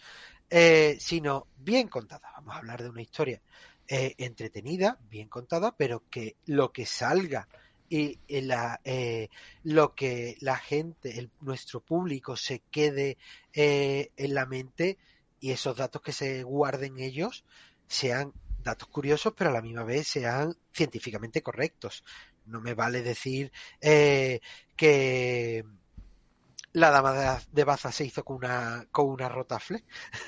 eh, 0.48 0.96
sino 1.00 1.48
bien 1.56 1.88
contada. 1.88 2.30
Vamos 2.36 2.54
a 2.54 2.58
hablar 2.58 2.82
de 2.82 2.88
una 2.88 3.02
historia 3.02 3.42
eh, 3.88 4.14
entretenida, 4.18 4.98
bien 5.10 5.28
contada, 5.28 5.76
pero 5.76 6.04
que 6.08 6.36
lo 6.46 6.72
que 6.72 6.86
salga 6.86 7.48
y 7.88 8.18
la, 8.28 8.80
eh, 8.84 9.28
lo 9.62 9.94
que 9.94 10.36
la 10.40 10.56
gente, 10.56 11.18
el, 11.18 11.30
nuestro 11.40 11.80
público 11.80 12.36
se 12.36 12.60
quede 12.70 13.18
eh, 13.52 14.10
en 14.16 14.34
la 14.34 14.46
mente 14.46 14.98
y 15.40 15.52
esos 15.52 15.76
datos 15.76 16.02
que 16.02 16.12
se 16.12 16.42
guarden 16.42 16.98
ellos 16.98 17.44
sean 17.86 18.32
datos 18.62 18.88
curiosos, 18.88 19.32
pero 19.36 19.50
a 19.50 19.52
la 19.52 19.62
misma 19.62 19.84
vez 19.84 20.08
sean 20.08 20.56
científicamente 20.72 21.42
correctos. 21.42 22.04
No 22.46 22.60
me 22.60 22.74
vale 22.74 23.02
decir 23.02 23.52
eh, 23.80 24.40
que 24.76 25.64
la 26.76 26.90
dama 26.90 27.40
de 27.52 27.64
Baza 27.64 27.90
se 27.90 28.04
hizo 28.04 28.22
con 28.22 28.36
una 28.36 28.86
con 28.92 29.08
una 29.08 29.30
rotafle. 29.30 29.82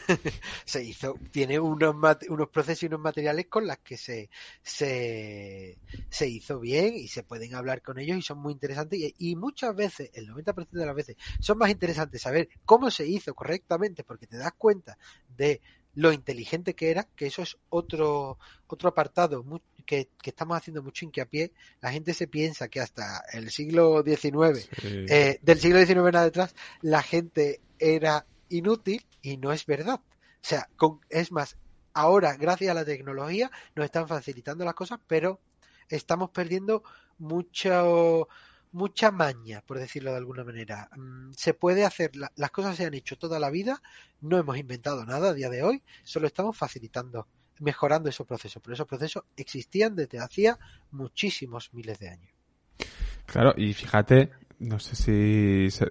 Se 0.64 0.82
hizo 0.82 1.14
tiene 1.30 1.60
unos 1.60 1.94
unos 2.30 2.48
procesos 2.48 2.84
y 2.84 2.86
unos 2.86 3.00
materiales 3.00 3.48
con 3.48 3.66
las 3.66 3.78
que 3.80 3.98
se 3.98 4.30
se 4.62 5.78
se 6.08 6.26
hizo 6.26 6.58
bien 6.58 6.94
y 6.96 7.08
se 7.08 7.22
pueden 7.22 7.54
hablar 7.54 7.82
con 7.82 7.98
ellos 7.98 8.16
y 8.16 8.22
son 8.22 8.38
muy 8.38 8.54
interesantes 8.54 8.98
y, 8.98 9.14
y 9.18 9.36
muchas 9.36 9.76
veces 9.76 10.10
el 10.14 10.26
90% 10.26 10.70
de 10.70 10.86
las 10.86 10.94
veces 10.94 11.16
son 11.38 11.58
más 11.58 11.70
interesantes 11.70 12.22
saber 12.22 12.48
cómo 12.64 12.90
se 12.90 13.06
hizo 13.06 13.34
correctamente 13.34 14.02
porque 14.02 14.26
te 14.26 14.38
das 14.38 14.52
cuenta 14.56 14.96
de 15.28 15.60
lo 15.94 16.12
inteligente 16.12 16.74
que 16.74 16.90
era, 16.90 17.04
que 17.14 17.26
eso 17.26 17.42
es 17.42 17.58
otro, 17.68 18.38
otro 18.68 18.88
apartado 18.88 19.42
muy, 19.42 19.60
que, 19.88 20.10
que, 20.22 20.30
estamos 20.30 20.58
haciendo 20.58 20.82
mucho 20.82 21.06
hincapié. 21.06 21.52
La 21.80 21.90
gente 21.90 22.12
se 22.12 22.28
piensa 22.28 22.68
que 22.68 22.80
hasta 22.80 23.24
el 23.32 23.50
siglo 23.50 24.04
XIX, 24.04 24.68
sí. 24.80 25.06
eh, 25.08 25.38
del 25.40 25.58
siglo 25.58 25.78
XIX 25.78 26.08
en 26.08 26.16
atrás, 26.16 26.54
la 26.82 27.02
gente 27.02 27.62
era 27.78 28.26
inútil 28.50 29.06
y 29.22 29.38
no 29.38 29.50
es 29.50 29.64
verdad. 29.64 30.00
O 30.00 30.42
sea, 30.42 30.68
con, 30.76 31.00
es 31.08 31.32
más, 31.32 31.56
ahora, 31.94 32.36
gracias 32.36 32.70
a 32.70 32.74
la 32.74 32.84
tecnología, 32.84 33.50
nos 33.74 33.86
están 33.86 34.06
facilitando 34.06 34.62
las 34.66 34.74
cosas, 34.74 35.00
pero 35.06 35.40
estamos 35.88 36.30
perdiendo 36.30 36.82
mucho, 37.16 38.28
mucha 38.72 39.10
maña, 39.10 39.62
por 39.66 39.78
decirlo 39.78 40.10
de 40.10 40.18
alguna 40.18 40.44
manera. 40.44 40.90
Mm, 40.96 41.32
se 41.32 41.54
puede 41.54 41.86
hacer, 41.86 42.12
las 42.14 42.50
cosas 42.50 42.76
se 42.76 42.84
han 42.84 42.92
hecho 42.92 43.16
toda 43.16 43.40
la 43.40 43.48
vida, 43.48 43.82
no 44.20 44.36
hemos 44.36 44.58
inventado 44.58 45.06
nada 45.06 45.30
a 45.30 45.34
día 45.34 45.48
de 45.48 45.62
hoy, 45.62 45.82
solo 46.04 46.26
estamos 46.26 46.58
facilitando, 46.58 47.26
mejorando 47.60 48.08
esos 48.08 48.26
procesos, 48.26 48.62
pero 48.62 48.74
esos 48.74 48.86
procesos 48.86 49.24
existían 49.36 49.94
desde 49.96 50.18
hacía 50.18 50.58
muchísimos 50.90 51.72
miles 51.72 51.98
de 51.98 52.08
años. 52.08 52.32
Claro, 53.26 53.54
y 53.56 53.74
fíjate, 53.74 54.30
no 54.60 54.78
sé 54.78 54.96
si 54.96 55.86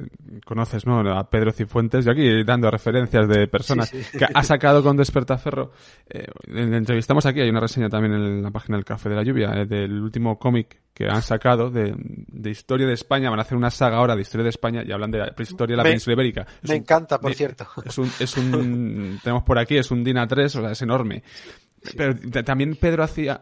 conoces 0.45 0.85
¿no? 0.85 0.99
a 1.17 1.29
Pedro 1.29 1.51
Cifuentes, 1.51 2.03
yo 2.05 2.11
aquí 2.11 2.43
dando 2.43 2.69
referencias 2.69 3.27
de 3.27 3.47
personas 3.47 3.89
sí, 3.89 4.03
sí. 4.03 4.17
que 4.17 4.25
ha 4.33 4.43
sacado 4.43 4.83
con 4.83 4.97
Despertaferro. 4.97 5.71
Eh, 6.09 6.25
entrevistamos 6.47 7.25
aquí, 7.25 7.39
hay 7.41 7.49
una 7.49 7.61
reseña 7.61 7.89
también 7.89 8.13
en 8.15 8.43
la 8.43 8.51
página 8.51 8.77
del 8.77 8.85
Café 8.85 9.09
de 9.09 9.15
la 9.15 9.23
Lluvia, 9.23 9.53
eh, 9.55 9.65
del 9.65 10.01
último 10.01 10.37
cómic 10.37 10.81
que 10.93 11.05
han 11.07 11.21
sacado 11.21 11.69
de, 11.69 11.95
historia 12.49 12.87
de 12.87 12.93
España, 12.93 13.29
van 13.29 13.39
a 13.39 13.43
hacer 13.43 13.57
una 13.57 13.69
saga 13.69 13.97
ahora 13.97 14.15
de 14.15 14.23
historia 14.23 14.43
de 14.43 14.49
España 14.49 14.83
y 14.85 14.91
hablan 14.91 15.11
de 15.11 15.19
la 15.19 15.27
prehistoria 15.35 15.73
de 15.73 15.77
la 15.77 15.83
Me- 15.83 15.89
península 15.91 16.13
ibérica. 16.15 16.41
Es 16.63 16.69
Me 16.69 16.75
un- 16.75 16.81
encanta, 16.81 17.19
por 17.19 17.33
cierto. 17.35 17.67
Es 17.85 17.97
un, 17.97 18.11
es 18.19 18.35
un, 18.37 19.19
tenemos 19.23 19.43
por 19.43 19.59
aquí, 19.59 19.77
es 19.77 19.91
un 19.91 20.03
DIN 20.03 20.17
A3, 20.17 20.45
o 20.45 20.49
sea, 20.61 20.71
es 20.71 20.81
enorme. 20.81 21.23
Pero 21.95 22.15
también 22.43 22.75
Pedro 22.75 23.03
hacía 23.03 23.41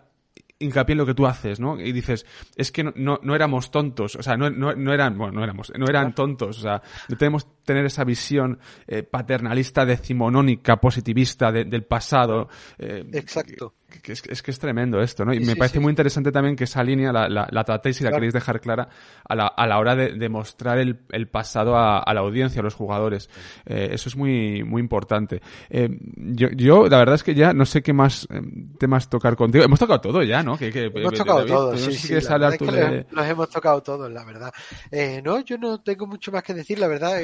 hincapié 0.59 0.93
en 0.93 0.97
lo 0.99 1.05
que 1.05 1.13
tú 1.13 1.25
haces, 1.25 1.59
¿no? 1.59 1.79
Y 1.79 1.91
dices, 1.91 2.25
es 2.55 2.71
que 2.71 2.83
no, 2.83 2.93
no, 2.95 3.19
no 3.21 3.35
éramos 3.35 3.71
tontos, 3.71 4.15
o 4.15 4.23
sea, 4.23 4.37
no, 4.37 4.49
no, 4.49 4.73
no 4.73 4.93
eran, 4.93 5.17
bueno, 5.17 5.33
no 5.33 5.43
éramos, 5.43 5.71
no 5.77 5.85
eran 5.87 6.13
tontos, 6.15 6.59
o 6.59 6.61
sea, 6.61 6.81
no 7.09 7.17
tenemos 7.17 7.47
tener 7.65 7.85
esa 7.85 8.03
visión 8.03 8.59
eh, 8.87 9.03
paternalista, 9.03 9.85
decimonónica, 9.85 10.77
positivista 10.77 11.51
de- 11.51 11.65
del 11.65 11.83
pasado. 11.83 12.47
eh, 12.77 13.03
Exacto. 13.13 13.73
que- 13.89 13.99
que 14.01 14.11
es, 14.11 14.23
es 14.27 14.41
que 14.43 14.51
es 14.51 14.59
tremendo 14.59 14.99
esto, 15.01 15.23
¿no? 15.23 15.33
Y 15.33 15.37
Sí, 15.37 15.45
me 15.45 15.53
sí, 15.53 15.57
parece 15.57 15.73
sí. 15.75 15.79
muy 15.79 15.89
interesante 15.91 16.29
también 16.31 16.55
que 16.57 16.65
esa 16.65 16.83
línea 16.83 17.13
la, 17.13 17.29
la, 17.29 17.47
la 17.49 17.63
tratéis 17.63 18.01
y 18.01 18.03
la 18.03 18.09
Claro. 18.09 18.17
queréis 18.19 18.33
dejar 18.33 18.59
clara 18.59 18.89
a 19.27 19.35
la, 19.35 19.47
a 19.47 19.65
la 19.67 19.79
hora 19.79 19.95
de, 19.95 20.13
de 20.13 20.27
mostrar 20.29 20.77
el, 20.79 20.99
el 21.11 21.27
pasado 21.29 21.77
a, 21.77 21.99
a 21.99 22.13
la 22.13 22.19
audiencia, 22.21 22.59
a 22.59 22.63
los 22.63 22.73
jugadores. 22.75 23.29
Eh, 23.65 23.89
eso 23.93 24.09
es 24.09 24.17
muy, 24.17 24.63
muy 24.63 24.81
importante. 24.81 25.41
Eh, 25.69 25.89
yo, 26.17 26.49
yo, 26.49 26.87
la 26.87 26.97
verdad 26.97 27.15
es 27.15 27.23
que 27.23 27.35
ya 27.35 27.53
no 27.53 27.65
sé 27.65 27.81
qué 27.81 27.93
más 27.93 28.27
eh, 28.31 28.41
temas 28.77 29.09
tocar 29.09 29.35
contigo. 29.37 29.63
Hemos 29.63 29.79
tocado 29.79 30.01
todo 30.01 30.21
ya, 30.23 30.43
¿no? 30.43 30.57
Que, 30.57 30.71
que- 30.71 30.91
Hemos 30.93 31.13
tocado 31.13 31.39
David, 31.39 31.51
todo, 31.53 31.77
sí, 31.77 31.93
sí. 31.93 32.13
la 32.13 32.19
hablar 32.35 32.51
verdad 32.51 32.57
tú 32.57 32.65
es 32.65 32.71
que 32.71 32.77
de- 32.77 33.05
los, 33.11 33.27
hemos 33.27 33.49
tocado 33.49 33.81
todos, 33.81 34.11
la 34.11 34.25
verdad. 34.25 34.51
Eh, 34.91 35.21
no, 35.23 35.39
yo 35.39 35.57
no 35.57 35.81
tengo 35.81 36.05
mucho 36.05 36.31
más 36.33 36.43
que 36.43 36.53
decir, 36.53 36.79
la 36.79 36.87
verdad. 36.87 37.17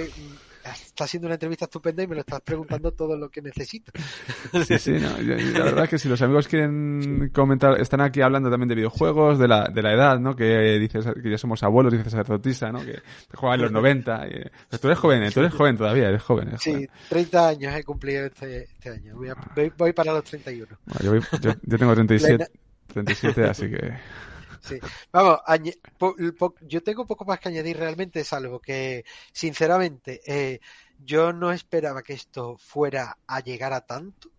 Está 0.70 1.07
siendo 1.07 1.28
una 1.28 1.36
entrevista 1.36 1.66
estupenda 1.66 2.03
y 2.03 2.07
me 2.07 2.16
lo 2.16 2.22
estás 2.22 2.41
preguntando 2.41 2.91
todo 2.91 3.18
lo 3.18 3.30
que 3.30 3.41
necesito. 3.41 3.91
Sí, 4.68 4.78
sí, 4.80 4.91
no, 4.91 5.18
la 5.20 5.64
verdad 5.64 5.84
es 5.86 5.89
que 5.89 5.97
si 5.99 6.09
los 6.09 6.22
amigos 6.22 6.47
quieren 6.47 7.30
comentar, 7.34 7.80
están 7.80 8.01
aquí 8.01 8.22
hablando 8.22 8.49
también 8.49 8.68
de 8.70 8.76
videojuegos, 8.76 9.39
de 9.39 9.47
la, 9.47 9.70
de 9.70 9.82
la 9.82 9.93
edad, 9.93 10.20
¿no? 10.20 10.36
Que 10.36 10.78
dices 10.80 11.05
que 11.22 11.30
ya 11.32 11.38
somos 11.38 11.64
abuelos, 11.64 11.91
dices 11.93 12.12
sacerdotisa, 12.12 12.72
¿no? 12.72 12.82
Que 12.84 12.99
juega 13.34 13.55
en 13.55 13.62
los 13.62 13.72
90. 13.72 14.28
y- 14.28 14.32
pero 14.70 14.80
tú 14.82 14.88
eres 14.88 14.99
joven, 14.99 15.24
¿eh? 15.24 15.32
tú 15.32 15.39
eres 15.39 15.53
joven 15.53 15.78
todavía, 15.78 16.09
eres 16.09 16.22
joven. 16.22 16.49
eres 16.49 16.62
Sí, 16.62 16.72
joven. 16.74 16.89
30 17.09 17.47
años 17.47 17.76
he 17.76 17.84
cumplido 17.84 18.26
este, 18.26 18.64
este 18.66 18.89
año. 18.89 19.16
Voy, 19.16 19.30
a- 19.30 19.36
voy- 19.55 19.72
voy 19.78 19.93
para 19.93 20.14
los 20.14 20.24
31. 20.26 20.78
Bueno, 20.86 20.99
yo, 21.01 21.12
voy- 21.12 21.39
yo- 21.41 21.55
yo 21.64 21.78
tengo 21.78 21.93
37, 21.93 22.36
Plena- 22.38 22.49
37, 22.93 23.43
así 23.45 23.70
que... 23.70 23.93
Sí. 24.62 24.80
Vamos, 25.12 25.39
yo 26.62 26.84
tengo 26.84 27.05
poco 27.07 27.26
más 27.26 27.39
que 27.39 27.49
añadir 27.49 27.78
realmente, 27.78 28.24
salvo 28.24 28.59
que, 28.59 29.03
sinceramente, 29.34 30.22
eh, 30.26 30.59
yo 30.99 31.34
no 31.34 31.51
esperaba 31.51 32.03
que 32.03 32.14
esto 32.14 32.57
fuera 32.57 33.18
a 33.28 33.39
llegar 33.41 33.74
a 33.74 33.82
tanto, 33.82 34.31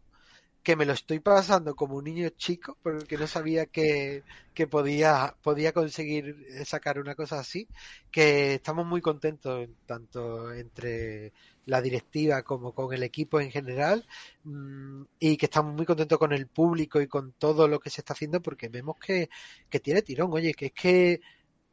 que 0.63 0.77
me 0.77 0.85
lo 0.87 0.93
estoy 0.93 1.19
pasando 1.21 1.75
como 1.75 1.97
un 1.97 2.05
niño 2.05 2.29
chico, 2.31 2.79
porque 2.83 3.19
no 3.19 3.27
sabía 3.27 3.67
que, 3.67 4.23
que 4.55 4.67
podía, 4.67 5.35
podía 5.43 5.73
conseguir 5.73 6.37
sacar 6.65 6.99
una 6.99 7.15
cosa 7.15 7.41
así, 7.41 7.69
que 8.11 8.55
estamos 8.55 8.87
muy 8.87 9.01
contentos, 9.01 9.69
tanto 9.87 10.53
entre 10.53 11.33
la 11.67 11.81
directiva 11.81 12.43
como 12.43 12.73
con 12.75 12.93
el 12.95 13.03
equipo 13.03 13.41
en 13.41 13.51
general, 13.51 14.07
mm, 14.45 15.03
y 15.19 15.37
que 15.37 15.47
estamos 15.47 15.75
muy 15.75 15.87
contentos 15.87 16.19
con 16.19 16.33
el 16.33 16.47
público 16.47 17.01
y 17.01 17.09
con 17.09 17.33
todo 17.33 17.67
lo 17.69 17.81
que 17.81 17.91
se 17.91 18.01
está 18.01 18.13
haciendo, 18.15 18.41
porque 18.41 18.69
vemos 18.69 18.97
que, 18.99 19.29
que 19.69 19.81
tiene 19.81 20.03
tirón. 20.03 20.33
Oye, 20.33 20.55
que 20.55 20.67
es 20.67 20.73
que 20.73 21.21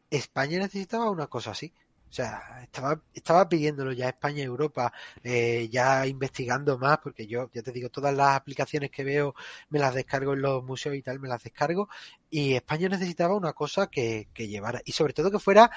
España 0.10 0.60
necesitaba 0.60 1.10
una 1.12 1.28
cosa 1.28 1.52
así. 1.52 1.74
O 2.10 2.14
sea, 2.14 2.62
estaba, 2.64 3.00
estaba 3.14 3.48
pidiéndolo 3.48 3.92
ya 3.92 4.10
España 4.10 4.40
y 4.40 4.42
Europa, 4.44 4.92
eh, 5.24 5.70
ya 5.72 6.08
investigando 6.08 6.78
más, 6.80 6.98
porque 7.00 7.28
yo, 7.28 7.50
ya 7.54 7.62
te 7.62 7.72
digo, 7.72 7.90
todas 7.90 8.16
las 8.16 8.36
aplicaciones 8.36 8.90
que 8.90 9.04
veo 9.04 9.36
me 9.70 9.78
las 9.80 9.94
descargo 9.94 10.34
en 10.34 10.42
los 10.42 10.64
museos 10.64 10.96
y 10.96 11.04
tal, 11.04 11.20
me 11.20 11.28
las 11.28 11.44
descargo, 11.44 11.88
y 12.30 12.56
España 12.56 12.90
necesitaba 12.90 13.36
una 13.36 13.54
cosa 13.54 13.88
que, 13.88 14.30
que 14.34 14.48
llevara, 14.48 14.82
y 14.86 14.92
sobre 14.92 15.14
todo 15.14 15.30
que 15.30 15.40
fuera 15.40 15.70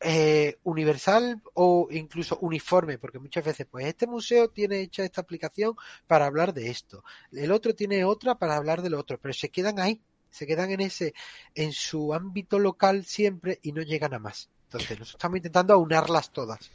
eh, 0.00 0.58
universal 0.64 1.42
o 1.54 1.88
incluso 1.90 2.38
uniforme, 2.40 2.98
porque 2.98 3.18
muchas 3.18 3.44
veces, 3.44 3.66
pues 3.70 3.86
este 3.86 4.06
museo 4.06 4.48
tiene 4.48 4.80
hecha 4.80 5.04
esta 5.04 5.20
aplicación 5.20 5.74
para 6.06 6.26
hablar 6.26 6.54
de 6.54 6.70
esto, 6.70 7.04
el 7.32 7.52
otro 7.52 7.74
tiene 7.74 8.04
otra 8.04 8.36
para 8.38 8.56
hablar 8.56 8.80
de 8.82 8.90
lo 8.90 8.98
otro, 8.98 9.18
pero 9.20 9.34
se 9.34 9.50
quedan 9.50 9.78
ahí, 9.78 10.02
se 10.30 10.46
quedan 10.46 10.70
en 10.70 10.80
ese, 10.80 11.14
en 11.54 11.72
su 11.72 12.14
ámbito 12.14 12.58
local 12.58 13.04
siempre 13.04 13.60
y 13.62 13.72
no 13.72 13.82
llegan 13.82 14.14
a 14.14 14.18
más. 14.18 14.50
Entonces, 14.78 14.98
nosotros 14.98 15.14
estamos 15.18 15.36
intentando 15.36 15.74
aunarlas 15.74 16.30
todas. 16.32 16.70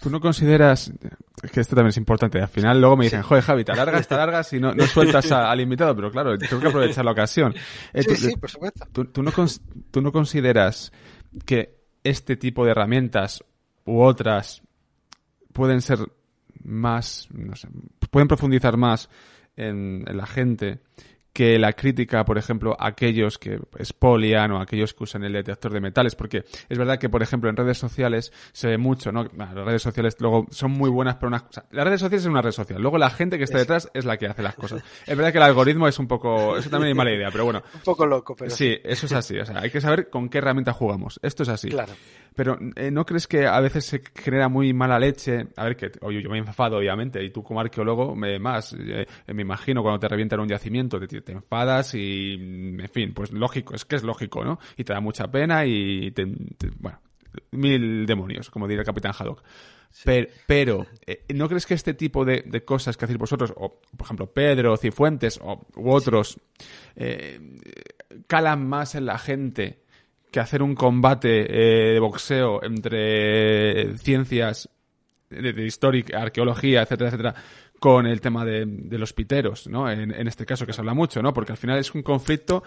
¿Tú 0.00 0.10
no 0.10 0.20
consideras, 0.20 0.90
es 1.42 1.50
que 1.52 1.60
esto 1.60 1.76
también 1.76 1.90
es 1.90 1.96
importante, 1.98 2.40
al 2.40 2.48
final 2.48 2.80
luego 2.80 2.96
me 2.96 3.04
dicen, 3.04 3.22
joder 3.22 3.44
Javi, 3.44 3.64
te 3.64 3.70
alargas, 3.72 4.08
te 4.08 4.14
alargas 4.14 4.52
y 4.52 4.58
no, 4.58 4.74
no 4.74 4.86
sueltas 4.86 5.30
a- 5.30 5.50
al 5.50 5.60
invitado, 5.60 5.94
pero 5.94 6.10
claro, 6.10 6.36
tengo 6.36 6.60
que 6.60 6.68
aprovechar 6.68 7.04
la 7.04 7.12
ocasión. 7.12 7.54
Eh, 7.92 8.02
Sí, 8.02 8.08
tú- 8.08 8.14
sí, 8.16 8.36
por 8.36 8.50
supuesto. 8.50 8.86
¿Tú, 8.92 9.04
tú 9.06 9.22
no, 9.22 9.30
tú 9.92 10.02
no 10.02 10.10
consideras 10.10 10.92
que 11.46 11.78
este 12.02 12.36
tipo 12.36 12.64
de 12.64 12.72
herramientas 12.72 13.44
u 13.84 14.00
otras 14.00 14.62
pueden 15.52 15.80
ser 15.80 16.00
más, 16.64 17.28
no 17.30 17.54
sé, 17.54 17.68
pueden 18.10 18.26
profundizar 18.28 18.76
más 18.76 19.08
en, 19.56 20.04
en 20.08 20.16
la 20.16 20.26
gente 20.26 20.80
que 21.38 21.56
la 21.56 21.72
crítica, 21.72 22.24
por 22.24 22.36
ejemplo, 22.36 22.76
a 22.76 22.88
aquellos 22.88 23.38
que 23.38 23.60
expolian 23.78 24.50
o 24.50 24.60
aquellos 24.60 24.92
que 24.92 25.04
usan 25.04 25.22
el 25.22 25.32
detector 25.32 25.72
de 25.72 25.80
metales, 25.80 26.16
porque 26.16 26.38
es 26.68 26.76
verdad 26.76 26.98
que, 26.98 27.08
por 27.08 27.22
ejemplo, 27.22 27.48
en 27.48 27.54
redes 27.54 27.78
sociales 27.78 28.32
se 28.50 28.66
ve 28.66 28.76
mucho, 28.76 29.12
¿no? 29.12 29.22
Las 29.36 29.54
redes 29.54 29.80
sociales 29.80 30.16
luego 30.18 30.48
son 30.50 30.72
muy 30.72 30.90
buenas 30.90 31.14
para 31.14 31.28
unas 31.28 31.42
cosas. 31.44 31.66
Las 31.70 31.84
redes 31.84 32.00
sociales 32.00 32.24
es 32.24 32.28
una 32.28 32.42
red 32.42 32.50
social, 32.50 32.82
luego 32.82 32.98
la 32.98 33.08
gente 33.10 33.38
que 33.38 33.44
está 33.44 33.56
detrás 33.56 33.88
es 33.94 34.04
la 34.04 34.16
que 34.16 34.26
hace 34.26 34.42
las 34.42 34.56
cosas. 34.56 34.82
Es 35.06 35.16
verdad 35.16 35.30
que 35.30 35.38
el 35.38 35.44
algoritmo 35.44 35.86
es 35.86 35.96
un 36.00 36.08
poco, 36.08 36.56
eso 36.56 36.70
también 36.70 36.90
es 36.90 36.96
mala 36.96 37.12
idea, 37.12 37.30
pero 37.30 37.44
bueno, 37.44 37.62
Un 37.72 37.82
poco 37.82 38.04
loco, 38.04 38.34
pero 38.34 38.50
Sí, 38.50 38.76
eso 38.82 39.06
es 39.06 39.12
así. 39.12 39.38
O 39.38 39.46
sea, 39.46 39.60
hay 39.60 39.70
que 39.70 39.80
saber 39.80 40.10
con 40.10 40.28
qué 40.28 40.38
herramienta 40.38 40.72
jugamos. 40.72 41.20
Esto 41.22 41.44
es 41.44 41.50
así. 41.50 41.68
claro. 41.68 41.92
Pero 42.38 42.56
eh, 42.76 42.92
¿no 42.92 43.04
crees 43.04 43.26
que 43.26 43.48
a 43.48 43.58
veces 43.58 43.84
se 43.84 44.00
genera 44.14 44.48
muy 44.48 44.72
mala 44.72 44.96
leche? 45.00 45.48
A 45.56 45.64
ver, 45.64 45.76
que 45.76 45.90
oye, 46.02 46.22
yo 46.22 46.30
me 46.30 46.36
he 46.36 46.40
enfadado, 46.40 46.76
obviamente, 46.76 47.20
y 47.24 47.30
tú 47.30 47.42
como 47.42 47.60
arqueólogo 47.60 48.14
me, 48.14 48.38
más. 48.38 48.76
eh, 48.78 49.06
me 49.26 49.42
imagino 49.42 49.82
cuando 49.82 49.98
te 49.98 50.06
revientan 50.06 50.38
un 50.38 50.48
yacimiento, 50.48 51.00
te, 51.00 51.27
te 51.28 51.34
enfadas 51.34 51.94
y, 51.94 52.34
en 52.34 52.88
fin, 52.92 53.12
pues 53.14 53.30
lógico, 53.32 53.74
es 53.74 53.84
que 53.84 53.96
es 53.96 54.02
lógico, 54.02 54.44
¿no? 54.44 54.58
Y 54.76 54.84
te 54.84 54.92
da 54.92 55.00
mucha 55.00 55.30
pena 55.30 55.64
y 55.66 56.10
te, 56.12 56.26
te- 56.56 56.70
bueno, 56.78 57.00
mil 57.52 58.06
demonios, 58.06 58.50
como 58.50 58.66
diría 58.66 58.80
el 58.80 58.86
Capitán 58.86 59.12
Haddock. 59.16 59.42
Pero, 60.04 60.28
pero, 60.46 60.86
eh, 61.06 61.24
¿no 61.34 61.48
crees 61.48 61.64
que 61.66 61.74
este 61.74 61.94
tipo 61.94 62.24
de, 62.24 62.42
de 62.46 62.64
cosas 62.64 62.96
que 62.96 63.04
hacéis 63.04 63.18
vosotros, 63.18 63.52
o 63.56 63.80
por 63.96 64.04
ejemplo 64.06 64.26
Pedro, 64.32 64.76
Cifuentes 64.76 65.38
o, 65.42 65.66
u 65.76 65.90
otros, 65.90 66.38
eh, 66.96 67.40
calan 68.26 68.66
más 68.68 68.94
en 68.94 69.06
la 69.06 69.18
gente 69.18 69.80
que 70.30 70.40
hacer 70.40 70.62
un 70.62 70.74
combate 70.74 71.46
eh, 71.48 71.92
de 71.94 72.00
boxeo 72.00 72.62
entre 72.62 73.96
ciencias 73.98 74.68
de, 75.30 75.52
de 75.54 75.64
histórica, 75.66 76.20
arqueología, 76.20 76.82
etcétera, 76.82 77.08
etcétera, 77.08 77.34
con 77.78 78.06
el 78.06 78.20
tema 78.20 78.44
de, 78.44 78.64
de 78.66 78.98
los 78.98 79.12
piteros, 79.12 79.66
¿no? 79.68 79.90
En, 79.90 80.12
en 80.12 80.28
este 80.28 80.46
caso 80.46 80.66
que 80.66 80.72
se 80.72 80.80
habla 80.80 80.94
mucho, 80.94 81.22
¿no? 81.22 81.32
Porque 81.32 81.52
al 81.52 81.58
final 81.58 81.78
es 81.78 81.94
un 81.94 82.02
conflicto 82.02 82.62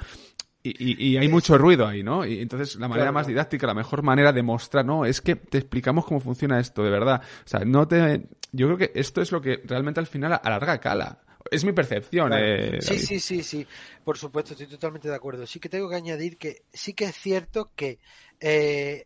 y, 0.64 0.70
y- 0.94 1.14
y 1.14 1.18
hay 1.18 1.28
mucho 1.28 1.58
ruido 1.58 1.88
ahí, 1.88 2.04
¿no? 2.04 2.26
Y 2.26 2.40
entonces 2.40 2.76
la 2.76 2.88
manera 2.88 3.12
Claro, 3.12 3.12
más 3.12 3.28
didáctica, 3.28 3.66
la 3.68 3.74
mejor 3.74 4.04
manera 4.04 4.32
de 4.32 4.44
mostrar, 4.44 4.86
no, 4.86 5.06
es 5.06 5.22
que 5.22 5.36
te 5.36 5.58
explicamos 5.58 6.06
cómo 6.06 6.20
funciona 6.20 6.60
esto, 6.60 6.84
de 6.84 6.92
verdad. 6.92 7.22
O 7.46 7.48
sea, 7.48 7.62
no 7.66 7.88
te... 7.88 8.28
Yo 8.52 8.68
creo 8.68 8.78
que 8.78 8.92
esto 8.96 9.22
es 9.22 9.32
lo 9.32 9.42
que 9.42 9.62
realmente 9.66 10.00
al 10.00 10.08
final 10.08 10.34
a 10.34 10.50
larga 10.50 10.80
cala. 10.80 11.22
Es 11.50 11.66
mi 11.66 11.72
percepción, 11.74 12.32
Claro. 12.32 12.38
eh, 12.38 12.80
Sí, 12.80 13.00
sí, 13.00 13.20
sí, 13.20 13.44
sí. 13.44 13.68
Por 14.04 14.18
supuesto, 14.18 14.54
estoy 14.54 14.68
totalmente 14.68 15.10
de 15.10 15.16
acuerdo. 15.16 15.46
Sí 15.48 15.60
que 15.60 15.70
tengo 15.70 15.90
que 15.90 15.96
añadir 15.96 16.38
que 16.38 16.64
sí 16.72 16.94
que 16.94 17.06
es 17.06 17.16
cierto 17.16 17.72
que 17.76 18.00
eh, 18.40 19.06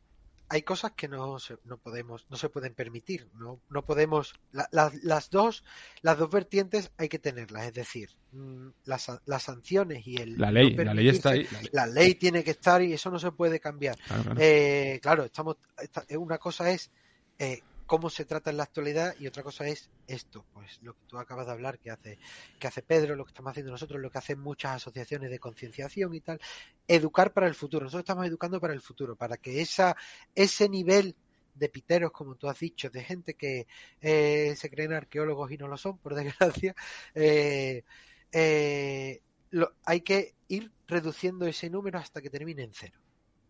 hay 0.50 0.62
cosas 0.62 0.92
que 0.94 1.08
no 1.08 1.40
se, 1.40 1.58
no 1.64 1.78
podemos, 1.78 2.26
no 2.30 2.38
se 2.38 2.50
pueden 2.50 2.74
permitir. 2.74 3.30
No, 3.34 3.60
no 3.70 3.84
podemos. 3.86 4.34
la- 4.52 4.68
la- 4.72 4.92
las 5.04 5.30
dos, 5.30 5.64
las 6.02 6.18
dos 6.18 6.30
vertientes 6.30 6.92
hay 6.98 7.10
que 7.10 7.20
tenerlas. 7.20 7.66
Es 7.68 7.74
decir, 7.74 8.10
mm, 8.32 8.68
las, 8.86 9.12
las 9.26 9.44
sanciones 9.44 10.06
y 10.06 10.18
el 10.18 10.38
La 10.38 10.48
no 10.48 10.54
ley, 10.54 10.76
la 10.76 10.94
ley 10.94 11.10
está 11.10 11.30
ahí. 11.32 11.48
la 11.52 11.60
ley- 11.62 11.70
La 11.74 11.86
ley 11.88 12.16
tiene 12.16 12.44
que 12.44 12.52
estar 12.52 12.82
y 12.82 12.94
eso 12.94 13.10
no 13.10 13.18
se 13.20 13.32
puede 13.32 13.60
cambiar. 13.60 13.98
claro, 14.00 14.24
claro. 14.24 14.40
Eh, 14.42 15.00
claro, 15.02 15.24
estamos. 15.26 15.58
esta- 15.82 16.06
una 16.18 16.38
cosa 16.38 16.70
es 16.70 16.92
eh, 17.40 17.62
cómo 17.86 18.10
se 18.10 18.26
trata 18.26 18.50
en 18.50 18.58
la 18.58 18.64
actualidad 18.64 19.16
y 19.20 19.28
otra 19.28 19.44
cosa 19.44 19.68
es 19.68 19.90
esto, 20.08 20.46
pues 20.54 20.80
lo 20.82 20.94
que 20.96 21.06
tú 21.08 21.18
acabas 21.18 21.46
de 21.48 21.52
hablar 21.54 21.80
que 21.80 21.92
hace 21.92 22.20
que 22.60 22.68
hace 22.68 22.82
Pedro, 22.82 23.16
lo 23.16 23.26
que 23.26 23.30
estamos 23.32 23.52
haciendo 23.52 23.72
nosotros, 23.72 24.00
lo 24.02 24.10
que 24.12 24.18
hacen 24.18 24.40
muchas 24.40 24.76
asociaciones 24.78 25.30
de 25.30 25.40
concienciación 25.40 26.14
y 26.14 26.22
tal, 26.22 26.40
educar 26.88 27.34
para 27.34 27.48
el 27.48 27.56
futuro. 27.56 27.86
Nosotros 27.86 28.04
estamos 28.04 28.26
educando 28.28 28.60
para 28.60 28.74
el 28.74 28.82
futuro, 28.82 29.16
para 29.16 29.38
que 29.38 29.62
esa 29.62 29.96
ese 30.34 30.70
nivel 30.70 31.16
de 31.54 31.70
piteros, 31.70 32.12
como 32.12 32.36
tú 32.36 32.50
has 32.50 32.60
dicho, 32.60 32.90
de 32.90 33.04
gente 33.04 33.34
que 33.36 33.68
eh, 34.02 34.56
se 34.58 34.70
creen 34.70 34.94
arqueólogos 34.94 35.52
y 35.52 35.58
no 35.58 35.68
lo 35.68 35.78
son, 35.78 35.98
por 36.00 36.14
desgracia, 36.16 36.76
eh, 37.16 37.84
eh, 38.32 39.22
lo- 39.52 39.74
hay 39.86 40.02
que 40.02 40.36
ir 40.48 40.72
reduciendo 40.88 41.46
ese 41.48 41.70
número 41.70 42.00
hasta 42.00 42.22
que 42.22 42.30
termine 42.30 42.64
en 42.64 42.74
cero 42.74 43.00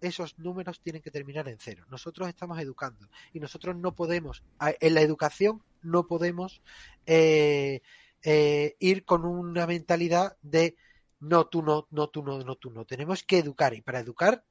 esos 0.02 0.38
números 0.40 0.80
tienen 0.82 1.02
que 1.02 1.12
terminar 1.12 1.48
en 1.48 1.58
cero. 1.60 1.86
Nosotros 1.90 2.28
estamos 2.28 2.60
educando 2.60 3.10
y 3.34 3.40
nosotros 3.40 3.76
no 3.76 3.96
podemos, 3.96 4.44
en 4.60 4.94
la 4.94 5.02
educación 5.02 5.64
no 5.82 6.08
podemos 6.08 6.62
eh, 7.06 7.82
eh, 8.24 8.76
ir 8.80 9.06
con 9.06 9.26
una 9.26 9.68
mentalidad 9.68 10.38
de 10.42 10.76
no, 11.20 11.48
tú 11.48 11.62
no, 11.62 11.88
no, 11.92 12.10
tú 12.10 12.24
no, 12.24 12.40
no, 12.40 12.56
tú 12.56 12.72
no. 12.72 12.86
Tenemos 12.86 13.24
que 13.24 13.40
educar 13.40 13.74
y 13.74 13.82
para 13.82 14.00
educar 14.00 14.44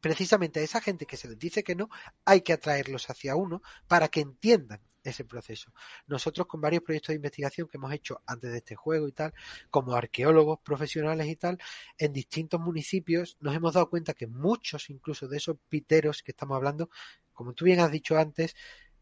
precisamente 0.00 0.60
a 0.60 0.62
esa 0.62 0.80
gente 0.80 1.06
que 1.06 1.16
se 1.16 1.28
les 1.28 1.38
dice 1.38 1.62
que 1.62 1.74
no, 1.74 1.88
hay 2.24 2.40
que 2.42 2.52
atraerlos 2.52 3.08
hacia 3.08 3.36
uno 3.36 3.62
para 3.86 4.08
que 4.08 4.20
entiendan 4.20 4.80
ese 5.10 5.24
proceso. 5.24 5.72
Nosotros 6.06 6.46
con 6.46 6.60
varios 6.60 6.82
proyectos 6.82 7.08
de 7.08 7.16
investigación 7.16 7.68
que 7.68 7.76
hemos 7.76 7.92
hecho 7.92 8.22
antes 8.26 8.50
de 8.50 8.58
este 8.58 8.74
juego 8.74 9.08
y 9.08 9.12
tal, 9.12 9.32
como 9.70 9.94
arqueólogos 9.94 10.60
profesionales 10.60 11.26
y 11.26 11.36
tal, 11.36 11.58
en 11.98 12.12
distintos 12.12 12.60
municipios 12.60 13.36
nos 13.40 13.54
hemos 13.54 13.74
dado 13.74 13.90
cuenta 13.90 14.14
que 14.14 14.26
muchos 14.26 14.90
incluso 14.90 15.28
de 15.28 15.38
esos 15.38 15.56
piteros 15.68 16.22
que 16.22 16.32
estamos 16.32 16.56
hablando, 16.56 16.90
como 17.32 17.52
tú 17.52 17.64
bien 17.64 17.80
has 17.80 17.90
dicho 17.90 18.18
antes, 18.18 18.54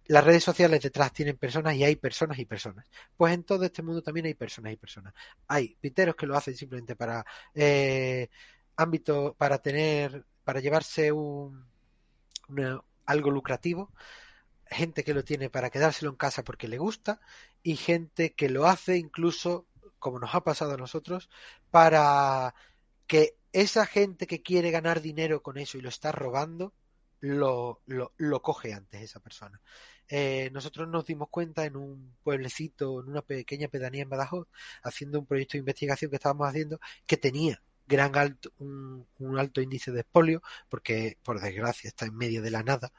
las 0.07 0.25
redes 0.25 0.43
sociales 0.43 0.83
detrás 0.83 1.13
tienen 1.13 1.37
personas 1.37 1.77
y 1.77 1.85
hay 1.85 1.95
personas 1.97 2.39
y 2.39 2.45
personas. 2.45 2.87
Pues 3.17 3.33
en 3.33 3.45
todo 3.45 3.65
este 3.65 3.83
mundo 3.83 4.03
también 4.03 4.27
hay 4.27 4.35
personas 4.35 4.73
y 4.73 4.77
personas. 4.77 5.15
Hay 5.47 5.77
piteros 5.81 6.17
que 6.17 6.27
lo 6.27 6.37
hacen 6.37 6.57
simplemente 6.57 6.97
para 6.97 7.25
eh, 7.55 8.29
ámbito, 8.77 9.37
para 9.39 9.59
tener, 9.59 10.25
para 10.43 10.59
llevarse 10.59 11.13
un, 11.13 11.65
algo 13.07 13.31
lucrativo 13.31 13.93
gente 14.71 15.05
que 15.05 15.15
lo 15.15 15.25
tiene 15.25 15.51
para 15.51 15.71
quedárselo 15.71 16.11
en 16.11 16.17
casa 16.17 16.45
porque 16.45 16.69
le 16.69 16.79
gusta 16.79 17.21
y 17.63 17.77
gente 17.77 18.33
que 18.35 18.49
lo 18.49 18.67
hace 18.67 18.97
incluso, 18.97 19.67
como 19.99 20.19
nos 20.19 20.35
ha 20.35 20.45
pasado 20.45 20.75
a 20.75 20.77
nosotros, 20.77 21.29
para 21.71 22.55
que 23.07 23.37
esa 23.53 23.85
gente 23.85 24.27
que 24.27 24.43
quiere 24.43 24.71
ganar 24.71 25.01
dinero 25.01 25.43
con 25.43 25.59
eso 25.59 25.77
y 25.77 25.81
lo 25.81 25.89
está 25.89 26.13
robando, 26.13 26.73
lo, 27.21 27.83
lo, 27.87 28.13
lo 28.17 28.43
coge 28.43 28.73
antes 28.73 29.03
esa 29.03 29.21
persona. 29.21 29.61
Eh, 30.09 30.51
nosotros 30.53 30.89
nos 30.89 31.05
dimos 31.05 31.29
cuenta 31.29 31.65
en 31.65 31.77
un 31.77 32.17
pueblecito, 32.23 33.01
en 33.01 33.09
una 33.09 33.23
pequeña 33.23 33.69
pedanía 33.69 34.03
en 34.03 34.09
Badajoz, 34.09 34.49
haciendo 34.83 35.19
un 35.19 35.27
proyecto 35.27 35.53
de 35.53 35.61
investigación 35.61 36.11
que 36.11 36.17
estábamos 36.17 36.49
haciendo, 36.49 36.81
que 37.07 37.17
tenía 37.17 37.63
gran 37.91 38.17
alto, 38.17 38.53
un, 38.59 39.07
alto 39.39 39.61
índice 39.61 39.91
de 39.91 40.01
espolio, 40.01 40.43
porque 40.69 41.19
por 41.23 41.41
desgracia 41.41 41.89
está 41.89 42.07
en 42.07 42.17
medio 42.17 42.41
de 42.41 42.51
la 42.51 42.63
nada 42.63 42.93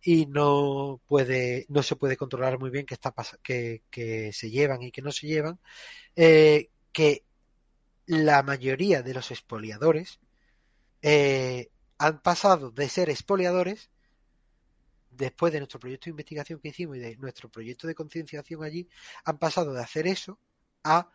y 0.00 0.26
no 0.26 1.00
puede, 1.06 1.66
no 1.68 1.82
se 1.82 1.96
puede 1.96 2.16
controlar 2.16 2.58
muy 2.58 2.70
bien 2.70 2.86
qué 2.86 2.94
está 2.94 3.12
que, 3.42 3.82
que 3.90 4.32
se 4.32 4.50
llevan 4.50 4.82
y 4.82 4.92
que 4.92 5.02
no 5.02 5.12
se 5.12 5.26
llevan, 5.26 5.58
eh, 6.16 6.70
que 6.92 7.24
la 8.06 8.42
mayoría 8.42 9.02
de 9.02 9.14
los 9.14 9.30
expoliadores 9.30 10.20
eh, 11.02 11.70
han 11.98 12.20
pasado 12.22 12.70
de 12.70 12.88
ser 12.88 13.10
expoliadores 13.10 13.90
después 15.10 15.52
de 15.52 15.58
nuestro 15.58 15.80
proyecto 15.80 16.04
de 16.04 16.12
investigación 16.12 16.60
que 16.60 16.68
hicimos 16.68 16.96
y 16.96 17.00
de 17.00 17.16
nuestro 17.16 17.50
proyecto 17.50 17.88
de 17.88 17.94
concienciación 17.96 18.62
allí, 18.62 18.88
han 19.24 19.38
pasado 19.38 19.72
de 19.74 19.82
hacer 19.82 20.06
eso 20.06 20.38
a 20.84 21.10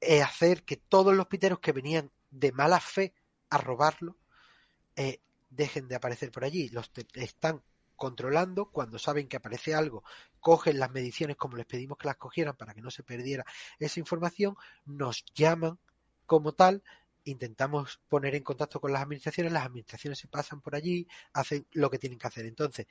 eh, 0.00 0.22
hacer 0.22 0.64
que 0.64 0.76
todos 0.76 1.14
los 1.14 1.26
piteros 1.26 1.60
que 1.60 1.72
venían 1.72 2.10
de 2.30 2.52
mala 2.52 2.80
fe 2.80 3.14
a 3.50 3.58
robarlo, 3.58 4.16
eh, 4.96 5.20
dejen 5.48 5.88
de 5.88 5.96
aparecer 5.96 6.30
por 6.30 6.44
allí. 6.44 6.68
Los 6.68 6.90
están 7.14 7.62
controlando, 7.96 8.70
cuando 8.70 8.98
saben 8.98 9.28
que 9.28 9.36
aparece 9.36 9.74
algo, 9.74 10.04
cogen 10.40 10.78
las 10.78 10.90
mediciones 10.90 11.36
como 11.36 11.56
les 11.56 11.66
pedimos 11.66 11.98
que 11.98 12.06
las 12.06 12.16
cogieran 12.16 12.56
para 12.56 12.72
que 12.72 12.80
no 12.80 12.90
se 12.90 13.02
perdiera 13.02 13.44
esa 13.78 14.00
información, 14.00 14.56
nos 14.86 15.24
llaman 15.34 15.78
como 16.24 16.54
tal, 16.54 16.82
intentamos 17.24 18.00
poner 18.08 18.34
en 18.34 18.42
contacto 18.42 18.80
con 18.80 18.92
las 18.92 19.02
administraciones, 19.02 19.52
las 19.52 19.66
administraciones 19.66 20.18
se 20.18 20.28
pasan 20.28 20.62
por 20.62 20.74
allí, 20.74 21.06
hacen 21.34 21.66
lo 21.72 21.90
que 21.90 21.98
tienen 21.98 22.18
que 22.18 22.26
hacer. 22.26 22.46
Entonces, 22.46 22.86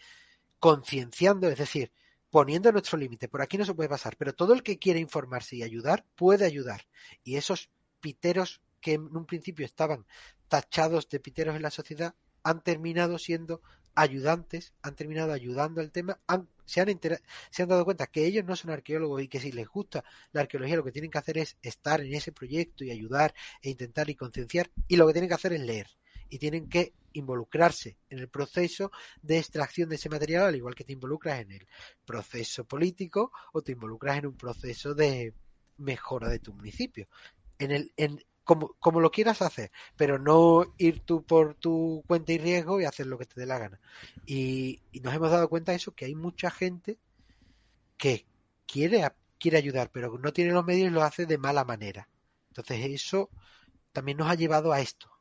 concienciando, 0.59 1.47
es 1.49 1.57
decir, 1.57 1.91
poniendo 2.29 2.71
nuestro 2.71 2.97
límite, 2.97 3.27
por 3.27 3.41
aquí 3.41 3.57
no 3.57 3.65
se 3.65 3.73
puede 3.73 3.89
pasar, 3.89 4.15
pero 4.15 4.33
todo 4.33 4.53
el 4.53 4.61
que 4.61 4.77
quiere 4.77 4.99
informarse 4.99 5.55
y 5.55 5.63
ayudar 5.63 6.05
puede 6.15 6.45
ayudar. 6.45 6.85
Y 7.23 7.37
esos 7.37 7.71
piteros 7.99 8.61
que 8.79 8.93
en 8.93 9.15
un 9.15 9.25
principio 9.25 9.65
estaban 9.65 10.05
tachados 10.47 11.09
de 11.09 11.19
piteros 11.19 11.55
en 11.55 11.61
la 11.61 11.71
sociedad 11.71 12.15
han 12.43 12.63
terminado 12.63 13.17
siendo 13.17 13.61
ayudantes, 13.95 14.73
han 14.81 14.95
terminado 14.95 15.33
ayudando 15.33 15.81
al 15.81 15.91
tema, 15.91 16.19
se, 16.65 16.81
han 16.81 16.99
se 17.49 17.63
han 17.63 17.69
dado 17.69 17.85
cuenta 17.85 18.07
que 18.07 18.25
ellos 18.25 18.45
no 18.45 18.55
son 18.55 18.71
arqueólogos 18.71 19.21
y 19.21 19.27
que 19.27 19.39
si 19.39 19.51
les 19.51 19.67
gusta 19.67 20.03
la 20.31 20.41
arqueología 20.41 20.77
lo 20.77 20.83
que 20.83 20.91
tienen 20.91 21.11
que 21.11 21.17
hacer 21.17 21.37
es 21.37 21.57
estar 21.61 22.01
en 22.01 22.13
ese 22.13 22.31
proyecto 22.31 22.83
y 22.83 22.91
ayudar 22.91 23.33
e 23.61 23.69
intentar 23.69 24.09
y 24.09 24.15
concienciar 24.15 24.71
y 24.87 24.95
lo 24.95 25.05
que 25.07 25.13
tienen 25.13 25.27
que 25.27 25.35
hacer 25.35 25.53
es 25.53 25.61
leer 25.61 25.87
y 26.29 26.37
tienen 26.37 26.69
que 26.69 26.93
involucrarse 27.13 27.97
en 28.09 28.19
el 28.19 28.29
proceso 28.29 28.91
de 29.21 29.39
extracción 29.39 29.89
de 29.89 29.95
ese 29.95 30.09
material 30.09 30.45
al 30.45 30.55
igual 30.55 30.75
que 30.75 30.83
te 30.83 30.93
involucras 30.93 31.41
en 31.41 31.51
el 31.51 31.67
proceso 32.05 32.65
político 32.65 33.31
o 33.51 33.61
te 33.61 33.73
involucras 33.73 34.19
en 34.19 34.27
un 34.27 34.37
proceso 34.37 34.93
de 34.93 35.33
mejora 35.77 36.29
de 36.29 36.39
tu 36.39 36.53
municipio. 36.53 37.07
En 37.57 37.71
el, 37.71 37.93
como, 38.79 38.99
lo 38.99 39.11
quieras 39.11 39.43
hacer, 39.43 39.71
pero 39.95 40.17
no 40.17 40.73
ir 40.79 41.01
tú 41.01 41.23
por 41.23 41.53
tu 41.53 42.03
cuenta 42.07 42.33
y 42.33 42.39
riesgo 42.39 42.81
y 42.81 42.85
hacer 42.85 43.05
lo 43.05 43.17
que 43.17 43.25
te 43.25 43.39
dé 43.39 43.45
la 43.45 43.59
gana. 43.59 43.79
Y, 44.25 44.81
nos 45.03 45.13
hemos 45.13 45.29
dado 45.29 45.49
cuenta 45.49 45.71
de 45.71 45.77
eso, 45.77 45.93
que 45.93 46.05
hay 46.05 46.15
mucha 46.15 46.49
gente 46.49 46.97
que 47.97 48.25
quiere, 48.65 49.07
quiere 49.37 49.57
ayudar, 49.57 49.91
pero 49.91 50.17
no 50.17 50.33
tiene 50.33 50.51
los 50.51 50.65
medios 50.65 50.89
y 50.89 50.93
lo 50.93 51.03
hace 51.03 51.27
de 51.27 51.37
mala 51.37 51.63
manera. 51.63 52.09
Entonces 52.47 52.83
eso 52.85 53.29
también 53.91 54.17
nos 54.17 54.29
ha 54.29 54.35
llevado 54.35 54.73
a 54.73 54.81
esto, 54.81 55.11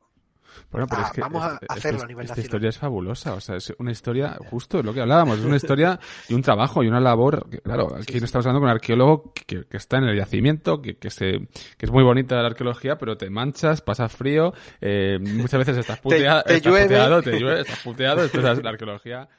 bueno, 0.71 0.87
pero 0.87 1.01
es 1.03 1.11
que 1.11 1.21
vamos 1.21 1.43
a 1.43 1.59
hacerlo 1.69 2.03
a 2.03 2.07
nivel 2.07 2.25
esta 2.25 2.39
historia 2.39 2.69
es 2.69 2.77
fabulosa, 2.77 3.33
o 3.33 3.41
sea, 3.41 3.55
es 3.55 3.73
una 3.79 3.91
historia, 3.91 4.37
justo 4.49 4.77
de 4.77 4.83
lo 4.83 4.93
que 4.93 5.01
hablábamos, 5.01 5.39
es 5.39 5.45
una 5.45 5.55
historia 5.55 5.99
y 6.27 6.33
un 6.33 6.41
trabajo 6.41 6.83
y 6.83 6.87
una 6.87 6.99
labor, 6.99 7.47
claro, 7.63 7.95
aquí 7.95 8.17
estamos 8.17 8.45
hablando 8.45 8.59
con 8.61 8.69
un 8.69 8.75
arqueólogo 8.75 9.33
que, 9.33 9.65
está 9.71 9.97
en 9.97 10.05
el 10.05 10.17
yacimiento, 10.17 10.81
que, 10.81 10.97
que, 10.97 11.09
se, 11.09 11.47
que 11.77 11.85
es 11.85 11.91
muy 11.91 12.03
bonita 12.03 12.41
la 12.41 12.47
arqueología, 12.47 12.97
pero 12.97 13.17
te 13.17 13.29
manchas, 13.29 13.81
pasas 13.81 14.11
frío, 14.11 14.53
eh, 14.81 15.17
muchas 15.19 15.59
veces 15.59 15.77
estás, 15.77 15.99
puteado, 15.99 16.43
te, 16.43 16.55
estás 16.55 16.73
puteado, 16.73 17.21
te 17.21 17.39
llueve, 17.39 17.61
estás 17.61 17.79
puteado, 17.79 18.23
entonces 18.23 18.63
la 18.63 18.69
arqueología 18.69 19.29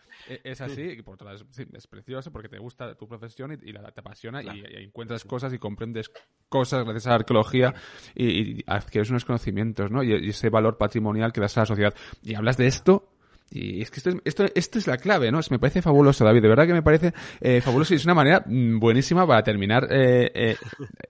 es 0.45 0.61
así, 0.61 0.83
y 0.83 1.03
por 1.03 1.15
otro 1.15 1.27
lado 1.29 1.45
es, 1.75 1.87
precioso 1.87 2.31
porque 2.31 2.49
te 2.49 2.59
gusta 2.59 2.95
tu 2.95 3.09
profesión 3.09 3.59
y, 3.63 3.73
la, 3.73 3.91
te 3.91 4.01
apasiona 4.01 4.43
y, 4.43 4.85
encuentras 4.85 5.25
cosas 5.25 5.53
y 5.53 5.59
comprendes 5.59 6.11
cosas 6.49 6.85
gracias 6.85 7.07
a 7.07 7.11
la 7.11 7.17
arqueología 7.17 7.75
y, 8.15 8.63
adquieres 8.71 9.11
unos 9.11 9.25
conocimientos, 9.25 9.91
¿no? 9.91 10.03
Y, 10.03 10.31
ese 10.31 10.51
valor 10.51 10.79
patrimonial 10.79 11.33
que 11.33 11.41
das 11.41 11.57
a 11.57 11.61
la 11.61 11.67
sociedad. 11.67 11.95
Y 12.23 12.35
hablas 12.35 12.57
de 12.57 12.67
esto 12.67 13.10
y 13.53 13.83
es 13.83 13.91
que 13.91 13.99
esto, 13.99 14.11
esto, 14.25 14.45
esto 14.55 14.79
es 14.79 14.87
la 14.87 14.97
clave, 14.97 15.33
¿no? 15.33 15.41
Me 15.51 15.59
parece 15.59 15.83
fabuloso, 15.83 16.25
David. 16.25 16.43
De 16.43 16.49
verdad 16.49 16.67
que 16.67 16.73
me 16.73 16.83
parece 16.83 17.13
eh, 17.41 17.61
fabuloso 17.61 17.95
y 17.95 17.97
es 17.97 18.05
una 18.05 18.15
manera 18.15 18.45
mm, 18.47 18.79
buenísima 18.79 19.27
para 19.27 19.43
terminar 19.43 19.89
eh, 19.91 20.57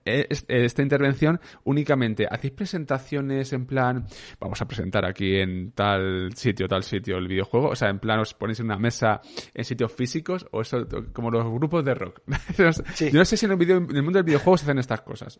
eh, 0.05 0.27
esta 0.47 0.81
intervención 0.81 1.39
únicamente. 1.65 2.27
¿Hacéis 2.29 2.53
presentaciones 2.53 3.53
en 3.53 3.67
plan, 3.67 4.07
vamos 4.39 4.59
a 4.59 4.67
presentar 4.67 5.05
aquí 5.05 5.35
en 5.35 5.71
tal 5.73 6.31
sitio, 6.35 6.67
tal 6.67 6.83
sitio 6.83 7.17
el 7.17 7.27
videojuego? 7.27 7.69
O 7.69 7.75
sea, 7.75 7.89
en 7.89 7.99
plan, 7.99 8.19
os 8.19 8.33
ponéis 8.33 8.59
en 8.59 8.65
una 8.65 8.79
mesa 8.79 9.21
en 9.53 9.63
sitios 9.63 9.91
físicos 9.91 10.47
o 10.51 10.61
eso, 10.61 10.87
como 11.13 11.29
los 11.29 11.45
grupos 11.45 11.85
de 11.85 11.93
rock. 11.93 12.21
Yo 12.57 13.11
no 13.11 13.25
sé 13.25 13.37
si 13.37 13.45
en 13.45 13.51
el, 13.51 13.57
video, 13.57 13.77
en 13.77 13.95
el 13.95 14.03
mundo 14.03 14.17
del 14.17 14.25
videojuego 14.25 14.57
se 14.57 14.65
hacen 14.65 14.79
estas 14.79 15.01
cosas. 15.01 15.39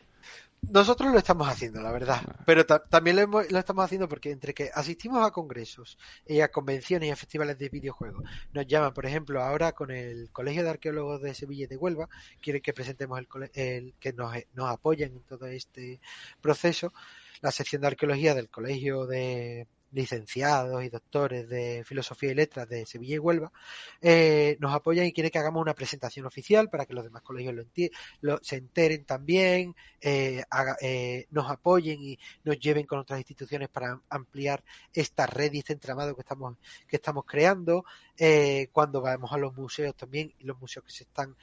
Nosotros 0.62 1.12
lo 1.12 1.18
estamos 1.18 1.48
haciendo, 1.48 1.82
la 1.82 1.92
verdad. 1.92 2.22
Ah. 2.28 2.44
Pero 2.46 2.64
también 2.64 3.16
lo, 3.16 3.28
lo 3.28 3.60
estamos 3.60 3.84
haciendo 3.84 4.08
porque 4.08 4.32
entre 4.32 4.54
que 4.54 4.70
asistimos 4.72 5.26
a 5.26 5.32
congresos 5.32 5.98
y 6.28 6.42
a 6.42 6.52
convenciones 6.52 6.91
y 7.00 7.16
festivales 7.16 7.58
de 7.58 7.70
videojuegos. 7.70 8.24
Nos 8.54 8.68
llaman, 8.68 8.94
por 8.94 9.06
ejemplo, 9.06 9.42
ahora 9.42 9.72
con 9.72 9.92
el 9.92 10.30
Colegio 10.32 10.64
de 10.64 10.70
Arqueólogos 10.70 11.22
de 11.22 11.34
Sevilla 11.34 11.66
y 11.66 11.68
de 11.68 11.78
Huelva, 11.78 12.10
quieren 12.42 12.62
que 12.62 12.74
presentemos 12.74 13.20
el, 13.20 13.28
el 13.54 13.94
que 14.00 14.14
nos, 14.14 14.34
nos 14.54 14.70
apoyen 14.70 15.14
en 15.14 15.22
todo 15.24 15.46
este 15.48 16.02
proceso. 16.42 16.94
La 17.42 17.52
sección 17.52 17.82
de 17.82 17.88
arqueología 17.88 18.36
del 18.36 18.50
Colegio 18.50 19.06
de 19.06 19.68
licenciados 19.92 20.84
y 20.84 20.90
doctores 20.90 21.48
de 21.50 21.84
filosofía 21.86 22.32
y 22.32 22.36
letras 22.36 22.68
de 22.68 22.86
Sevilla 22.86 23.16
y 23.16 23.20
Huelva, 23.20 23.52
eh, 24.02 24.58
nos 24.60 24.74
apoyan 24.74 25.06
y 25.06 25.14
quieren 25.14 25.32
que 25.32 25.40
hagamos 25.40 25.62
una 25.62 25.74
presentación 25.74 26.26
oficial 26.26 26.70
para 26.70 26.86
que 26.86 26.94
los 26.94 27.04
demás 27.04 27.22
colegios 27.22 27.56
lo, 28.22 28.40
se 28.42 28.56
enteren 28.56 29.06
también, 29.06 29.76
eh, 30.00 30.44
eh, 30.82 31.28
nos 31.32 31.50
apoyen 31.50 32.02
y 32.02 32.20
nos 32.44 32.60
lleven 32.60 32.86
con 32.86 33.00
otras 33.00 33.20
instituciones 33.20 33.70
para 33.70 34.02
ampliar 34.10 34.64
esta 34.94 35.26
red 35.28 35.52
y 35.54 35.60
este 35.60 35.74
entramado 35.74 36.16
que 36.16 36.22
estamos, 36.22 36.58
que 36.88 36.96
estamos 36.96 37.26
creando. 37.26 37.86
cuando 38.72 39.02
vamos 39.02 39.32
a 39.32 39.38
los 39.38 39.54
museos 39.56 39.96
también, 39.96 40.34
los 40.40 40.60
museos 40.60 40.86
que 40.86 40.92
se 40.92 41.04
están 41.04 41.36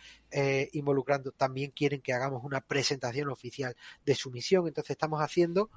involucrando 0.72 1.32
también 1.32 1.72
quieren 1.72 2.00
que 2.00 2.12
hagamos 2.12 2.44
una 2.44 2.60
presentación 2.60 3.28
oficial 3.28 3.76
de 4.04 4.14
su 4.14 4.30
misión. 4.30 4.66
Entonces 4.68 4.90
estamos 4.90 5.20
haciendo 5.20 5.70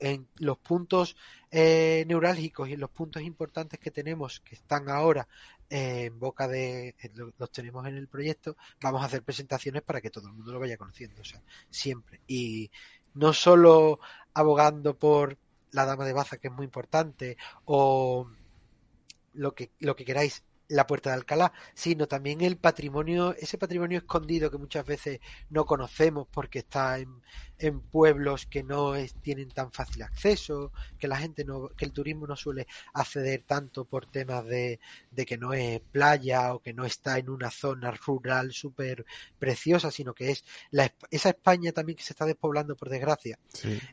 en 0.00 0.28
los 0.36 0.58
puntos 0.58 1.16
eh, 1.50 2.04
neurálgicos 2.06 2.68
y 2.68 2.76
los 2.76 2.90
puntos 2.90 3.22
importantes 3.22 3.80
que 3.80 3.90
tenemos 3.90 4.40
que 4.40 4.54
están 4.54 4.88
ahora 4.88 5.26
eh, 5.70 6.04
en 6.06 6.18
boca 6.18 6.46
de 6.46 6.94
los 7.38 7.50
tenemos 7.50 7.86
en 7.86 7.96
el 7.96 8.08
proyecto 8.08 8.56
vamos 8.80 9.02
a 9.02 9.06
hacer 9.06 9.22
presentaciones 9.22 9.82
para 9.82 10.00
que 10.00 10.10
todo 10.10 10.28
el 10.28 10.34
mundo 10.34 10.52
lo 10.52 10.60
vaya 10.60 10.76
conociendo 10.76 11.20
o 11.20 11.24
sea 11.24 11.42
siempre. 11.70 12.20
Y 12.26 12.70
no 13.14 13.32
solo 13.32 14.00
abogando 14.34 14.96
por 14.96 15.38
la 15.70 15.86
dama 15.86 16.04
de 16.04 16.12
baza 16.12 16.36
que 16.36 16.48
es 16.48 16.54
muy 16.54 16.64
importante 16.64 17.36
o 17.64 18.30
lo 19.34 19.54
que 19.54 19.70
lo 19.80 19.96
que 19.96 20.04
queráis 20.04 20.44
la 20.72 20.86
puerta 20.86 21.10
de 21.10 21.16
Alcalá, 21.16 21.52
sino 21.74 22.08
también 22.08 22.40
el 22.40 22.56
patrimonio, 22.56 23.34
ese 23.38 23.58
patrimonio 23.58 23.98
escondido 23.98 24.50
que 24.50 24.56
muchas 24.56 24.86
veces 24.86 25.20
no 25.50 25.66
conocemos 25.66 26.26
porque 26.30 26.60
está 26.60 26.98
en, 26.98 27.22
en 27.58 27.80
pueblos 27.80 28.46
que 28.46 28.62
no 28.62 28.94
tienen 29.20 29.50
tan 29.50 29.70
fácil 29.70 30.02
acceso, 30.02 30.72
que 30.98 31.08
la 31.08 31.18
gente 31.18 31.44
no, 31.44 31.68
que 31.76 31.84
el 31.84 31.92
turismo 31.92 32.26
no 32.26 32.36
suele 32.36 32.66
acceder 32.94 33.42
tanto 33.42 33.84
por 33.84 34.06
temas 34.06 34.46
de, 34.46 34.80
de 35.10 35.26
que 35.26 35.36
no 35.36 35.52
es 35.52 35.80
playa 35.80 36.54
o 36.54 36.60
que 36.60 36.72
no 36.72 36.86
está 36.86 37.18
en 37.18 37.28
una 37.28 37.50
zona 37.50 37.90
rural 37.90 38.52
súper 38.52 39.04
preciosa, 39.38 39.90
sino 39.90 40.14
que 40.14 40.30
es 40.30 40.44
la, 40.70 40.90
esa 41.10 41.28
España 41.30 41.72
también 41.72 41.96
que 41.98 42.04
se 42.04 42.14
está 42.14 42.24
despoblando 42.24 42.76
por 42.76 42.88
desgracia 42.88 43.38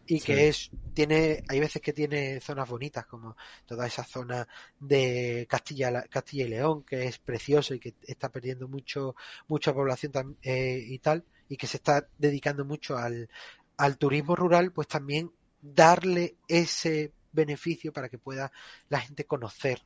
y 0.08 0.22
que 0.22 0.48
es, 0.48 0.72
tiene, 0.94 1.44
hay 1.50 1.60
veces 1.60 1.82
que 1.82 1.92
tiene 1.92 2.40
zonas 2.40 2.70
bonitas 2.70 3.06
como 3.06 3.36
toda 3.66 3.86
esa 3.86 4.06
zona 4.06 4.48
de 4.80 5.46
Castilla, 5.50 6.04
Castilla 6.04 6.46
y 6.46 6.50
León 6.50 6.69
que 6.86 7.06
es 7.06 7.18
precioso 7.18 7.74
y 7.74 7.80
que 7.80 7.94
está 8.04 8.30
perdiendo 8.30 8.68
mucho, 8.68 9.16
mucha 9.48 9.74
población 9.74 10.38
eh, 10.42 10.84
y 10.86 11.00
tal 11.00 11.24
y 11.50 11.58
que 11.58 11.68
se 11.68 11.78
está 11.78 12.08
dedicando 12.18 12.64
mucho 12.64 12.98
al, 12.98 13.30
al 13.78 13.98
turismo 13.98 14.36
rural, 14.36 14.72
pues 14.72 14.88
también 14.88 15.32
darle 15.62 16.36
ese 16.48 17.12
beneficio 17.32 17.92
para 17.92 18.08
que 18.08 18.18
pueda 18.18 18.52
la 18.88 19.00
gente 19.00 19.26
conocer 19.26 19.82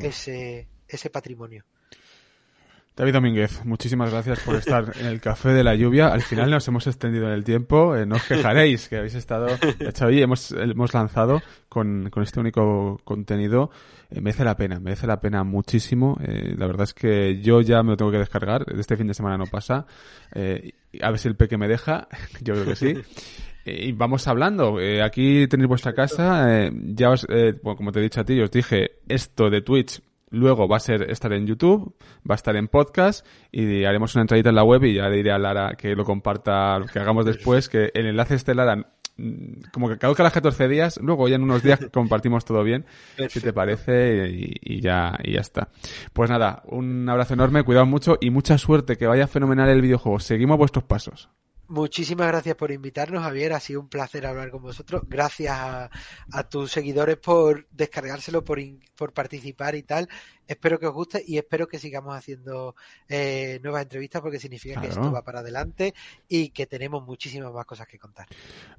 ese, 0.00 0.68
ese 0.86 1.10
patrimonio. 1.10 1.64
David 2.96 3.12
Domínguez, 3.12 3.62
muchísimas 3.66 4.10
gracias 4.10 4.40
por 4.40 4.56
estar 4.56 4.90
en 4.98 5.04
el 5.04 5.20
Café 5.20 5.50
de 5.50 5.62
la 5.62 5.74
Lluvia. 5.74 6.06
Al 6.06 6.22
final 6.22 6.50
nos 6.50 6.66
hemos 6.66 6.86
extendido 6.86 7.26
en 7.26 7.34
el 7.34 7.44
tiempo. 7.44 7.94
Eh, 7.94 8.06
no 8.06 8.16
os 8.16 8.24
quejaréis 8.24 8.88
que 8.88 8.96
habéis 8.96 9.14
estado. 9.14 9.48
Hecho, 9.80 10.06
hoy 10.06 10.22
hemos, 10.22 10.52
hemos 10.52 10.94
lanzado 10.94 11.42
con, 11.68 12.08
con 12.08 12.22
este 12.22 12.40
único 12.40 12.98
contenido. 13.04 13.70
Eh, 14.08 14.22
merece 14.22 14.44
la 14.44 14.56
pena, 14.56 14.80
merece 14.80 15.06
la 15.06 15.20
pena 15.20 15.44
muchísimo. 15.44 16.18
Eh, 16.26 16.54
la 16.56 16.66
verdad 16.66 16.84
es 16.84 16.94
que 16.94 17.42
yo 17.42 17.60
ya 17.60 17.82
me 17.82 17.90
lo 17.90 17.96
tengo 17.98 18.10
que 18.10 18.18
descargar. 18.18 18.64
Este 18.74 18.96
fin 18.96 19.08
de 19.08 19.12
semana 19.12 19.36
no 19.36 19.44
pasa. 19.44 19.84
a 20.34 21.10
ver 21.10 21.18
si 21.18 21.28
el 21.28 21.36
peque 21.36 21.58
me 21.58 21.68
deja. 21.68 22.08
yo 22.40 22.54
creo 22.54 22.64
que 22.64 22.76
sí. 22.76 22.94
y 23.66 23.92
vamos 23.92 24.26
hablando. 24.26 24.78
aquí 25.04 25.46
tenéis 25.48 25.68
vuestra 25.68 25.92
casa. 25.92 26.70
ya 26.72 27.10
os, 27.10 27.26
bueno, 27.62 27.76
como 27.76 27.92
te 27.92 27.98
he 27.98 28.04
dicho 28.04 28.22
a 28.22 28.24
ti, 28.24 28.40
os 28.40 28.50
dije 28.50 28.92
esto 29.06 29.50
de 29.50 29.60
Twitch 29.60 30.00
Luego 30.30 30.66
va 30.66 30.78
a 30.78 30.80
ser 30.80 31.10
estar 31.10 31.32
en 31.32 31.46
YouTube, 31.46 31.94
va 32.28 32.34
a 32.34 32.36
estar 32.36 32.56
en 32.56 32.66
podcast 32.66 33.24
y 33.52 33.84
haremos 33.84 34.14
una 34.14 34.22
entradita 34.22 34.48
en 34.48 34.56
la 34.56 34.64
web 34.64 34.82
y 34.84 34.94
ya 34.94 35.08
le 35.08 35.16
diré 35.16 35.30
a 35.30 35.38
Lara 35.38 35.74
que 35.76 35.94
lo 35.94 36.04
comparta, 36.04 36.80
que 36.92 36.98
hagamos 36.98 37.24
después, 37.24 37.68
que 37.68 37.92
el 37.94 38.06
enlace 38.06 38.34
este 38.34 38.54
Lara 38.54 38.76
mm, 39.16 39.70
como 39.72 39.88
que 39.88 39.98
caduca 39.98 40.24
las 40.24 40.32
14 40.32 40.66
días, 40.66 40.98
luego 41.00 41.28
ya 41.28 41.36
en 41.36 41.44
unos 41.44 41.62
días 41.62 41.78
compartimos 41.92 42.44
todo 42.44 42.64
bien, 42.64 42.86
si 43.28 43.40
te 43.40 43.52
parece, 43.52 44.28
y, 44.28 44.80
ya, 44.80 45.16
y 45.22 45.34
ya 45.34 45.40
está. 45.40 45.68
Pues 46.12 46.28
nada, 46.28 46.64
un 46.66 47.08
abrazo 47.08 47.34
enorme, 47.34 47.62
cuidado 47.62 47.86
mucho 47.86 48.18
y 48.20 48.30
mucha 48.30 48.58
suerte, 48.58 48.96
que 48.96 49.06
vaya 49.06 49.28
fenomenal 49.28 49.68
el 49.68 49.80
videojuego. 49.80 50.18
Seguimos 50.18 50.58
vuestros 50.58 50.84
pasos. 50.84 51.30
Muchísimas 51.68 52.28
gracias 52.28 52.54
por 52.54 52.70
invitarnos, 52.70 53.22
Javier. 53.22 53.52
Ha 53.52 53.60
sido 53.60 53.80
un 53.80 53.88
placer 53.88 54.26
hablar 54.26 54.50
con 54.50 54.62
vosotros. 54.62 55.02
Gracias 55.08 55.56
a, 55.56 55.90
tus 56.48 56.70
seguidores 56.70 57.16
por 57.16 57.66
descargárselo, 57.70 58.44
por, 58.44 58.60
por 58.96 59.12
participar 59.12 59.74
y 59.74 59.82
tal. 59.82 60.08
Espero 60.46 60.78
que 60.78 60.86
os 60.86 60.94
guste 60.94 61.24
y 61.26 61.38
espero 61.38 61.66
que 61.66 61.78
sigamos 61.78 62.16
haciendo 62.16 62.76
eh, 63.08 63.58
nuevas 63.64 63.82
entrevistas 63.82 64.22
porque 64.22 64.38
significa 64.38 64.80
que 64.80 64.88
esto 64.88 65.10
va 65.10 65.22
para 65.22 65.40
adelante 65.40 65.92
y 66.28 66.50
que 66.50 66.66
tenemos 66.66 67.04
muchísimas 67.04 67.52
más 67.52 67.66
cosas 67.66 67.88
que 67.88 67.98
contar. 67.98 68.26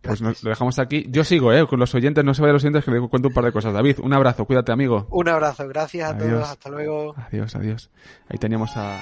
Pues 0.01 0.21
lo 0.21 0.31
dejamos 0.31 0.79
aquí. 0.79 1.05
Yo 1.09 1.25
sigo, 1.25 1.51
¿eh? 1.51 1.67
Con 1.67 1.79
los 1.79 1.93
oyentes, 1.93 2.23
no 2.23 2.33
se 2.33 2.41
vayan 2.41 2.53
los 2.53 2.63
oyentes 2.63 2.85
que 2.85 2.91
les 2.91 3.01
cuento 3.09 3.27
un 3.27 3.33
par 3.33 3.43
de 3.43 3.51
cosas. 3.51 3.73
David, 3.73 3.99
un 3.99 4.13
abrazo, 4.13 4.45
cuídate, 4.45 4.71
amigo. 4.71 5.07
Un 5.11 5.27
abrazo, 5.27 5.67
gracias 5.67 6.09
a 6.09 6.17
todos. 6.17 6.49
Hasta 6.49 6.69
luego. 6.69 7.13
Adiós, 7.17 7.53
adiós. 7.55 7.89
Ahí 8.29 8.37
teníamos 8.37 8.71
a. 8.75 9.01